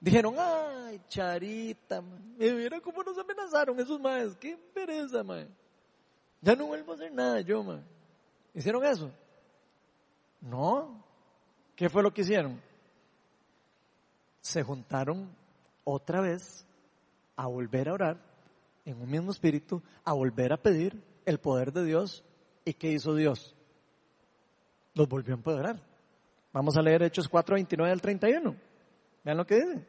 Dijeron, 0.00 0.36
ay, 0.38 0.98
charita, 1.10 2.00
man. 2.00 2.36
Mira 2.38 2.80
cómo 2.80 3.02
nos 3.02 3.18
amenazaron 3.18 3.78
esos 3.78 4.00
maes. 4.00 4.34
Qué 4.36 4.56
pereza. 4.72 5.22
Ya 6.40 6.56
no 6.56 6.68
vuelvo 6.68 6.92
a 6.92 6.94
hacer 6.94 7.12
nada 7.12 7.42
yo, 7.42 7.62
man. 7.62 7.84
¿Hicieron 8.54 8.82
eso? 8.86 9.10
No. 10.40 11.04
¿Qué 11.76 11.90
fue 11.90 12.02
lo 12.02 12.14
que 12.14 12.22
hicieron? 12.22 12.66
Se 14.40 14.62
juntaron 14.62 15.30
otra 15.84 16.20
vez 16.20 16.66
a 17.36 17.46
volver 17.46 17.88
a 17.88 17.94
orar 17.94 18.16
en 18.84 19.00
un 19.00 19.10
mismo 19.10 19.30
espíritu, 19.30 19.82
a 20.04 20.12
volver 20.12 20.52
a 20.52 20.56
pedir 20.56 21.02
el 21.24 21.38
poder 21.38 21.72
de 21.72 21.84
Dios. 21.84 22.24
¿Y 22.64 22.74
qué 22.74 22.92
hizo 22.92 23.14
Dios? 23.14 23.54
Los 24.94 25.08
volvió 25.08 25.34
a 25.34 25.36
empoderar. 25.36 25.80
Vamos 26.52 26.76
a 26.76 26.82
leer 26.82 27.02
Hechos 27.02 27.28
4, 27.28 27.54
29 27.54 27.92
al 27.92 28.00
31. 28.00 28.56
Vean 29.24 29.36
lo 29.36 29.46
que 29.46 29.56
dice. 29.56 29.86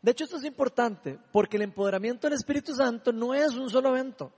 De 0.00 0.12
hecho, 0.12 0.24
esto 0.24 0.36
es 0.36 0.44
importante 0.44 1.18
porque 1.32 1.56
el 1.56 1.62
empoderamiento 1.62 2.26
del 2.26 2.34
Espíritu 2.34 2.74
Santo 2.74 3.12
no 3.12 3.34
es 3.34 3.54
un 3.54 3.68
solo 3.68 3.90
evento. 3.90 4.32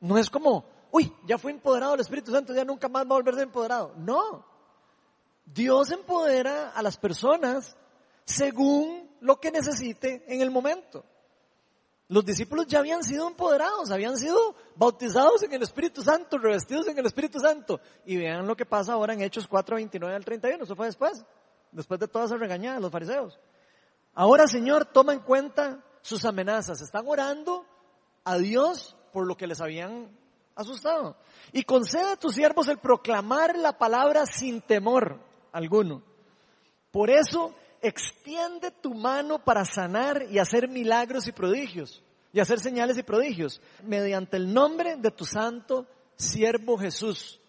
No 0.00 0.18
es 0.18 0.28
como, 0.28 0.64
uy, 0.90 1.12
ya 1.26 1.38
fue 1.38 1.52
empoderado 1.52 1.94
el 1.94 2.00
Espíritu 2.00 2.32
Santo, 2.32 2.54
ya 2.54 2.64
nunca 2.64 2.88
más 2.88 3.04
va 3.04 3.12
a 3.12 3.18
volver 3.18 3.34
a 3.34 3.36
ser 3.38 3.46
empoderado. 3.46 3.94
No. 3.96 4.44
Dios 5.44 5.90
empodera 5.90 6.70
a 6.70 6.82
las 6.82 6.96
personas 6.96 7.76
según 8.24 9.10
lo 9.20 9.40
que 9.40 9.50
necesite 9.50 10.24
en 10.26 10.40
el 10.40 10.50
momento. 10.50 11.04
Los 12.08 12.24
discípulos 12.24 12.66
ya 12.66 12.80
habían 12.80 13.02
sido 13.02 13.26
empoderados, 13.26 13.90
habían 13.90 14.18
sido 14.18 14.54
bautizados 14.76 15.42
en 15.42 15.52
el 15.54 15.62
Espíritu 15.62 16.02
Santo, 16.02 16.36
revestidos 16.36 16.86
en 16.88 16.98
el 16.98 17.06
Espíritu 17.06 17.40
Santo. 17.40 17.80
Y 18.04 18.16
vean 18.16 18.46
lo 18.46 18.56
que 18.56 18.66
pasa 18.66 18.92
ahora 18.92 19.14
en 19.14 19.22
Hechos 19.22 19.48
4, 19.48 19.76
29 19.76 20.14
al 20.14 20.24
31. 20.24 20.64
Eso 20.64 20.76
fue 20.76 20.86
después, 20.86 21.24
después 21.72 21.98
de 21.98 22.08
todas 22.08 22.30
esas 22.30 22.40
regañadas, 22.40 22.82
los 22.82 22.92
fariseos. 22.92 23.38
Ahora, 24.14 24.46
Señor, 24.46 24.84
toma 24.84 25.14
en 25.14 25.20
cuenta 25.20 25.82
sus 26.02 26.24
amenazas. 26.26 26.82
Están 26.82 27.08
orando 27.08 27.64
a 28.22 28.36
Dios 28.36 28.96
por 29.12 29.26
lo 29.26 29.36
que 29.36 29.46
les 29.46 29.62
habían 29.62 30.10
asustado. 30.54 31.16
Y 31.52 31.64
concede 31.64 32.12
a 32.12 32.16
tus 32.16 32.34
siervos 32.34 32.68
el 32.68 32.78
proclamar 32.78 33.56
la 33.56 33.78
palabra 33.78 34.26
sin 34.26 34.60
temor 34.60 35.20
alguno. 35.54 36.02
Por 36.90 37.08
eso 37.08 37.54
extiende 37.80 38.70
tu 38.70 38.92
mano 38.92 39.42
para 39.42 39.64
sanar 39.64 40.26
y 40.30 40.38
hacer 40.38 40.68
milagros 40.68 41.26
y 41.26 41.32
prodigios, 41.32 42.02
y 42.32 42.40
hacer 42.40 42.60
señales 42.60 42.98
y 42.98 43.02
prodigios, 43.02 43.60
mediante 43.82 44.36
el 44.36 44.52
nombre 44.52 44.96
de 44.96 45.10
tu 45.10 45.24
santo 45.24 45.86
siervo 46.16 46.76
Jesús. 46.76 47.40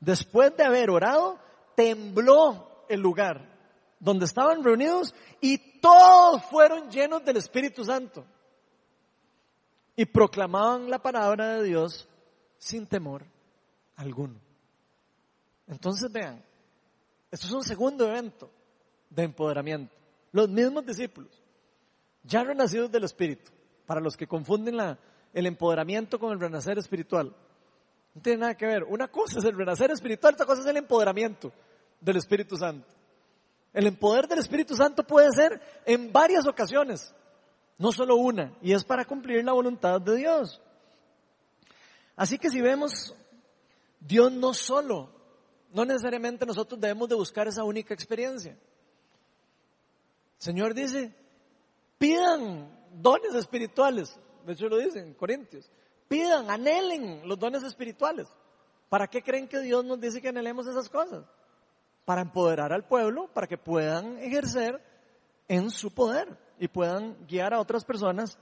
Después 0.00 0.56
de 0.56 0.64
haber 0.64 0.90
orado, 0.90 1.38
tembló 1.74 2.84
el 2.88 3.00
lugar 3.00 3.56
donde 4.00 4.24
estaban 4.24 4.62
reunidos 4.62 5.14
y 5.40 5.58
todos 5.80 6.44
fueron 6.46 6.90
llenos 6.90 7.24
del 7.24 7.36
Espíritu 7.36 7.84
Santo 7.84 8.24
y 9.96 10.04
proclamaban 10.06 10.88
la 10.88 11.00
palabra 11.00 11.56
de 11.56 11.64
Dios 11.64 12.08
sin 12.58 12.86
temor 12.86 13.24
alguno. 13.96 14.40
Entonces 15.66 16.10
vean, 16.10 16.42
esto 17.30 17.46
es 17.46 17.52
un 17.52 17.64
segundo 17.64 18.08
evento 18.08 18.50
de 19.10 19.24
empoderamiento. 19.24 19.94
Los 20.32 20.48
mismos 20.48 20.84
discípulos, 20.84 21.30
ya 22.22 22.44
renacidos 22.44 22.90
del 22.90 23.04
Espíritu, 23.04 23.50
para 23.86 24.00
los 24.00 24.16
que 24.16 24.26
confunden 24.26 24.78
el 25.32 25.46
empoderamiento 25.46 26.18
con 26.18 26.32
el 26.32 26.40
renacer 26.40 26.78
espiritual. 26.78 27.34
No 28.14 28.22
tiene 28.22 28.40
nada 28.40 28.56
que 28.56 28.66
ver. 28.66 28.84
Una 28.84 29.08
cosa 29.08 29.38
es 29.38 29.44
el 29.44 29.56
renacer 29.56 29.90
espiritual, 29.90 30.34
otra 30.34 30.46
cosa 30.46 30.60
es 30.62 30.66
el 30.66 30.76
empoderamiento 30.76 31.52
del 32.00 32.16
Espíritu 32.16 32.56
Santo. 32.56 32.86
El 33.72 33.86
empoder 33.86 34.26
del 34.26 34.38
Espíritu 34.38 34.74
Santo 34.74 35.04
puede 35.04 35.30
ser 35.32 35.60
en 35.84 36.12
varias 36.12 36.46
ocasiones, 36.46 37.14
no 37.76 37.92
solo 37.92 38.16
una, 38.16 38.52
y 38.62 38.72
es 38.72 38.84
para 38.84 39.04
cumplir 39.04 39.44
la 39.44 39.52
voluntad 39.52 40.00
de 40.00 40.16
Dios. 40.16 40.60
Así 42.16 42.38
que 42.38 42.50
si 42.50 42.60
vemos, 42.60 43.14
Dios 44.00 44.32
no 44.32 44.52
solo, 44.54 45.10
no 45.72 45.84
necesariamente 45.84 46.46
nosotros 46.46 46.80
debemos 46.80 47.08
de 47.08 47.14
buscar 47.14 47.48
esa 47.48 47.64
única 47.64 47.94
experiencia. 47.94 48.56
Señor 50.38 50.74
dice, 50.74 51.14
pidan 51.98 52.70
dones 52.92 53.34
espirituales. 53.34 54.18
De 54.46 54.52
hecho 54.52 54.68
lo 54.68 54.78
dice 54.78 55.00
en 55.00 55.14
Corintios. 55.14 55.70
Pidan, 56.08 56.50
anhelen 56.50 57.28
los 57.28 57.38
dones 57.38 57.62
espirituales. 57.62 58.28
¿Para 58.88 59.06
qué 59.06 59.22
creen 59.22 59.48
que 59.48 59.60
Dios 59.60 59.84
nos 59.84 60.00
dice 60.00 60.22
que 60.22 60.28
anhelemos 60.28 60.66
esas 60.66 60.88
cosas? 60.88 61.24
Para 62.04 62.22
empoderar 62.22 62.72
al 62.72 62.86
pueblo, 62.86 63.28
para 63.34 63.46
que 63.46 63.58
puedan 63.58 64.18
ejercer 64.18 64.82
en 65.48 65.70
su 65.70 65.92
poder 65.92 66.38
y 66.58 66.68
puedan 66.68 67.26
guiar 67.26 67.52
a 67.52 67.60
otras 67.60 67.84
personas 67.84 68.38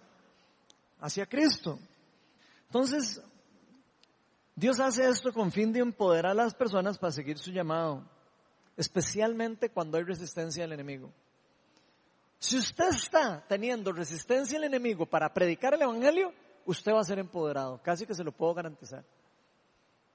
hacia 1.01 1.27
Cristo. 1.27 1.79
Entonces, 2.67 3.21
Dios 4.59 4.81
hace 4.81 5.07
esto 5.07 5.35
con 5.35 5.53
fin 5.53 5.71
de 5.71 5.81
empoderar 5.81 6.33
a 6.33 6.43
las 6.43 6.55
personas 6.55 6.97
para 6.97 7.13
seguir 7.13 7.37
su 7.37 7.51
llamado, 7.51 8.03
especialmente 8.75 9.69
cuando 9.69 9.99
hay 9.99 10.05
resistencia 10.05 10.63
del 10.63 10.73
enemigo. 10.73 11.13
Si 12.39 12.57
usted 12.57 12.89
está 12.89 13.45
teniendo 13.47 13.93
resistencia 13.93 14.57
al 14.57 14.65
enemigo 14.65 15.05
para 15.05 15.33
predicar 15.35 15.75
el 15.75 15.83
Evangelio, 15.83 16.33
usted 16.65 16.93
va 16.93 17.01
a 17.01 17.05
ser 17.05 17.19
empoderado, 17.19 17.83
casi 17.83 18.07
que 18.07 18.15
se 18.15 18.25
lo 18.25 18.33
puedo 18.33 18.55
garantizar. 18.55 19.05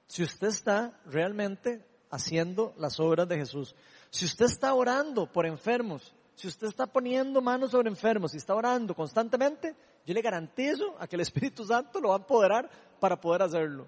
Si 0.08 0.24
usted 0.24 0.48
está 0.48 1.00
realmente 1.06 1.86
haciendo 2.10 2.74
las 2.78 2.98
obras 2.98 3.28
de 3.28 3.36
Jesús, 3.36 3.76
si 4.10 4.24
usted 4.24 4.46
está 4.46 4.74
orando 4.74 5.30
por 5.30 5.46
enfermos, 5.46 6.16
si 6.34 6.48
usted 6.48 6.66
está 6.66 6.86
poniendo 6.86 7.40
manos 7.40 7.70
sobre 7.70 7.88
enfermos 7.88 8.34
y 8.34 8.38
está 8.38 8.56
orando 8.56 8.92
constantemente, 8.92 9.76
yo 10.04 10.12
le 10.12 10.20
garantizo 10.20 10.96
a 10.98 11.06
que 11.06 11.14
el 11.14 11.22
Espíritu 11.22 11.64
Santo 11.64 12.00
lo 12.00 12.08
va 12.08 12.16
a 12.16 12.18
empoderar 12.18 12.68
para 12.98 13.20
poder 13.20 13.42
hacerlo. 13.42 13.86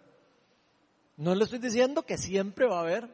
No 1.16 1.34
le 1.34 1.44
estoy 1.44 1.58
diciendo 1.58 2.04
que 2.04 2.18
siempre 2.18 2.66
va 2.66 2.78
a 2.78 2.82
haber 2.82 3.08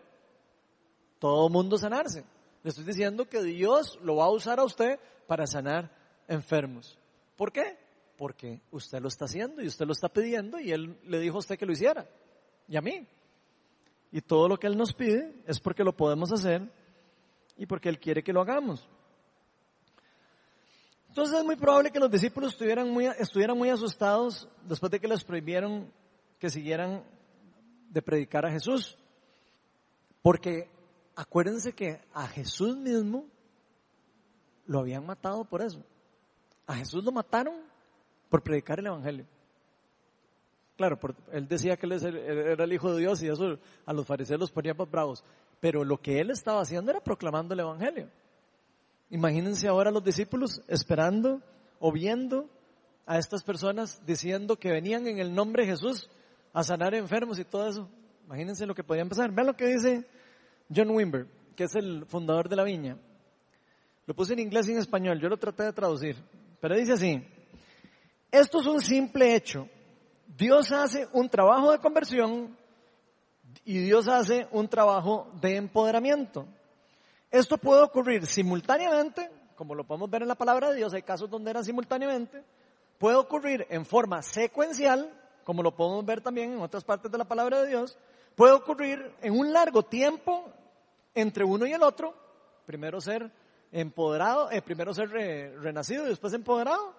todo 1.19 1.49
mundo 1.49 1.77
sanarse. 1.77 2.25
Le 2.63 2.71
estoy 2.71 2.85
diciendo 2.85 3.29
que 3.29 3.43
Dios 3.43 3.99
lo 4.03 4.17
va 4.17 4.25
a 4.25 4.31
usar 4.31 4.59
a 4.59 4.65
usted 4.65 4.99
para 5.27 5.47
sanar 5.47 5.91
enfermos. 6.29 6.99
¿Por 7.37 7.53
qué? 7.53 7.79
Porque 8.17 8.61
usted 8.71 9.01
lo 9.01 9.09
está 9.09 9.27
haciendo 9.27 9.63
y 9.63 9.67
usted 9.67 9.87
lo 9.87 9.93
está 9.93 10.09
pidiendo 10.09 10.59
y 10.59 10.73
Él 10.73 10.99
le 11.05 11.21
dijo 11.21 11.37
a 11.37 11.41
usted 11.41 11.59
que 11.59 11.67
lo 11.67 11.73
hiciera. 11.73 12.09
Y 12.69 12.77
a 12.77 12.81
mí. 12.81 13.07
Y 14.13 14.21
todo 14.23 14.49
lo 14.49 14.59
que 14.59 14.67
Él 14.67 14.77
nos 14.77 14.93
pide 14.93 15.35
es 15.47 15.61
porque 15.61 15.85
lo 15.85 15.97
podemos 15.97 16.33
hacer 16.33 16.63
y 17.57 17.67
porque 17.67 17.89
Él 17.89 17.99
quiere 17.99 18.23
que 18.23 18.33
lo 18.33 18.41
hagamos. 18.41 18.89
Entonces 21.09 21.39
es 21.39 21.45
muy 21.45 21.57
probable 21.57 21.91
que 21.91 21.99
los 21.99 22.11
discípulos 22.11 22.53
estuvieran 22.53 22.89
muy, 22.91 23.07
estuvieran 23.07 23.59
muy 23.59 23.69
asustados 23.69 24.49
después 24.63 24.93
de 24.93 25.01
que 25.01 25.09
les 25.09 25.25
prohibieron 25.25 25.93
que 26.39 26.51
siguieran 26.51 27.05
de 27.91 28.01
predicar 28.01 28.47
a 28.47 28.51
Jesús. 28.51 28.97
Porque 30.23 30.71
acuérdense 31.15 31.73
que 31.73 32.01
a 32.15 32.27
Jesús 32.27 32.77
mismo 32.77 33.27
lo 34.67 34.79
habían 34.79 35.05
matado 35.05 35.45
por 35.45 35.61
eso. 35.61 35.85
A 36.67 36.77
Jesús 36.77 37.05
lo 37.05 37.13
mataron 37.13 37.55
por 38.29 38.43
predicar 38.43 38.79
el 38.79 38.87
Evangelio. 38.87 39.27
Claro, 40.77 40.99
él 41.33 41.47
decía 41.47 41.77
que 41.77 41.85
él 41.85 41.93
era 41.93 42.65
el 42.65 42.73
Hijo 42.73 42.95
de 42.95 43.01
Dios 43.01 43.23
y 43.23 43.29
eso 43.29 43.59
a 43.85 43.93
los 43.93 44.07
fariseos 44.07 44.41
los 44.41 44.51
ponía 44.51 44.73
más 44.73 44.91
bravos. 44.91 45.25
Pero 45.61 45.85
lo 45.85 46.01
que 46.01 46.21
él 46.21 46.31
estaba 46.31 46.63
haciendo 46.63 46.91
era 46.91 47.01
proclamando 47.01 47.53
el 47.53 47.61
Evangelio. 47.61 48.09
Imagínense 49.11 49.69
ahora 49.69 49.91
los 49.91 50.05
discípulos 50.05 50.63
esperando 50.69 51.43
o 51.81 51.93
viendo 51.93 52.49
a 53.05 53.19
estas 53.19 53.43
personas 53.43 54.01
diciendo 54.07 54.57
que 54.57 54.71
venían 54.71 55.07
en 55.09 55.19
el 55.19 55.35
nombre 55.35 55.65
de 55.65 55.73
Jesús 55.73 56.09
a 56.53 56.63
sanar 56.63 56.95
enfermos 56.95 57.39
y 57.39 57.45
todo 57.45 57.69
eso. 57.69 57.89
Imagínense 58.27 58.67
lo 58.67 58.75
que 58.75 58.85
podía 58.85 59.05
pasar. 59.07 59.33
Vean 59.33 59.49
lo 59.49 59.57
que 59.57 59.67
dice 59.67 60.07
John 60.75 60.91
Wimber, 60.91 61.27
que 61.57 61.65
es 61.65 61.75
el 61.75 62.07
fundador 62.07 62.49
de 62.49 62.57
la 62.57 62.65
viña. 62.65 62.97
Lo 64.07 64.15
puse 64.15 64.33
en 64.33 64.41
inglés 64.41 64.69
y 64.69 64.73
en 64.73 64.79
español, 64.79 65.21
yo 65.21 65.29
lo 65.29 65.37
traté 65.37 65.63
de 65.63 65.73
traducir, 65.73 66.17
pero 66.61 66.75
dice 66.75 66.95
así, 66.95 67.25
esto 68.31 68.61
es 68.61 68.67
un 68.67 68.81
simple 68.81 69.37
hecho. 69.37 69.69
Dios 70.27 70.73
hace 70.73 71.09
un 71.13 71.29
trabajo 71.29 71.71
de 71.71 71.79
conversión 71.79 72.57
y 73.65 73.79
Dios 73.79 74.09
hace 74.09 74.49
un 74.51 74.69
trabajo 74.69 75.31
de 75.41 75.57
empoderamiento. 75.57 76.47
Esto 77.31 77.57
puede 77.59 77.83
ocurrir 77.83 78.27
simultáneamente, 78.27 79.31
como 79.55 79.75
lo 79.75 79.85
podemos 79.85 80.11
ver 80.11 80.23
en 80.23 80.29
la 80.29 80.35
palabra 80.35 80.71
de 80.71 80.77
Dios, 80.77 80.93
hay 80.95 81.03
casos 81.03 81.31
donde 81.31 81.51
era 81.51 81.63
simultáneamente, 81.63 82.43
puede 82.99 83.17
ocurrir 83.17 83.67
en 83.71 83.85
forma 83.85 84.23
secuencial, 84.23 85.09
como 85.45 85.63
lo 85.63 85.75
podemos 85.75 86.05
ver 86.05 86.21
también 86.21 86.53
en 86.53 86.61
otras 86.61 86.85
partes 86.85 87.11
de 87.11 87.19
la 87.19 87.25
palabra 87.25 87.63
de 87.63 87.69
Dios, 87.69 87.99
puede 88.35 88.53
ocurrir 88.53 89.13
en 89.21 89.39
un 89.39 89.53
largo 89.53 89.83
tiempo 89.83 90.51
entre 91.15 91.45
uno 91.45 91.67
y 91.67 91.73
el 91.73 91.83
otro, 91.83 92.15
primero 92.67 93.01
ser 93.01 93.31
empoderado, 93.73 94.51
eh, 94.51 94.63
primero 94.63 94.95
ser 94.95 95.11
renacido 95.11 96.07
y 96.07 96.11
después 96.11 96.33
empoderado, 96.33 96.95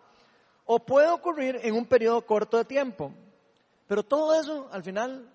o 0.65 0.79
puede 0.79 1.09
ocurrir 1.09 1.59
en 1.63 1.75
un 1.75 1.85
periodo 1.85 2.25
corto 2.25 2.57
de 2.57 2.65
tiempo. 2.65 3.11
Pero 3.87 4.03
todo 4.03 4.39
eso 4.39 4.69
al 4.71 4.83
final 4.83 5.29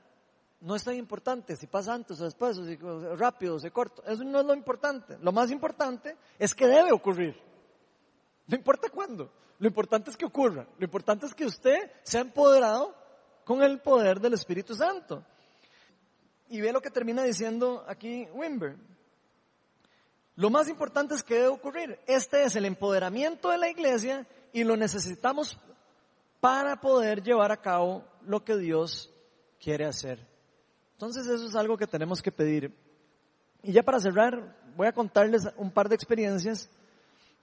no 0.60 0.74
es 0.74 0.84
tan 0.84 0.94
importante 0.94 1.56
si 1.56 1.66
pasa 1.66 1.92
antes 1.92 2.20
o 2.20 2.24
después, 2.24 2.56
o 2.58 2.64
si 2.64 2.76
rápido 3.16 3.56
o 3.56 3.58
se 3.58 3.70
corto. 3.70 4.02
Eso 4.06 4.24
no 4.24 4.40
es 4.40 4.46
lo 4.46 4.54
importante. 4.54 5.18
Lo 5.20 5.32
más 5.32 5.50
importante 5.50 6.16
es 6.38 6.54
que 6.54 6.66
debe 6.66 6.92
ocurrir. 6.92 7.36
No 8.46 8.56
importa 8.56 8.88
cuándo. 8.88 9.30
Lo 9.58 9.66
importante 9.66 10.10
es 10.10 10.16
que 10.16 10.26
ocurra. 10.26 10.66
Lo 10.78 10.84
importante 10.84 11.26
es 11.26 11.34
que 11.34 11.46
usted 11.46 11.90
sea 12.02 12.20
empoderado 12.20 12.94
con 13.44 13.62
el 13.62 13.80
poder 13.80 14.20
del 14.20 14.34
Espíritu 14.34 14.74
Santo. 14.74 15.24
Y 16.48 16.60
ve 16.60 16.72
lo 16.72 16.80
que 16.80 16.90
termina 16.90 17.22
diciendo 17.22 17.84
aquí 17.88 18.28
Wimber. 18.32 18.76
Lo 20.36 20.50
más 20.50 20.68
importante 20.68 21.14
es 21.14 21.22
que 21.22 21.34
debe 21.34 21.48
ocurrir. 21.48 21.98
Este 22.06 22.44
es 22.44 22.54
el 22.56 22.66
empoderamiento 22.66 23.50
de 23.50 23.58
la 23.58 23.70
iglesia 23.70 24.26
y 24.52 24.64
lo 24.64 24.76
necesitamos 24.76 25.58
para 26.40 26.80
poder 26.80 27.22
llevar 27.22 27.50
a 27.50 27.60
cabo 27.60 28.04
lo 28.22 28.44
que 28.44 28.56
Dios 28.56 29.10
quiere 29.58 29.86
hacer. 29.86 30.18
Entonces 30.92 31.26
eso 31.26 31.46
es 31.46 31.54
algo 31.56 31.76
que 31.76 31.86
tenemos 31.86 32.22
que 32.22 32.30
pedir. 32.30 32.74
Y 33.62 33.72
ya 33.72 33.82
para 33.82 33.98
cerrar, 33.98 34.56
voy 34.76 34.86
a 34.86 34.92
contarles 34.92 35.48
un 35.56 35.70
par 35.70 35.88
de 35.88 35.94
experiencias 35.94 36.70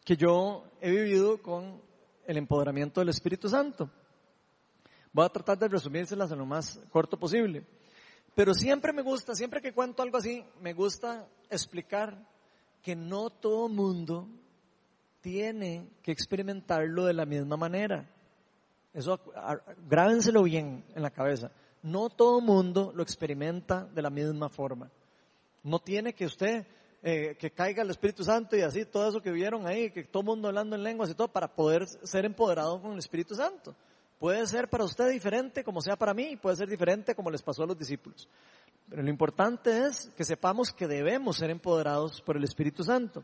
que 0.03 0.17
yo 0.17 0.65
he 0.81 0.91
vivido 0.91 1.41
con 1.41 1.81
el 2.25 2.37
empoderamiento 2.37 2.99
del 2.99 3.09
Espíritu 3.09 3.49
Santo. 3.49 3.89
Voy 5.11 5.25
a 5.25 5.29
tratar 5.29 5.57
de 5.57 5.67
resumírselas 5.67 6.31
en 6.31 6.39
lo 6.39 6.45
más 6.45 6.79
corto 6.91 7.17
posible. 7.17 7.65
Pero 8.35 8.53
siempre 8.53 8.91
me 8.93 9.03
gusta, 9.03 9.35
siempre 9.35 9.61
que 9.61 9.73
cuento 9.73 10.01
algo 10.01 10.17
así, 10.17 10.43
me 10.59 10.73
gusta 10.73 11.27
explicar 11.49 12.17
que 12.81 12.95
no 12.95 13.29
todo 13.29 13.69
mundo 13.69 14.27
tiene 15.21 15.87
que 16.01 16.11
experimentarlo 16.11 17.05
de 17.05 17.13
la 17.13 17.25
misma 17.25 17.55
manera. 17.55 18.09
Eso 18.93 19.19
grábenselo 19.87 20.43
bien 20.43 20.83
en 20.95 21.01
la 21.01 21.11
cabeza. 21.11 21.51
No 21.83 22.09
todo 22.09 22.41
mundo 22.41 22.91
lo 22.95 23.03
experimenta 23.03 23.85
de 23.85 24.01
la 24.01 24.09
misma 24.09 24.49
forma. 24.49 24.91
No 25.63 25.79
tiene 25.79 26.13
que 26.13 26.25
usted 26.25 26.65
eh, 27.05 27.35
que 27.37 27.51
caiga 27.51 27.83
el 27.83 27.89
Espíritu 27.89 28.23
Santo 28.23 28.55
y 28.55 28.61
así 28.61 28.85
todo 28.85 29.09
eso 29.09 29.21
que 29.21 29.29
vieron 29.29 29.67
ahí, 29.67 29.91
que 29.91 30.05
todo 30.05 30.23
mundo 30.23 30.47
hablando 30.47 30.77
en 30.77 30.83
lenguas 30.83 31.09
y 31.09 31.13
todo 31.13 31.27
para 31.27 31.53
poder 31.53 31.85
ser 31.85 32.23
empoderado 32.23 32.81
con 32.81 32.93
el 32.93 32.99
Espíritu 32.99 33.35
Santo. 33.35 33.75
Puede 34.19 34.47
ser 34.47 34.69
para 34.69 34.85
usted 34.85 35.09
diferente 35.09 35.65
como 35.65 35.81
sea 35.81 35.97
para 35.97 36.13
mí 36.13 36.29
y 36.31 36.35
puede 36.37 36.55
ser 36.55 36.69
diferente 36.69 37.13
como 37.13 37.29
les 37.29 37.41
pasó 37.41 37.63
a 37.63 37.67
los 37.67 37.77
discípulos. 37.77 38.29
Pero 38.89 39.03
lo 39.03 39.09
importante 39.09 39.85
es 39.85 40.11
que 40.15 40.23
sepamos 40.23 40.71
que 40.71 40.87
debemos 40.87 41.35
ser 41.35 41.49
empoderados 41.49 42.21
por 42.21 42.37
el 42.37 42.45
Espíritu 42.45 42.85
Santo. 42.85 43.21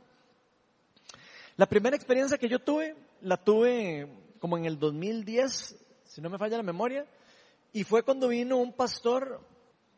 La 1.55 1.65
primera 1.65 1.95
experiencia 1.95 2.37
que 2.37 2.49
yo 2.49 2.59
tuve, 2.59 2.97
la 3.21 3.37
tuve 3.37 4.09
como 4.39 4.57
en 4.57 4.65
el 4.65 4.77
2010, 4.77 5.77
si 6.03 6.21
no 6.21 6.29
me 6.29 6.37
falla 6.37 6.57
la 6.57 6.63
memoria, 6.63 7.05
y 7.71 7.85
fue 7.85 8.03
cuando 8.03 8.27
vino 8.27 8.57
un 8.57 8.73
pastor 8.73 9.39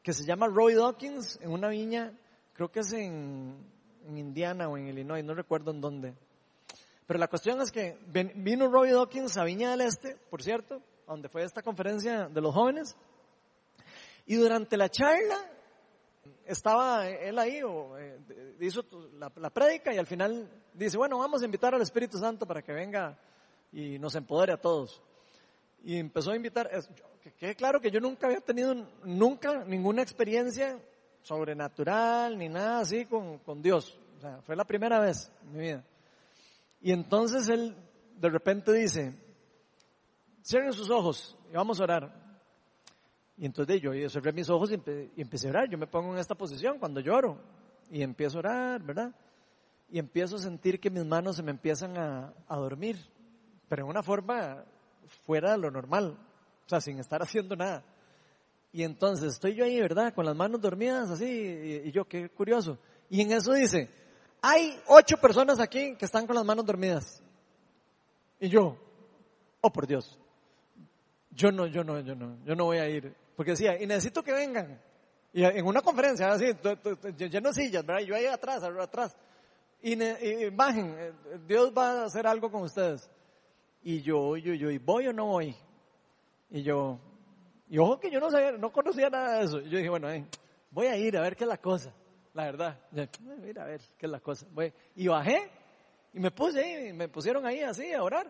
que 0.04 0.14
se 0.14 0.24
llama 0.24 0.48
Roy 0.48 0.76
Dawkins 0.76 1.40
en 1.42 1.52
una 1.52 1.70
viña, 1.70 2.14
creo 2.62 2.72
que 2.72 2.80
es 2.82 2.94
en, 2.94 3.56
en 4.06 4.18
Indiana 4.20 4.70
o 4.70 4.78
en 4.78 4.88
Illinois, 4.88 5.26
no 5.26 5.34
recuerdo 5.34 5.72
en 5.72 5.82
dónde. 5.82 6.14
Pero 7.08 7.20
la 7.20 7.28
cuestión 7.28 7.60
es 7.60 7.72
que 7.72 7.98
vino 8.36 8.68
Roy 8.68 8.92
Dawkins 8.92 9.36
a 9.38 9.44
Viña 9.44 9.72
del 9.72 9.82
Este, 9.82 10.16
por 10.30 10.44
cierto, 10.44 10.80
donde 11.08 11.28
fue 11.28 11.44
esta 11.44 11.64
conferencia 11.64 12.30
de 12.30 12.40
los 12.40 12.54
jóvenes, 12.54 12.96
y 14.28 14.36
durante 14.36 14.78
la 14.78 14.90
charla 14.90 15.40
estaba 16.46 17.08
él 17.10 17.40
ahí, 17.40 17.64
o, 17.64 17.98
eh, 17.98 18.20
hizo 18.60 18.86
la, 19.18 19.32
la 19.38 19.50
prédica 19.50 19.92
y 19.92 19.98
al 19.98 20.06
final 20.06 20.48
dice, 20.72 20.98
bueno, 20.98 21.18
vamos 21.18 21.42
a 21.42 21.46
invitar 21.46 21.74
al 21.74 21.82
Espíritu 21.82 22.20
Santo 22.20 22.46
para 22.46 22.62
que 22.62 22.74
venga 22.74 23.18
y 23.72 23.98
nos 23.98 24.14
empodere 24.14 24.54
a 24.54 24.62
todos. 24.62 25.02
Y 25.84 25.98
empezó 25.98 26.30
a 26.30 26.36
invitar, 26.36 26.70
que 27.24 27.32
quede 27.34 27.56
claro 27.56 27.82
que 27.82 27.90
yo 27.90 28.00
nunca 28.00 28.28
había 28.28 28.42
tenido, 28.42 28.76
nunca 29.04 29.66
ninguna 29.66 30.04
experiencia 30.04 30.80
sobrenatural 31.24 32.38
ni 32.38 32.50
nada 32.50 32.80
así 32.80 33.06
con, 33.06 33.40
con 33.40 33.62
Dios. 33.62 34.00
Fue 34.46 34.56
la 34.56 34.66
primera 34.66 35.00
vez 35.00 35.32
en 35.44 35.54
mi 35.54 35.60
vida. 35.60 35.84
Y 36.82 36.92
entonces 36.92 37.48
él 37.50 37.76
de 38.20 38.30
repente 38.30 38.72
dice, 38.74 39.16
cierren 40.44 40.74
sus 40.74 40.90
ojos 40.90 41.38
y 41.52 41.56
vamos 41.56 41.80
a 41.80 41.84
orar. 41.84 42.22
Y 43.38 43.46
entonces 43.46 43.82
yo, 43.82 43.94
yo 43.94 44.10
cerré 44.10 44.32
mis 44.32 44.50
ojos 44.50 44.72
y, 44.72 44.76
empecé 45.20 45.48
a 45.48 45.52
orar. 45.52 45.70
Yo 45.70 45.78
me 45.78 45.88
pongo 45.88 46.14
en 46.14 46.20
esta 46.20 46.36
posición 46.36 46.78
cuando 46.78 47.00
lloro 47.00 47.40
y 47.90 48.04
empiezo 48.04 48.38
a 48.38 48.40
orar, 48.40 48.84
¿verdad? 48.84 49.16
Y 49.90 50.00
empiezo 50.00 50.36
a 50.36 50.40
sentir 50.40 50.80
que 50.80 50.90
mis 50.90 51.06
manos 51.06 51.36
se 51.36 51.44
me 51.44 51.52
empiezan 51.52 51.98
a, 51.98 52.34
a 52.48 52.58
dormir, 52.58 52.98
pero 53.68 53.84
en 53.84 53.90
una 53.90 54.04
forma 54.04 54.64
fuera 55.26 55.52
de 55.52 55.58
lo 55.58 55.72
normal, 55.72 56.18
o 56.66 56.70
sea, 56.70 56.80
sin 56.80 57.00
estar 57.00 57.22
haciendo 57.22 57.56
nada. 57.56 57.84
Y 58.72 58.84
entonces 58.84 59.34
estoy 59.34 59.56
yo 59.56 59.66
ahí, 59.66 59.80
¿verdad? 59.80 60.14
Con 60.14 60.26
las 60.26 60.36
manos 60.36 60.62
dormidas 60.62 61.10
así, 61.10 61.26
y, 61.26 61.90
y 61.90 61.92
yo, 61.92 62.06
qué 62.06 62.30
curioso. 62.30 62.78
Y 63.10 63.22
en 63.22 63.32
eso 63.34 63.54
dice, 63.54 63.90
hay 64.42 64.80
ocho 64.88 65.18
personas 65.18 65.60
aquí 65.60 65.96
que 65.96 66.06
están 66.06 66.26
con 66.26 66.36
las 66.36 66.46
manos 66.46 66.66
dormidas. 66.66 67.22
Y 68.40 68.50
yo, 68.50 68.78
oh 69.62 69.72
por 69.72 69.86
Dios, 69.86 70.18
yo 71.30 71.52
no, 71.52 71.68
yo 71.68 71.84
no, 71.84 72.00
yo 72.00 72.16
no, 72.16 72.38
yo 72.44 72.56
no 72.56 72.66
voy 72.66 72.78
a 72.78 72.90
ir. 72.90 73.16
Porque 73.36 73.52
decía, 73.52 73.82
y 73.82 73.86
necesito 73.86 74.24
que 74.24 74.34
vengan. 74.34 74.82
Y 75.34 75.44
en 75.44 75.66
una 75.66 75.82
conferencia, 75.82 76.32
así, 76.32 76.46
lleno 77.30 77.54
sillas, 77.54 77.86
¿verdad? 77.86 78.02
Y 78.02 78.08
yo 78.08 78.16
ahí 78.16 78.26
atrás, 78.26 78.64
atrás. 78.64 79.16
Y, 79.82 79.96
bajen, 80.50 80.96
eh, 80.98 81.14
Dios 81.48 81.72
va 81.76 82.02
a 82.02 82.06
hacer 82.06 82.28
algo 82.28 82.52
con 82.52 82.64
ustedes. 82.64 83.10
Y 83.82 84.02
yo, 84.02 84.38
yo, 84.38 84.54
yo, 84.54 84.70
¿y 84.70 84.78
voy 84.78 85.08
o 85.08 85.14
no 85.14 85.26
voy? 85.28 85.56
Y 86.50 86.62
yo, 86.64 87.00
y 87.72 87.78
ojo 87.78 88.02
que 88.02 88.12
yo 88.12 88.20
no 88.20 88.30
sabía, 88.30 88.52
no 88.52 88.70
conocía 88.70 89.10
nada 89.10 89.38
de 89.38 89.46
eso. 89.46 89.62
yo 89.62 89.78
dije, 89.78 89.88
bueno, 89.88 90.10
voy 90.72 90.88
a 90.88 90.98
ir 90.98 91.16
a 91.16 91.22
ver 91.22 91.38
qué 91.38 91.46
es 91.46 91.48
la 91.48 91.58
cosa, 91.58 91.94
la 92.34 92.44
verdad. 92.44 92.78
ir 93.48 93.58
a 93.58 93.64
ver 93.64 93.80
qué 93.98 94.08
es 94.08 94.12
la 94.12 94.20
cosa. 94.20 94.46
Voy. 94.52 94.74
Y 94.94 95.08
bajé 95.08 95.50
y 96.12 96.20
me 96.20 96.32
puse 96.32 96.60
ahí, 96.60 96.92
me 96.92 97.08
pusieron 97.08 97.46
ahí 97.46 97.62
así 97.62 97.94
a 97.94 98.04
orar. 98.04 98.30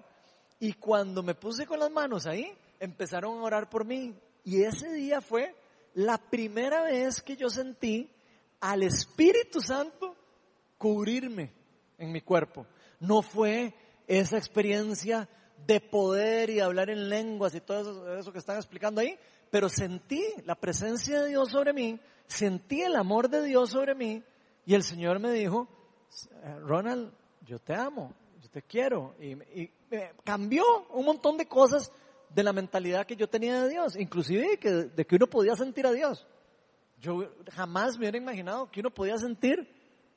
Y 0.60 0.74
cuando 0.74 1.24
me 1.24 1.34
puse 1.34 1.66
con 1.66 1.80
las 1.80 1.90
manos 1.90 2.28
ahí, 2.28 2.56
empezaron 2.80 3.40
a 3.40 3.42
orar 3.42 3.68
por 3.68 3.84
mí 3.84 4.14
y 4.44 4.62
ese 4.62 4.94
día 4.94 5.22
fue 5.22 5.56
la 5.96 6.20
primera 6.20 6.84
vez 6.84 7.20
que 7.24 7.36
yo 7.36 7.50
sentí 7.50 8.12
al 8.60 8.84
Espíritu 8.84 9.60
Santo 9.60 10.16
cubrirme 10.78 11.52
en 11.98 12.12
mi 12.12 12.22
cuerpo. 12.22 12.68
No 13.00 13.24
fue 13.24 13.74
esa 14.06 14.38
experiencia 14.38 15.28
de 15.66 15.80
poder 15.80 16.50
y 16.50 16.60
hablar 16.60 16.90
en 16.90 17.10
lenguas 17.10 17.56
y 17.56 17.62
todo 17.62 18.18
eso, 18.18 18.32
que 18.32 18.40
están 18.40 18.58
explicando 18.58 19.02
ahí, 19.02 19.18
pero 19.50 19.70
sentí 19.70 20.24
la 20.46 20.56
presencia 20.56 21.22
de 21.22 21.30
Dios 21.30 21.52
sobre 21.52 21.74
mí, 21.74 22.00
sentí 22.28 22.82
el 22.82 22.96
amor 22.96 23.30
de 23.30 23.44
Dios 23.44 23.72
sobre 23.72 23.96
mí 23.96 24.24
y 24.66 24.74
el 24.74 24.84
Señor 24.84 25.20
me 25.20 25.32
dijo, 25.32 25.68
Ronald, 26.62 27.12
yo 27.42 27.60
te 27.60 27.74
amo, 27.74 28.14
yo 28.42 28.50
te 28.50 28.62
quiero. 28.62 29.16
Y, 29.20 29.34
y 29.62 29.72
cambió 30.24 30.64
un 30.92 31.06
montón 31.06 31.38
de 31.38 31.48
cosas 31.48 31.92
de 32.30 32.44
la 32.44 32.54
mentalidad 32.54 33.06
que 33.06 33.16
yo 33.16 33.28
tenía 33.28 33.64
de 33.64 33.70
Dios, 33.70 33.96
inclusive 33.98 34.58
de 34.58 35.06
que 35.06 35.16
uno 35.16 35.28
podía 35.28 35.56
sentir 35.56 35.86
a 35.86 35.92
Dios. 35.92 36.26
Yo 37.00 37.28
jamás 37.52 37.98
me 37.98 38.04
hubiera 38.04 38.18
imaginado 38.18 38.70
que 38.70 38.80
uno 38.80 38.92
podía 38.92 39.18
sentir 39.18 39.68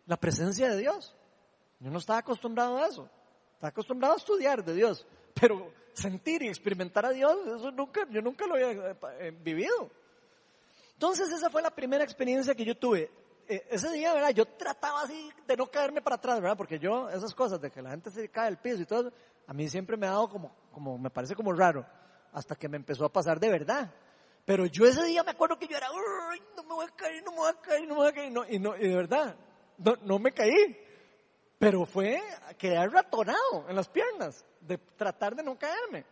la 0.06 0.16
presencia 0.16 0.68
de 0.68 0.78
Dios. 0.78 1.14
Yo 1.80 1.90
no 1.90 1.98
estaba 1.98 2.20
acostumbrado 2.20 2.78
a 2.78 2.86
eso. 2.86 3.08
Estaba 3.54 3.70
acostumbrado 3.70 4.14
a 4.14 4.18
estudiar 4.18 4.64
de 4.64 4.74
Dios, 4.74 5.06
pero 5.38 5.72
sentir 5.92 6.42
y 6.42 6.48
experimentar 6.48 7.06
a 7.06 7.10
Dios, 7.10 7.36
eso 7.46 7.70
nunca, 7.70 8.06
yo 8.10 8.20
nunca 8.20 8.46
lo 8.46 8.54
había 8.54 8.96
eh, 9.20 9.30
vivido. 9.42 9.90
Entonces 10.92 11.30
esa 11.32 11.50
fue 11.50 11.62
la 11.62 11.74
primera 11.74 12.04
experiencia 12.04 12.54
que 12.54 12.64
yo 12.64 12.76
tuve. 12.76 13.10
Eh, 13.46 13.66
ese 13.70 13.90
día, 13.92 14.14
¿verdad? 14.14 14.30
Yo 14.30 14.46
trataba 14.46 15.02
así 15.02 15.30
de 15.46 15.56
no 15.56 15.66
caerme 15.66 16.00
para 16.00 16.16
atrás, 16.16 16.40
¿verdad? 16.40 16.56
Porque 16.56 16.78
yo, 16.78 17.10
esas 17.10 17.34
cosas 17.34 17.60
de 17.60 17.70
que 17.70 17.82
la 17.82 17.90
gente 17.90 18.10
se 18.10 18.28
cae 18.28 18.46
del 18.46 18.58
piso 18.58 18.82
y 18.82 18.86
todo, 18.86 19.12
a 19.46 19.52
mí 19.52 19.68
siempre 19.68 19.96
me 19.96 20.06
ha 20.06 20.10
dado 20.10 20.28
como, 20.28 20.54
como, 20.72 20.96
me 20.96 21.10
parece 21.10 21.34
como 21.34 21.52
raro 21.52 21.84
hasta 22.32 22.56
que 22.56 22.68
me 22.68 22.76
empezó 22.76 23.04
a 23.04 23.12
pasar 23.12 23.38
de 23.38 23.50
verdad. 23.50 23.92
Pero 24.44 24.66
yo 24.66 24.86
ese 24.86 25.04
día 25.04 25.22
me 25.22 25.30
acuerdo 25.30 25.58
que 25.58 25.66
yo 25.66 25.76
era, 25.76 25.88
no 26.56 26.62
me 26.62 26.74
voy 26.74 26.86
a 26.86 26.96
caer, 26.96 27.22
no 27.24 27.32
me 27.32 27.38
voy 27.38 27.50
a 27.50 27.60
caer, 27.60 27.88
no 27.88 27.94
me 27.94 28.00
voy 28.00 28.08
a 28.08 28.12
caer. 28.12 28.32
y, 28.50 28.58
no, 28.58 28.76
y 28.76 28.88
de 28.88 28.96
verdad, 28.96 29.36
no, 29.78 29.96
no, 30.02 30.18
me 30.18 30.32
caí. 30.32 30.76
Pero 31.58 31.86
fue 31.86 32.20
quedar 32.58 32.90
ratonado 32.90 33.66
en 33.68 33.76
las 33.76 33.88
piernas, 33.88 34.44
de 34.60 34.78
tratar 34.78 35.34
de 35.34 35.42
no 35.42 35.58
caerme. 35.58 36.04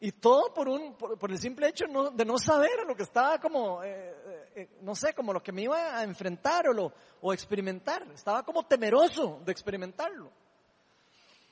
Y 0.00 0.10
todo 0.10 0.52
por, 0.52 0.68
un, 0.68 0.94
por, 0.94 1.30
el 1.30 1.38
simple 1.38 1.68
hecho 1.68 1.84
de 2.12 2.24
no 2.24 2.36
saber 2.36 2.84
lo 2.86 2.96
que 2.96 3.04
estaba 3.04 3.38
como, 3.38 3.84
eh, 3.84 4.50
eh, 4.56 4.68
no 4.80 4.96
sé, 4.96 5.14
como 5.14 5.32
lo 5.32 5.40
que 5.40 5.52
me 5.52 5.62
iba 5.62 5.96
a 5.96 6.02
enfrentar 6.02 6.68
o, 6.68 6.72
lo, 6.72 6.92
o 7.20 7.32
experimentar. 7.32 8.02
Estaba 8.12 8.42
como 8.42 8.66
temeroso 8.66 9.40
de 9.44 9.52
experimentarlo. 9.52 10.28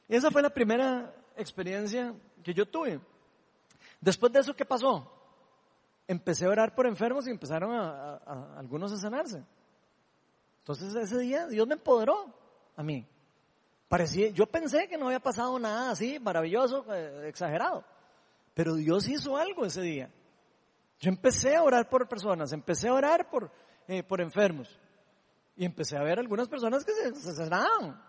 Y 0.08 0.16
esa 0.16 0.32
fue 0.32 0.42
la 0.42 0.50
primera 0.50 1.14
experiencia 1.36 2.12
que 2.42 2.52
yo 2.52 2.66
tuve. 2.66 3.00
Después 4.00 4.32
de 4.32 4.40
eso, 4.40 4.56
¿qué 4.56 4.64
pasó? 4.64 5.08
Empecé 6.08 6.46
a 6.46 6.48
orar 6.48 6.74
por 6.74 6.88
enfermos 6.88 7.28
y 7.28 7.30
empezaron 7.30 7.72
a, 7.72 8.16
algunos 8.56 8.90
a 8.92 8.96
sanarse. 8.96 9.44
Entonces 10.58 10.92
ese 10.96 11.18
día 11.18 11.46
Dios 11.46 11.68
me 11.68 11.74
empoderó 11.74 12.34
a 12.76 12.82
mí. 12.82 13.06
Parecía, 13.88 14.28
yo 14.30 14.46
pensé 14.46 14.86
que 14.88 14.96
no 14.96 15.06
había 15.06 15.20
pasado 15.20 15.58
nada 15.58 15.90
así 15.90 16.18
maravilloso, 16.18 16.84
eh, 16.94 17.28
exagerado. 17.28 17.84
Pero 18.54 18.74
Dios 18.74 19.08
hizo 19.08 19.36
algo 19.36 19.64
ese 19.64 19.82
día. 19.82 20.10
Yo 21.00 21.08
empecé 21.10 21.56
a 21.56 21.62
orar 21.62 21.88
por 21.88 22.06
personas, 22.08 22.52
empecé 22.52 22.88
a 22.88 22.94
orar 22.94 23.28
por, 23.30 23.50
eh, 23.88 24.02
por 24.02 24.20
enfermos. 24.20 24.68
Y 25.56 25.64
empecé 25.64 25.96
a 25.96 26.02
ver 26.02 26.18
algunas 26.18 26.48
personas 26.48 26.84
que 26.84 26.92
se, 26.92 27.14
se 27.14 27.34
sanaban. 27.34 28.00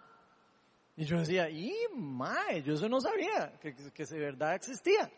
Y 0.96 1.06
yo 1.06 1.18
decía, 1.18 1.50
y 1.50 1.74
mae, 1.96 2.62
yo 2.62 2.74
eso 2.74 2.88
no 2.88 3.00
sabía, 3.00 3.58
que, 3.60 3.74
que 3.74 4.06
de 4.06 4.20
verdad 4.20 4.56
existía. 4.56 5.12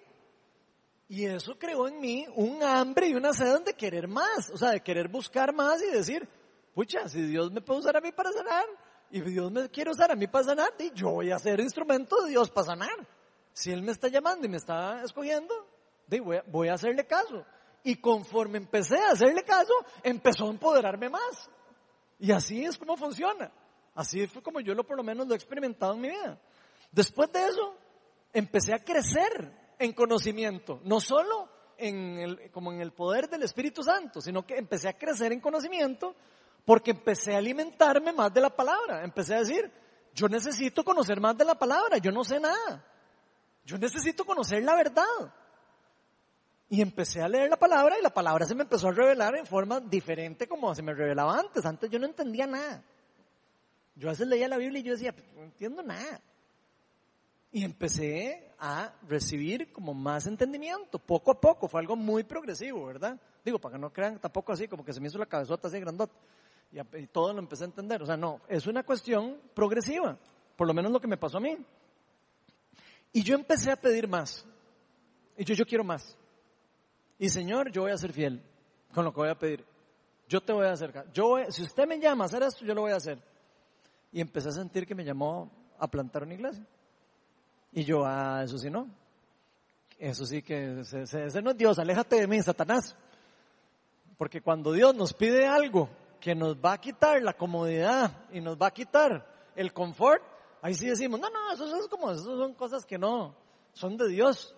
Y 1.10 1.26
eso 1.26 1.58
creó 1.58 1.88
en 1.88 2.00
mí 2.00 2.26
un 2.36 2.64
hambre 2.64 3.08
y 3.10 3.16
una 3.16 3.34
sed 3.34 3.62
de 3.64 3.74
querer 3.74 4.08
más, 4.08 4.50
o 4.52 4.58
sea, 4.58 4.70
de 4.70 4.82
querer 4.82 5.10
buscar 5.10 5.54
más 5.54 5.82
y 5.84 5.92
decir, 5.92 6.28
pucha, 6.74 7.10
si 7.10 7.22
Dios 7.24 7.52
me 7.52 7.62
puede 7.62 7.82
usar 7.82 7.98
a 7.98 8.02
mí 8.02 8.12
para 8.12 8.32
sanar, 8.32 8.66
y 9.12 9.22
Dios 9.22 9.52
me 9.52 9.70
quiere 9.70 9.92
usar 9.92 10.12
a 10.12 10.16
mí 10.16 10.28
para 10.28 10.46
sanar, 10.46 10.74
y 10.80 10.92
yo 10.92 11.12
voy 11.12 11.32
a 11.32 11.40
ser 11.40 11.60
instrumento 11.60 12.24
de 12.24 12.32
Dios 12.32 12.50
para 12.50 12.68
sanar. 12.68 13.08
Si 13.54 13.72
Él 13.72 13.84
me 13.84 13.92
está 13.92 14.08
llamando 14.08 14.46
y 14.46 14.50
me 14.50 14.58
está 14.58 15.04
escogiendo, 15.04 15.54
voy, 16.08 16.38
a, 16.38 16.44
voy 16.48 16.68
a 16.70 16.74
hacerle 16.74 17.06
caso. 17.06 17.46
Y 17.84 17.98
conforme 17.98 18.58
empecé 18.58 18.98
a 18.98 19.12
hacerle 19.12 19.44
caso, 19.44 19.74
empezó 20.02 20.46
a 20.46 20.50
empoderarme 20.50 21.10
más. 21.10 21.50
Y 22.20 22.32
así 22.32 22.64
es 22.64 22.78
como 22.78 22.98
funciona. 22.98 23.52
Así 23.96 24.26
fue 24.28 24.42
como 24.42 24.60
yo 24.60 24.74
lo 24.74 24.86
por 24.86 24.98
lo 24.98 25.04
menos 25.04 25.28
lo 25.28 25.34
he 25.34 25.38
experimentado 25.38 25.94
en 25.94 26.02
mi 26.02 26.10
vida. 26.10 26.40
Después 26.92 27.32
de 27.32 27.46
eso, 27.46 27.76
empecé 28.34 28.74
a 28.74 28.84
crecer 28.84 29.52
en 29.78 29.94
conocimiento, 29.94 30.80
no 30.84 31.00
solo 31.00 31.50
en 31.78 32.20
el, 32.20 32.52
como 32.52 32.72
en 32.72 32.82
el 32.82 32.92
poder 32.92 33.30
del 33.30 33.44
Espíritu 33.44 33.84
Santo, 33.84 34.22
sino 34.22 34.46
que 34.46 34.58
empecé 34.58 34.90
a 34.90 34.98
crecer 34.98 35.32
en 35.32 35.40
conocimiento 35.40 36.16
porque 36.66 36.92
empecé 36.92 37.34
a 37.34 37.38
alimentarme 37.38 38.14
más 38.14 38.34
de 38.34 38.42
la 38.42 38.50
palabra. 38.50 39.04
Empecé 39.04 39.36
a 39.36 39.40
decir, 39.40 39.72
yo 40.14 40.28
necesito 40.28 40.84
conocer 40.84 41.20
más 41.20 41.38
de 41.38 41.46
la 41.46 41.56
palabra, 41.56 41.98
yo 41.98 42.12
no 42.12 42.24
sé 42.24 42.40
nada. 42.40 42.86
Yo 43.66 43.78
necesito 43.78 44.26
conocer 44.26 44.64
la 44.64 44.76
verdad. 44.76 45.34
Y 46.70 46.82
empecé 46.82 47.22
a 47.22 47.28
leer 47.28 47.50
la 47.50 47.58
palabra 47.58 48.00
y 48.00 48.02
la 48.02 48.14
palabra 48.14 48.46
se 48.46 48.56
me 48.56 48.64
empezó 48.64 48.88
a 48.88 48.92
revelar 48.92 49.36
en 49.36 49.46
forma 49.46 49.80
diferente 49.80 50.48
como 50.48 50.74
se 50.74 50.82
me 50.82 50.94
revelaba 50.94 51.38
antes. 51.38 51.66
Antes 51.66 51.90
yo 51.90 52.00
no 52.00 52.06
entendía 52.06 52.48
nada. 52.48 52.84
Yo 53.96 54.08
a 54.08 54.12
veces 54.12 54.28
leía 54.28 54.48
la 54.48 54.58
Biblia 54.58 54.80
y 54.80 54.84
yo 54.84 54.94
decía, 54.94 55.14
pues, 55.14 55.28
no 55.36 55.44
entiendo 55.44 55.84
nada. 55.84 56.20
Y 57.52 57.64
empecé 57.64 58.52
a 58.58 58.92
recibir 59.08 59.72
como 59.72 59.94
más 59.94 60.26
entendimiento, 60.26 60.98
poco 60.98 61.30
a 61.30 61.40
poco, 61.40 61.68
fue 61.68 61.80
algo 61.80 61.96
muy 61.96 62.24
progresivo, 62.24 62.88
¿verdad? 62.88 63.20
Digo, 63.46 63.60
para 63.60 63.76
que 63.76 63.80
no 63.80 63.94
crean 63.94 64.18
tampoco 64.18 64.52
así, 64.52 64.68
como 64.68 64.84
que 64.84 64.94
se 64.94 65.00
me 65.00 65.08
hizo 65.08 65.20
la 65.20 65.28
cabezota 65.28 65.68
así 65.68 65.80
grandota. 65.80 66.14
Y, 66.74 67.08
todo 67.08 67.34
lo 67.34 67.40
empecé 67.40 67.64
a 67.64 67.68
entender. 67.68 68.02
O 68.02 68.06
sea, 68.06 68.18
no, 68.18 68.42
es 68.48 68.66
una 68.66 68.84
cuestión 68.84 69.40
progresiva, 69.54 70.18
por 70.56 70.68
lo 70.68 70.74
menos 70.74 70.92
lo 70.92 71.00
que 71.00 71.08
me 71.08 71.18
pasó 71.18 71.38
a 71.38 71.42
mí. 71.42 71.56
Y 73.12 73.22
yo 73.22 73.36
empecé 73.36 73.72
a 73.72 73.76
pedir 73.76 74.08
más. 74.08 74.46
Y 75.38 75.46
yo, 75.46 75.54
yo 75.54 75.66
quiero 75.66 75.84
más. 75.84 76.18
Y 77.20 77.30
Señor, 77.30 77.72
yo 77.72 77.84
voy 77.84 77.92
a 77.92 77.98
ser 77.98 78.12
fiel 78.12 78.42
con 78.92 79.06
lo 79.06 79.14
que 79.14 79.22
voy 79.22 79.30
a 79.30 79.38
pedir. 79.38 79.64
Yo 80.28 80.42
te 80.42 80.52
voy 80.52 80.66
a 80.66 80.72
acercar. 80.72 81.12
Yo 81.14 81.38
si 81.50 81.62
usted 81.62 81.88
me 81.88 82.00
llama 82.00 82.24
a 82.24 82.28
hacer 82.28 82.42
esto, 82.42 82.66
yo 82.66 82.74
lo 82.74 82.82
voy 82.82 82.92
a 82.92 82.96
hacer 82.96 83.20
y 84.12 84.22
empecé 84.22 84.50
a 84.50 84.54
sentir 84.54 84.88
que 84.88 84.96
me 84.96 85.04
llamó 85.04 85.52
a 85.78 85.88
plantar 85.88 86.24
una 86.24 86.34
iglesia. 86.34 86.66
Y 87.72 87.84
yo, 87.84 88.04
ah, 88.06 88.42
eso 88.44 88.58
sí 88.58 88.70
no. 88.70 88.88
Eso 89.98 90.26
sí 90.26 90.42
que 90.42 90.82
ese, 90.82 91.42
no 91.42 91.52
es 91.52 91.58
Dios, 91.58 91.80
aléjate 91.80 92.20
de 92.20 92.28
mí, 92.28 92.42
Satanás. 92.42 92.96
Porque 94.18 94.42
cuando 94.42 94.72
Dios 94.72 94.96
nos 94.96 95.14
pide 95.14 95.48
algo 95.48 95.90
que 96.24 96.34
nos 96.34 96.56
va 96.56 96.72
a 96.72 96.78
quitar 96.78 97.22
la 97.22 97.34
comodidad 97.34 98.30
y 98.32 98.40
nos 98.40 98.56
va 98.58 98.68
a 98.68 98.72
quitar 98.72 99.52
el 99.58 99.74
confort, 99.74 100.24
ahí 100.62 100.74
sí 100.74 100.88
decimos, 100.88 101.20
no, 101.20 101.30
no, 101.30 101.52
eso, 101.52 101.66
es 101.76 101.90
como, 101.90 102.12
eso 102.12 102.38
son 102.38 102.54
cosas 102.54 102.86
que 102.86 102.98
no, 102.98 103.36
son 103.74 103.98
de 103.98 104.08
Dios. 104.08 104.56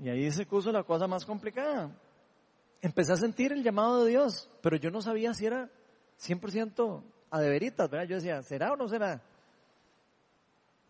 Y 0.00 0.08
ahí 0.08 0.30
se 0.30 0.46
puso 0.46 0.70
la 0.70 0.84
cosa 0.84 1.08
más 1.08 1.26
complicada. 1.26 1.90
Empecé 2.80 3.14
a 3.14 3.16
sentir 3.16 3.50
el 3.50 3.64
llamado 3.64 4.04
de 4.04 4.10
Dios, 4.10 4.48
pero 4.62 4.76
yo 4.76 4.92
no 4.92 5.02
sabía 5.02 5.34
si 5.34 5.44
era 5.44 5.68
100% 6.20 7.02
a 7.30 7.40
de 7.40 7.48
veritas, 7.48 7.90
¿verdad? 7.90 8.06
Yo 8.06 8.14
decía, 8.14 8.40
¿será 8.44 8.72
o 8.74 8.76
no 8.76 8.86
será? 8.86 9.20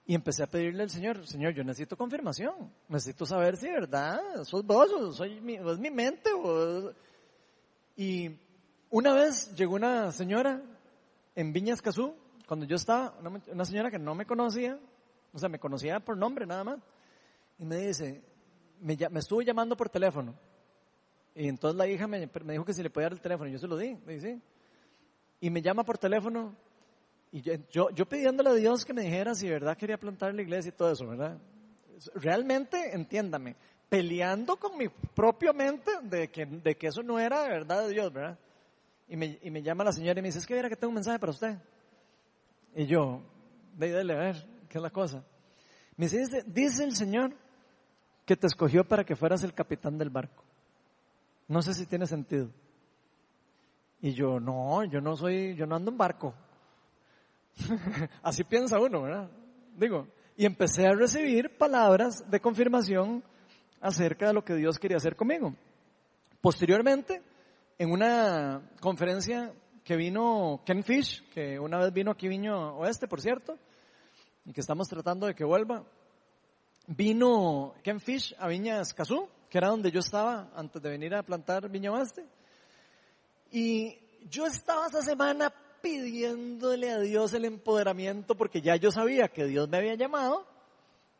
Y 0.04 0.14
empecé 0.14 0.42
a 0.42 0.46
pedirle 0.46 0.82
al 0.82 0.90
Señor, 0.90 1.26
Señor, 1.26 1.54
yo 1.54 1.64
necesito 1.64 1.96
confirmación, 1.96 2.70
necesito 2.86 3.24
saber 3.24 3.56
si, 3.56 3.66
¿verdad? 3.70 4.20
Sos 4.44 4.62
vos, 4.62 4.92
o 4.92 5.10
soy 5.10 5.40
mi, 5.40 5.54
es 5.54 5.78
mi 5.78 5.90
mente. 5.90 6.28
Y 7.96 8.38
una 8.90 9.14
vez 9.14 9.54
llegó 9.54 9.74
una 9.74 10.12
señora 10.12 10.62
en 11.34 11.52
Viñas 11.52 11.82
Casú, 11.82 12.14
cuando 12.46 12.66
yo 12.66 12.76
estaba, 12.76 13.14
una, 13.52 13.64
señora 13.64 13.90
que 13.90 13.98
no 13.98 14.14
me 14.14 14.26
conocía, 14.26 14.78
o 15.32 15.38
sea, 15.38 15.48
me 15.48 15.58
conocía 15.58 16.00
por 16.00 16.16
nombre 16.16 16.46
nada 16.46 16.64
más, 16.64 16.78
y 17.58 17.64
me 17.64 17.76
dice, 17.76 18.22
me, 18.80 18.96
me 19.10 19.20
estuvo 19.20 19.42
llamando 19.42 19.76
por 19.76 19.88
teléfono. 19.88 20.34
Y 21.34 21.48
entonces 21.48 21.76
la 21.76 21.86
hija 21.86 22.06
me, 22.06 22.28
me, 22.44 22.52
dijo 22.52 22.64
que 22.64 22.72
si 22.72 22.82
le 22.82 22.90
podía 22.90 23.06
dar 23.06 23.12
el 23.12 23.20
teléfono, 23.20 23.50
yo 23.50 23.58
se 23.58 23.68
lo 23.68 23.76
di, 23.76 23.96
y 25.40 25.50
me 25.50 25.62
llama 25.62 25.84
por 25.84 25.98
teléfono 25.98 26.56
y 27.30 27.42
yo, 27.42 27.90
yo, 27.90 28.08
pidiéndole 28.08 28.50
a 28.50 28.54
Dios 28.54 28.84
que 28.84 28.94
me 28.94 29.02
dijera 29.02 29.34
si 29.34 29.48
verdad 29.48 29.76
quería 29.76 29.98
plantar 29.98 30.34
la 30.34 30.42
iglesia 30.42 30.70
y 30.70 30.72
todo 30.72 30.92
eso, 30.92 31.06
¿verdad? 31.06 31.38
Realmente, 32.14 32.94
entiéndame, 32.94 33.54
peleando 33.88 34.56
con 34.56 34.78
mi 34.78 34.88
propia 34.88 35.52
mente 35.52 35.90
de 36.02 36.28
que, 36.28 36.46
de 36.46 36.74
que 36.76 36.86
eso 36.86 37.02
no 37.02 37.18
era 37.18 37.42
verdad 37.42 37.86
de 37.86 37.92
Dios, 37.92 38.12
¿verdad? 38.12 38.38
Y 39.08 39.16
me, 39.16 39.38
y 39.42 39.50
me 39.50 39.62
llama 39.62 39.84
la 39.84 39.92
señora 39.92 40.18
y 40.18 40.22
me 40.22 40.28
dice, 40.28 40.38
es 40.38 40.46
que 40.46 40.54
mira 40.54 40.68
que 40.68 40.76
tengo 40.76 40.90
un 40.90 40.96
mensaje 40.96 41.18
para 41.18 41.32
usted. 41.32 41.58
Y 42.74 42.86
yo, 42.86 43.22
de 43.76 43.90
dale 43.90 44.12
a 44.12 44.16
ver, 44.16 44.46
¿qué 44.68 44.78
es 44.78 44.82
la 44.82 44.90
cosa? 44.90 45.24
Me 45.96 46.08
dice, 46.08 46.44
dice 46.46 46.84
el 46.84 46.94
Señor 46.94 47.34
que 48.24 48.36
te 48.36 48.46
escogió 48.46 48.84
para 48.84 49.04
que 49.04 49.16
fueras 49.16 49.42
el 49.42 49.54
capitán 49.54 49.98
del 49.98 50.10
barco. 50.10 50.44
No 51.48 51.62
sé 51.62 51.72
si 51.74 51.86
tiene 51.86 52.06
sentido. 52.06 52.50
Y 54.00 54.12
yo, 54.12 54.38
no, 54.38 54.84
yo 54.84 55.00
no 55.00 55.16
soy, 55.16 55.54
yo 55.56 55.66
no 55.66 55.76
ando 55.76 55.90
en 55.90 55.98
barco. 55.98 56.34
Así 58.22 58.44
piensa 58.44 58.78
uno, 58.78 59.02
¿verdad? 59.02 59.30
Digo, 59.76 60.06
y 60.36 60.44
empecé 60.44 60.86
a 60.86 60.92
recibir 60.92 61.56
palabras 61.56 62.30
de 62.30 62.40
confirmación 62.40 63.24
acerca 63.80 64.28
de 64.28 64.34
lo 64.34 64.44
que 64.44 64.54
Dios 64.54 64.78
quería 64.78 64.98
hacer 64.98 65.16
conmigo. 65.16 65.54
Posteriormente, 66.40 67.22
en 67.78 67.92
una 67.92 68.70
conferencia 68.80 69.54
que 69.84 69.96
vino 69.96 70.62
Ken 70.66 70.82
Fish, 70.82 71.22
que 71.30 71.58
una 71.58 71.78
vez 71.78 71.92
vino 71.92 72.10
aquí 72.10 72.26
Viño 72.26 72.76
Oeste, 72.76 73.06
por 73.06 73.20
cierto, 73.20 73.56
y 74.44 74.52
que 74.52 74.60
estamos 74.60 74.88
tratando 74.88 75.26
de 75.26 75.34
que 75.34 75.44
vuelva, 75.44 75.84
vino 76.88 77.74
Ken 77.84 78.00
Fish 78.00 78.34
a 78.38 78.48
Viña 78.48 78.80
Escazú, 78.80 79.28
que 79.48 79.58
era 79.58 79.68
donde 79.68 79.92
yo 79.92 80.00
estaba 80.00 80.50
antes 80.56 80.82
de 80.82 80.90
venir 80.90 81.14
a 81.14 81.22
plantar 81.22 81.68
Viña 81.70 81.92
Oeste, 81.92 82.26
y 83.52 83.96
yo 84.28 84.46
estaba 84.46 84.88
esa 84.88 85.02
semana 85.02 85.52
pidiéndole 85.80 86.90
a 86.90 86.98
Dios 86.98 87.32
el 87.32 87.44
empoderamiento 87.44 88.34
porque 88.34 88.60
ya 88.60 88.74
yo 88.74 88.90
sabía 88.90 89.28
que 89.28 89.44
Dios 89.44 89.68
me 89.68 89.76
había 89.76 89.94
llamado, 89.94 90.46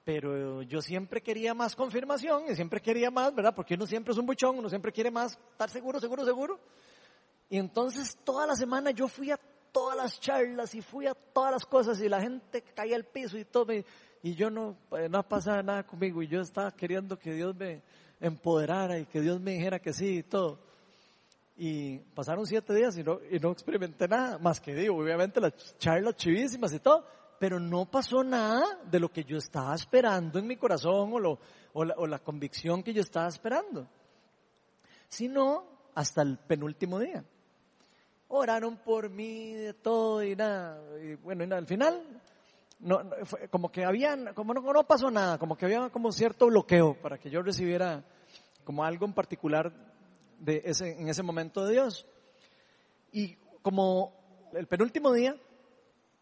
pero 0.09 0.63
yo 0.63 0.81
siempre 0.81 1.21
quería 1.21 1.53
más 1.53 1.77
confirmación 1.77 2.45
y 2.49 2.55
siempre 2.55 2.81
quería 2.81 3.11
más, 3.11 3.35
¿verdad? 3.35 3.55
Porque 3.55 3.75
uno 3.75 3.87
siempre 3.87 4.13
es 4.13 4.19
un 4.19 4.25
buchón, 4.25 4.59
uno 4.59 4.71
siempre 4.71 4.91
quiere 4.91 5.11
más, 5.11 5.39
estar 5.53 5.69
seguro, 5.69 6.01
seguro, 6.01 6.25
seguro. 6.25 6.59
Y 7.51 7.59
entonces 7.59 8.17
toda 8.25 8.47
la 8.47 8.57
semana 8.57 8.91
yo 8.91 9.07
fui 9.07 9.31
a 9.31 9.39
todas 9.71 9.99
las 9.99 10.19
charlas 10.19 10.75
y 10.75 10.81
fui 10.81 11.07
a 11.07 11.13
todas 11.13 11.53
las 11.53 11.67
cosas 11.67 12.01
y 12.01 12.09
la 12.09 12.23
gente 12.23 12.63
caía 12.75 12.97
al 12.97 13.05
piso 13.05 13.37
y 13.37 13.45
todo, 13.45 13.71
y 13.75 14.35
yo 14.35 14.49
no, 14.49 14.79
pues, 14.89 15.11
no 15.11 15.23
pasaba 15.29 15.63
nada 15.63 15.83
conmigo 15.83 16.23
y 16.23 16.29
yo 16.29 16.41
estaba 16.41 16.73
queriendo 16.73 17.19
que 17.19 17.35
Dios 17.35 17.55
me 17.55 17.83
empoderara 18.19 18.99
y 18.99 19.05
que 19.05 19.21
Dios 19.21 19.39
me 19.43 19.51
dijera 19.51 19.79
que 19.79 19.93
sí 19.93 20.21
y 20.21 20.23
todo. 20.23 20.59
Y 21.59 21.99
pasaron 22.15 22.47
siete 22.47 22.73
días 22.73 22.97
y 22.97 23.05
no, 23.05 23.19
y 23.31 23.39
no 23.41 23.51
experimenté 23.51 24.09
nada, 24.09 24.39
más 24.39 24.59
que 24.59 24.75
digo, 24.75 24.97
obviamente 24.97 25.39
las 25.39 25.77
charlas 25.77 26.17
chivísimas 26.17 26.73
y 26.73 26.79
todo, 26.79 27.05
pero 27.39 27.61
no 27.61 27.86
pasó 27.91 28.24
nada 28.24 28.78
de 28.91 29.01
lo 29.01 29.11
que 29.11 29.24
yo 29.24 29.36
estaba 29.36 29.74
esperando 29.74 30.39
en 30.39 30.47
mi 30.47 30.57
corazón 30.57 31.12
o, 31.12 31.18
lo, 31.18 31.39
o, 31.72 31.84
la, 31.84 31.95
o 31.97 32.07
la 32.07 32.18
convicción 32.18 32.82
que 32.82 32.93
yo 32.93 33.03
estaba 33.03 33.28
esperando, 33.28 33.86
sino 35.09 35.64
hasta 35.95 36.22
el 36.22 36.39
penúltimo 36.39 36.99
día. 36.99 37.24
Oraron 38.28 38.76
por 38.76 39.09
mí 39.09 39.53
de 39.53 39.74
todo 39.74 40.22
y 40.22 40.36
nada, 40.36 40.80
y 41.03 41.14
bueno, 41.14 41.45
y 41.45 41.53
al 41.53 41.66
final, 41.66 42.03
no, 42.80 43.01
como 43.51 43.72
que 43.72 43.84
habían, 43.84 44.34
como 44.34 44.53
no, 44.53 44.61
no 44.61 44.86
pasó 44.86 45.11
nada, 45.11 45.39
como 45.39 45.57
que 45.57 45.64
había 45.64 45.89
como 45.91 46.12
cierto 46.12 46.47
bloqueo 46.47 46.95
para 47.01 47.18
que 47.18 47.30
yo 47.30 47.41
recibiera 47.43 48.05
como 48.64 48.84
algo 48.84 49.07
en 49.07 49.14
particular 49.14 49.72
de 50.39 50.62
ese, 50.64 51.01
en 51.01 51.09
ese 51.09 51.22
momento 51.22 51.64
de 51.64 51.72
Dios. 51.72 52.07
Y 53.12 53.36
como 53.62 54.12
el 54.53 54.66
penúltimo 54.66 55.12
día, 55.12 55.34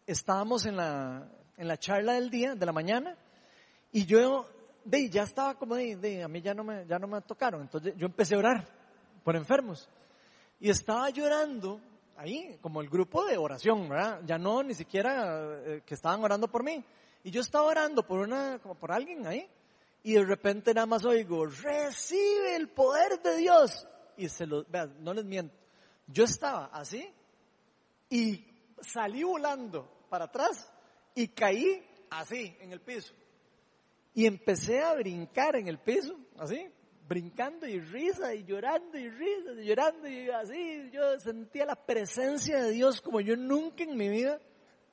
estábamos 0.07 0.65
en 0.65 0.77
la, 0.77 1.29
en 1.57 1.67
la 1.67 1.77
charla 1.77 2.13
del 2.13 2.29
día, 2.29 2.55
de 2.55 2.65
la 2.65 2.71
mañana, 2.71 3.15
y 3.91 4.05
yo 4.05 4.47
de, 4.85 5.09
ya 5.09 5.23
estaba 5.23 5.55
como 5.55 5.75
de, 5.75 6.23
a 6.23 6.27
mí 6.27 6.41
ya 6.41 6.53
no, 6.53 6.63
me, 6.63 6.85
ya 6.87 6.97
no 6.97 7.07
me 7.07 7.21
tocaron, 7.21 7.61
entonces 7.61 7.93
yo 7.97 8.05
empecé 8.07 8.35
a 8.35 8.39
orar 8.39 8.67
por 9.23 9.35
enfermos. 9.35 9.89
Y 10.59 10.69
estaba 10.69 11.09
llorando 11.09 11.79
ahí, 12.15 12.57
como 12.61 12.81
el 12.81 12.89
grupo 12.89 13.25
de 13.25 13.37
oración, 13.37 13.89
¿verdad? 13.89 14.21
Ya 14.25 14.37
no 14.37 14.63
ni 14.63 14.73
siquiera 14.73 15.59
eh, 15.65 15.83
que 15.85 15.93
estaban 15.93 16.23
orando 16.23 16.47
por 16.47 16.63
mí. 16.63 16.83
Y 17.23 17.29
yo 17.29 17.41
estaba 17.41 17.65
orando 17.65 18.07
por 18.07 18.19
una, 18.19 18.59
como 18.59 18.75
por 18.75 18.91
alguien 18.91 19.27
ahí, 19.27 19.47
y 20.03 20.13
de 20.13 20.23
repente 20.23 20.73
nada 20.73 20.87
más 20.87 21.03
oigo, 21.03 21.45
recibe 21.45 22.55
el 22.55 22.69
poder 22.69 23.21
de 23.21 23.35
Dios. 23.35 23.85
Y 24.15 24.29
se 24.29 24.47
lo, 24.47 24.63
vean, 24.63 24.95
no 25.01 25.13
les 25.13 25.25
miento, 25.25 25.53
yo 26.07 26.23
estaba 26.23 26.67
así 26.67 27.07
y 28.09 28.45
salí 28.81 29.23
volando 29.23 29.96
para 30.07 30.25
atrás 30.25 30.71
y 31.15 31.27
caí 31.29 31.85
así 32.09 32.55
en 32.59 32.71
el 32.71 32.81
piso. 32.81 33.13
Y 34.13 34.25
empecé 34.25 34.81
a 34.81 34.93
brincar 34.95 35.55
en 35.55 35.67
el 35.67 35.77
piso, 35.79 36.15
así, 36.37 36.67
brincando 37.07 37.67
y 37.67 37.79
risa 37.79 38.33
y 38.33 38.43
llorando 38.43 38.97
y 38.97 39.09
risa 39.09 39.51
y 39.61 39.65
llorando 39.65 40.07
y 40.07 40.29
así. 40.29 40.89
Yo 40.91 41.19
sentía 41.19 41.65
la 41.65 41.75
presencia 41.75 42.63
de 42.63 42.71
Dios 42.71 43.01
como 43.01 43.21
yo 43.21 43.35
nunca 43.35 43.83
en 43.83 43.95
mi 43.95 44.09
vida 44.09 44.39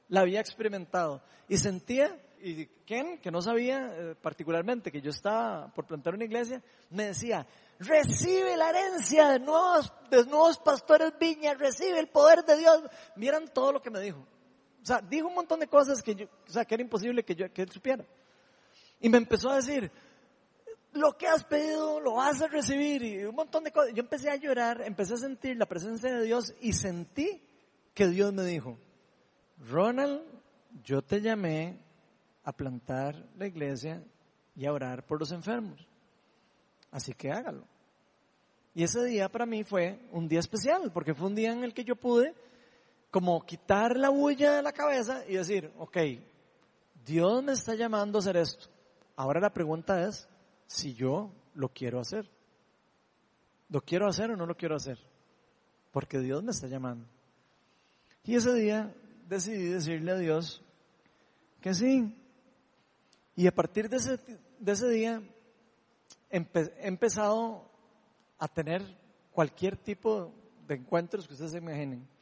la 0.09 0.21
había 0.21 0.41
experimentado. 0.41 1.23
Y 1.49 1.57
sentía, 1.57 2.19
y 2.41 2.67
Ken, 2.87 3.19
que 3.19 3.31
no 3.31 3.43
sabía 3.43 3.93
eh, 3.93 4.15
particularmente 4.21 4.93
que 4.93 5.01
yo 5.01 5.11
estaba 5.11 5.73
por 5.75 5.87
plantar 5.87 6.15
una 6.15 6.25
iglesia, 6.25 6.63
me 6.91 7.07
decía, 7.07 7.47
recibe 7.79 8.57
la 8.57 8.71
herencia 8.71 9.29
de 9.31 9.41
nuevos, 9.41 9.93
de 10.11 10.25
nuevos 10.27 10.59
pastores 10.59 11.13
viña, 11.19 11.55
recibe 11.55 11.99
el 11.99 12.09
poder 12.09 12.45
de 12.45 12.57
Dios. 12.59 12.83
Miran 13.17 13.49
todo 13.53 13.73
lo 13.73 13.83
que 13.83 13.91
me 13.91 14.01
dijo. 14.01 14.27
O 14.85 14.87
sea, 14.87 15.01
dijo 15.01 15.29
un 15.29 15.35
montón 15.35 15.61
de 15.61 15.67
cosas 15.67 16.03
que 16.03 16.15
yo, 16.15 16.27
o 16.27 16.51
sea, 16.51 16.67
que 16.67 16.75
era 16.75 16.83
imposible 16.83 17.25
que 17.25 17.35
yo, 17.35 17.51
que 17.51 17.63
él 17.63 17.71
supiera. 17.71 18.05
Y 19.01 19.09
me 19.09 19.17
empezó 19.17 19.49
a 19.49 19.57
decir, 19.57 19.91
lo 20.93 21.17
que 21.17 21.27
has 21.27 21.43
pedido 21.43 22.01
lo 22.01 22.17
vas 22.17 22.43
a 22.43 22.49
recibir 22.49 23.03
y 23.03 23.25
un 23.25 23.35
montón 23.35 23.65
de 23.65 23.73
cosas. 23.73 23.95
Yo 23.95 24.03
empecé 24.03 24.29
a 24.29 24.37
llorar, 24.37 24.83
empecé 24.83 25.15
a 25.15 25.17
sentir 25.17 25.57
la 25.57 25.65
presencia 25.65 26.15
de 26.15 26.27
Dios 26.27 26.55
y 26.61 26.75
sentí 26.75 27.41
que 27.95 28.09
Dios 28.09 28.35
me 28.35 28.45
dijo, 28.45 28.77
Ronald, 29.71 30.21
yo 30.85 31.01
te 31.01 31.23
llamé 31.23 31.79
a 32.45 32.53
plantar 32.53 33.27
la 33.39 33.47
iglesia 33.47 34.05
y 34.55 34.67
a 34.67 34.73
orar 34.75 35.07
por 35.07 35.19
los 35.19 35.33
enfermos. 35.33 35.81
Así 36.91 37.15
que 37.15 37.33
hágalo. 37.33 37.65
Y 38.75 38.83
ese 38.83 39.03
día 39.03 39.31
para 39.31 39.47
mí 39.47 39.65
fue 39.65 39.99
un 40.13 40.29
día 40.29 40.41
especial, 40.41 40.93
porque 40.93 41.15
fue 41.15 41.29
un 41.29 41.35
día 41.35 41.53
en 41.53 41.65
el 41.65 41.73
que 41.73 41.85
yo 41.85 41.97
pude 41.97 42.35
como 43.15 43.47
quitar 43.47 43.97
la 43.97 44.09
bulla 44.09 44.57
de 44.57 44.63
la 44.63 44.73
cabeza 44.73 45.23
y 45.29 45.35
decir, 45.35 45.73
ok, 45.79 45.99
Dios 47.07 47.45
me 47.45 47.53
está 47.53 47.77
llamando 47.77 48.19
a 48.19 48.21
hacer 48.21 48.37
esto. 48.37 48.67
Ahora 49.15 49.39
la 49.39 49.55
pregunta 49.55 50.09
es 50.09 50.29
si 50.67 50.95
yo 50.95 51.31
lo 51.55 51.69
quiero 51.69 52.01
hacer. 52.01 52.29
¿Lo 53.69 53.83
quiero 53.83 54.09
hacer 54.09 54.33
o 54.33 54.37
no 54.37 54.47
lo 54.47 54.57
quiero 54.57 54.75
hacer? 54.75 54.99
Porque 55.93 56.19
Dios 56.19 56.43
me 56.43 56.51
está 56.51 56.67
llamando. 56.67 57.07
Y 58.25 58.35
ese 58.35 58.53
día 58.53 58.93
decidí 59.29 59.69
decirle 59.69 60.11
a 60.11 60.17
Dios 60.17 60.61
que 61.61 61.73
sí. 61.73 62.21
Y 63.37 63.47
a 63.47 63.55
partir 63.55 63.89
de 63.89 63.99
ese, 63.99 64.89
día 64.89 65.23
he 66.31 66.45
empezado 66.81 67.71
a 68.41 68.49
tener 68.49 68.83
cualquier 69.31 69.77
tipo 69.77 70.33
de 70.67 70.75
encuentros 70.75 71.29
que 71.29 71.35
ustedes 71.35 71.53
se 71.53 71.59
imaginen. 71.59 72.13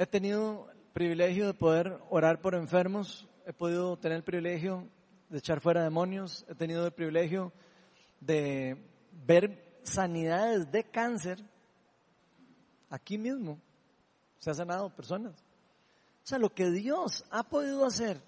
He 0.00 0.06
tenido 0.06 0.70
el 0.70 0.78
privilegio 0.92 1.48
de 1.48 1.54
poder 1.54 1.98
orar 2.08 2.40
por 2.40 2.54
enfermos, 2.54 3.26
he 3.44 3.52
podido 3.52 3.96
tener 3.96 4.18
el 4.18 4.22
privilegio 4.22 4.88
de 5.28 5.38
echar 5.38 5.60
fuera 5.60 5.82
demonios, 5.82 6.46
he 6.48 6.54
tenido 6.54 6.86
el 6.86 6.92
privilegio 6.92 7.52
de 8.20 8.80
ver 9.26 9.80
sanidades 9.82 10.70
de 10.70 10.84
cáncer 10.84 11.44
aquí 12.88 13.18
mismo. 13.18 13.58
Se 14.38 14.50
han 14.50 14.54
sanado 14.54 14.94
personas. 14.94 15.34
O 16.22 16.26
sea, 16.28 16.38
lo 16.38 16.54
que 16.54 16.70
Dios 16.70 17.24
ha 17.32 17.42
podido 17.42 17.84
hacer 17.84 18.22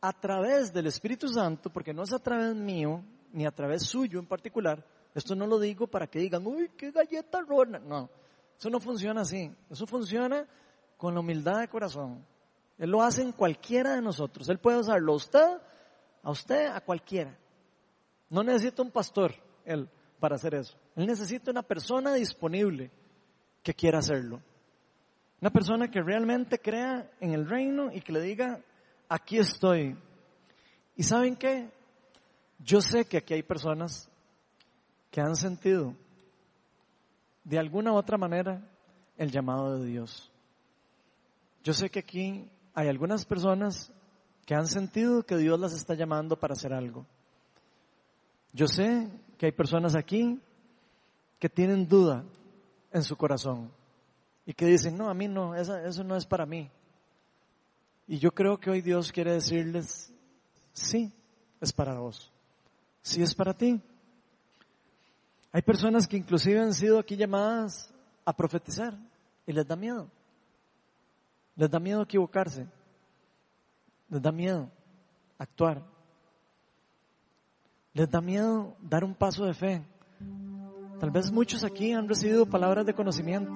a 0.00 0.18
través 0.18 0.72
del 0.72 0.86
Espíritu 0.86 1.28
Santo, 1.28 1.68
porque 1.68 1.92
no 1.92 2.04
es 2.04 2.14
a 2.14 2.18
través 2.18 2.54
mío, 2.54 3.04
ni 3.30 3.44
a 3.44 3.50
través 3.50 3.82
suyo 3.82 4.18
en 4.18 4.26
particular, 4.26 4.82
esto 5.14 5.34
no 5.34 5.46
lo 5.46 5.58
digo 5.58 5.86
para 5.86 6.06
que 6.06 6.20
digan, 6.20 6.46
uy, 6.46 6.70
qué 6.78 6.92
galleta 6.92 7.42
rona. 7.42 7.78
No, 7.78 8.08
eso 8.58 8.70
no 8.70 8.80
funciona 8.80 9.20
así. 9.20 9.52
Eso 9.68 9.86
funciona 9.86 10.48
con 11.04 11.14
la 11.14 11.20
humildad 11.20 11.60
de 11.60 11.68
corazón. 11.68 12.24
Él 12.78 12.90
lo 12.90 13.02
hace 13.02 13.22
en 13.22 13.32
cualquiera 13.32 13.94
de 13.94 14.02
nosotros. 14.02 14.48
Él 14.48 14.58
puede 14.58 14.78
usarlo 14.78 15.12
a 15.12 15.16
usted 15.16 15.60
a 16.24 16.30
usted, 16.30 16.66
a 16.68 16.80
cualquiera. 16.80 17.36
No 18.30 18.42
necesita 18.42 18.82
un 18.82 18.90
pastor, 18.90 19.34
él, 19.64 19.88
para 20.18 20.36
hacer 20.36 20.54
eso. 20.54 20.76
Él 20.96 21.06
necesita 21.06 21.50
una 21.50 21.62
persona 21.62 22.14
disponible 22.14 22.90
que 23.62 23.74
quiera 23.74 23.98
hacerlo. 23.98 24.40
Una 25.40 25.50
persona 25.50 25.90
que 25.90 26.00
realmente 26.00 26.58
crea 26.58 27.10
en 27.20 27.32
el 27.32 27.46
reino 27.46 27.92
y 27.92 28.00
que 28.00 28.12
le 28.12 28.22
diga, 28.22 28.60
aquí 29.08 29.38
estoy. 29.38 29.96
¿Y 30.96 31.02
saben 31.02 31.36
qué? 31.36 31.70
Yo 32.58 32.80
sé 32.80 33.04
que 33.04 33.18
aquí 33.18 33.34
hay 33.34 33.42
personas 33.42 34.10
que 35.10 35.20
han 35.20 35.36
sentido 35.36 35.94
de 37.44 37.58
alguna 37.58 37.92
u 37.92 37.96
otra 37.96 38.16
manera 38.16 38.66
el 39.18 39.30
llamado 39.30 39.78
de 39.78 39.84
Dios. 39.84 40.32
Yo 41.64 41.72
sé 41.72 41.88
que 41.88 42.00
aquí 42.00 42.46
hay 42.74 42.88
algunas 42.88 43.24
personas 43.24 43.90
que 44.44 44.54
han 44.54 44.66
sentido 44.66 45.24
que 45.24 45.38
Dios 45.38 45.58
las 45.58 45.72
está 45.72 45.94
llamando 45.94 46.38
para 46.38 46.52
hacer 46.52 46.74
algo. 46.74 47.06
Yo 48.52 48.68
sé 48.68 49.08
que 49.38 49.46
hay 49.46 49.52
personas 49.52 49.96
aquí 49.96 50.38
que 51.38 51.48
tienen 51.48 51.88
duda 51.88 52.22
en 52.92 53.02
su 53.02 53.16
corazón 53.16 53.72
y 54.44 54.52
que 54.52 54.66
dicen, 54.66 54.98
no, 54.98 55.08
a 55.08 55.14
mí 55.14 55.26
no, 55.26 55.54
eso, 55.54 56.04
no 56.04 56.16
es 56.16 56.26
para 56.26 56.44
mí. 56.44 56.70
Y 58.06 58.18
yo 58.18 58.32
creo 58.32 58.60
que 58.60 58.70
hoy 58.70 58.82
Dios 58.82 59.10
quiere 59.10 59.32
decirles, 59.32 60.12
sí, 60.74 61.10
es 61.62 61.72
para 61.72 61.98
vos, 61.98 62.30
sí 63.00 63.22
es 63.22 63.34
para 63.34 63.54
ti. 63.54 63.80
Hay 65.50 65.62
personas 65.62 66.06
que 66.06 66.18
inclusive 66.18 66.60
han 66.60 66.74
sido 66.74 66.98
aquí 66.98 67.16
llamadas 67.16 67.90
a 68.26 68.36
profetizar 68.36 68.94
y 69.46 69.52
les 69.52 69.66
da 69.66 69.76
miedo. 69.76 70.10
Les 71.56 71.70
da 71.70 71.78
miedo 71.78 72.02
equivocarse. 72.02 72.66
Les 74.08 74.20
da 74.20 74.32
miedo 74.32 74.70
actuar. 75.38 75.82
Les 77.92 78.10
da 78.10 78.20
miedo 78.20 78.76
dar 78.80 79.04
un 79.04 79.14
paso 79.14 79.44
de 79.44 79.54
fe. 79.54 79.86
Tal 80.98 81.10
vez 81.10 81.30
muchos 81.30 81.64
aquí 81.64 81.92
han 81.92 82.08
recibido 82.08 82.46
palabras 82.46 82.86
de 82.86 82.94
conocimiento 82.94 83.52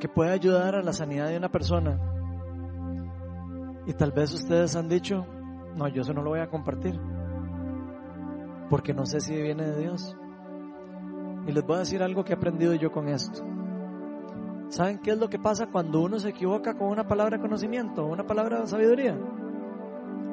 que 0.00 0.08
puede 0.08 0.30
ayudar 0.30 0.74
a 0.74 0.82
la 0.82 0.92
sanidad 0.92 1.28
de 1.28 1.36
una 1.36 1.50
persona. 1.50 1.98
Y 3.86 3.92
tal 3.94 4.12
vez 4.12 4.32
ustedes 4.32 4.76
han 4.76 4.88
dicho, 4.88 5.26
no, 5.74 5.88
yo 5.88 6.02
eso 6.02 6.12
no 6.12 6.22
lo 6.22 6.30
voy 6.30 6.40
a 6.40 6.50
compartir, 6.50 7.00
porque 8.68 8.92
no 8.92 9.06
sé 9.06 9.20
si 9.20 9.34
viene 9.40 9.64
de 9.64 9.80
Dios. 9.80 10.16
Y 11.46 11.52
les 11.52 11.64
voy 11.64 11.76
a 11.76 11.80
decir 11.80 12.02
algo 12.02 12.24
que 12.24 12.32
he 12.32 12.36
aprendido 12.36 12.74
yo 12.74 12.92
con 12.92 13.08
esto. 13.08 13.42
¿Saben 14.68 14.98
qué 14.98 15.12
es 15.12 15.18
lo 15.18 15.30
que 15.30 15.38
pasa 15.38 15.68
cuando 15.68 16.02
uno 16.02 16.18
se 16.18 16.28
equivoca 16.28 16.76
con 16.76 16.88
una 16.88 17.06
palabra 17.06 17.38
de 17.38 17.42
conocimiento 17.42 18.04
una 18.04 18.26
palabra 18.26 18.60
de 18.60 18.66
sabiduría? 18.66 19.18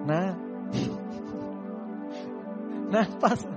Nada. 0.06 0.38
Nada 2.92 3.20
pasa. 3.20 3.50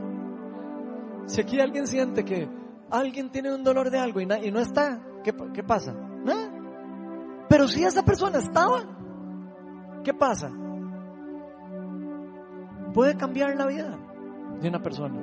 Si 1.27 1.41
aquí 1.41 1.61
alguien 1.61 1.87
siente 1.87 2.25
que 2.25 2.49
alguien 2.91 3.31
tiene 3.31 3.53
un 3.53 3.65
dolor 3.65 3.91
de 3.91 3.99
algo 3.99 4.21
y, 4.21 4.27
no 4.27 4.61
está, 4.61 5.01
¿qué, 5.25 5.35
¿qué, 5.53 5.63
pasa? 5.63 5.93
Nada. 5.93 6.51
Pero 7.49 7.67
si 7.67 7.85
esa 7.85 8.05
persona 8.05 8.39
estaba, 8.39 8.83
¿qué 10.05 10.15
pasa? 10.15 10.51
Puede 12.95 13.17
cambiar 13.17 13.57
la 13.57 13.67
vida 13.67 13.99
de 14.61 14.69
una 14.69 14.81
persona. 14.81 15.21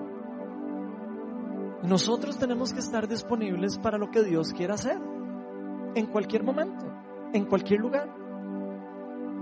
Nosotros 1.83 2.37
tenemos 2.37 2.73
que 2.73 2.79
estar 2.79 3.07
disponibles 3.07 3.77
para 3.77 3.97
lo 3.97 4.11
que 4.11 4.23
Dios 4.23 4.53
quiera 4.53 4.73
hacer 4.73 5.14
en 5.95 6.05
cualquier 6.07 6.43
momento, 6.43 6.85
en 7.33 7.45
cualquier 7.45 7.79
lugar. 7.79 8.13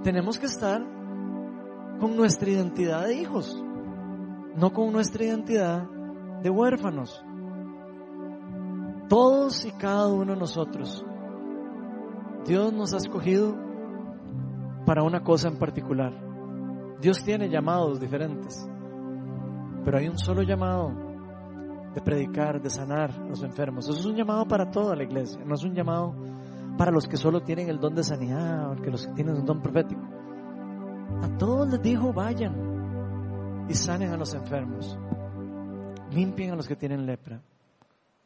Tenemos 0.04 0.40
que 0.40 0.46
estar 0.46 0.82
con 2.00 2.16
nuestra 2.16 2.50
identidad 2.50 3.06
de 3.06 3.16
hijos, 3.16 3.62
no 4.56 4.72
con 4.72 4.92
nuestra 4.92 5.24
identidad 5.26 5.90
de 6.42 6.50
huérfanos. 6.50 7.24
Todos 9.10 9.66
y 9.66 9.72
cada 9.72 10.08
uno 10.08 10.34
de 10.34 10.40
nosotros, 10.40 11.06
Dios 12.46 12.74
nos 12.74 12.94
ha 12.94 12.98
escogido 12.98 13.56
para 14.86 15.04
una 15.04 15.24
cosa 15.24 15.48
en 15.48 15.58
particular. 15.58 16.14
Dios 17.00 17.24
tiene 17.24 17.50
llamados 17.50 18.00
diferentes, 18.00 18.68
pero 19.84 19.98
hay 19.98 20.08
un 20.08 20.18
solo 20.18 20.42
llamado 20.42 20.92
de 21.94 22.02
predicar, 22.02 22.62
de 22.62 22.70
sanar 22.70 23.12
a 23.12 23.28
los 23.28 23.44
enfermos. 23.44 23.88
Eso 23.88 24.00
es 24.00 24.06
un 24.06 24.16
llamado 24.16 24.46
para 24.46 24.70
toda 24.72 24.96
la 24.96 25.04
iglesia, 25.04 25.42
no 25.46 25.56
es 25.56 25.64
un 25.64 25.74
llamado 25.74 26.16
para 26.78 26.92
los 26.92 27.08
que 27.08 27.18
solo 27.18 27.42
tienen 27.42 27.70
el 27.70 27.80
don 27.80 27.96
de 27.96 28.04
sanidad, 28.04 28.78
que 28.80 28.90
los 28.90 29.06
que 29.06 29.14
tienen 29.14 29.36
un 29.36 29.46
don 29.46 29.62
profético. 29.62 30.02
A 31.22 31.38
todos 31.38 31.70
les 31.70 31.82
dijo, 31.82 32.12
vayan 32.14 33.66
y 33.70 33.74
sanen 33.74 34.12
a 34.12 34.18
los 34.18 34.34
enfermos, 34.34 34.98
limpien 36.12 36.52
a 36.52 36.56
los 36.56 36.68
que 36.68 36.76
tienen 36.76 37.06
lepra, 37.06 37.42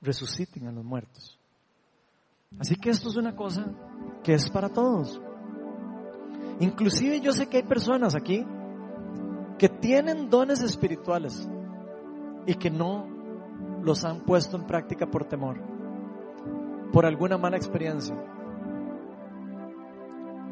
resuciten 0.01 0.67
a 0.67 0.71
los 0.71 0.83
muertos. 0.83 1.39
Así 2.59 2.75
que 2.75 2.89
esto 2.89 3.09
es 3.09 3.17
una 3.17 3.35
cosa 3.35 3.65
que 4.23 4.33
es 4.33 4.49
para 4.49 4.69
todos. 4.69 5.21
Inclusive 6.59 7.19
yo 7.19 7.31
sé 7.33 7.47
que 7.47 7.57
hay 7.57 7.63
personas 7.63 8.15
aquí 8.15 8.45
que 9.57 9.69
tienen 9.69 10.29
dones 10.29 10.61
espirituales 10.61 11.47
y 12.45 12.55
que 12.55 12.69
no 12.69 13.07
los 13.83 14.05
han 14.05 14.21
puesto 14.21 14.57
en 14.57 14.65
práctica 14.65 15.05
por 15.07 15.25
temor, 15.25 15.61
por 16.91 17.05
alguna 17.05 17.37
mala 17.37 17.57
experiencia. 17.57 18.15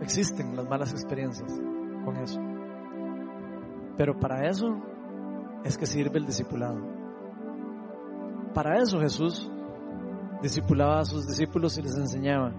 Existen 0.01 0.55
las 0.55 0.67
malas 0.67 0.91
experiencias 0.91 1.51
con 2.03 2.17
eso. 2.17 2.39
Pero 3.97 4.19
para 4.19 4.47
eso 4.49 4.81
es 5.63 5.77
que 5.77 5.85
sirve 5.85 6.19
el 6.19 6.25
discipulado. 6.25 6.79
Para 8.53 8.77
eso 8.77 8.99
Jesús 8.99 9.49
discipulaba 10.41 10.99
a 10.99 11.05
sus 11.05 11.25
discípulos 11.27 11.77
y 11.77 11.81
les 11.81 11.95
enseñaba. 11.97 12.53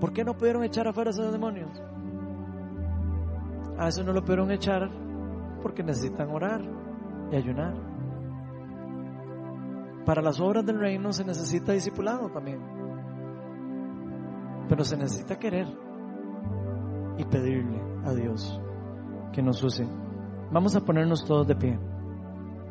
¿Por 0.00 0.12
qué 0.12 0.24
no 0.24 0.36
pudieron 0.36 0.64
echar 0.64 0.86
afuera 0.88 1.10
a 1.10 1.12
esos 1.12 1.32
demonios? 1.32 1.70
A 3.78 3.88
eso 3.88 4.02
no 4.04 4.12
lo 4.12 4.22
pudieron 4.22 4.50
echar 4.50 4.90
porque 5.62 5.82
necesitan 5.82 6.30
orar 6.30 6.62
y 7.30 7.36
ayunar. 7.36 7.74
Para 10.04 10.22
las 10.22 10.40
obras 10.40 10.64
del 10.64 10.78
reino 10.78 11.12
se 11.12 11.24
necesita 11.24 11.72
discipulado 11.72 12.30
también. 12.30 12.60
Pero 14.68 14.84
se 14.84 14.96
necesita 14.96 15.38
querer 15.38 15.85
y 17.18 17.24
pedirle 17.24 17.80
a 18.04 18.14
Dios 18.14 18.60
que 19.32 19.42
nos 19.42 19.62
use. 19.62 19.86
Vamos 20.50 20.76
a 20.76 20.80
ponernos 20.80 21.24
todos 21.24 21.46
de 21.46 21.56
pie. 21.56 21.78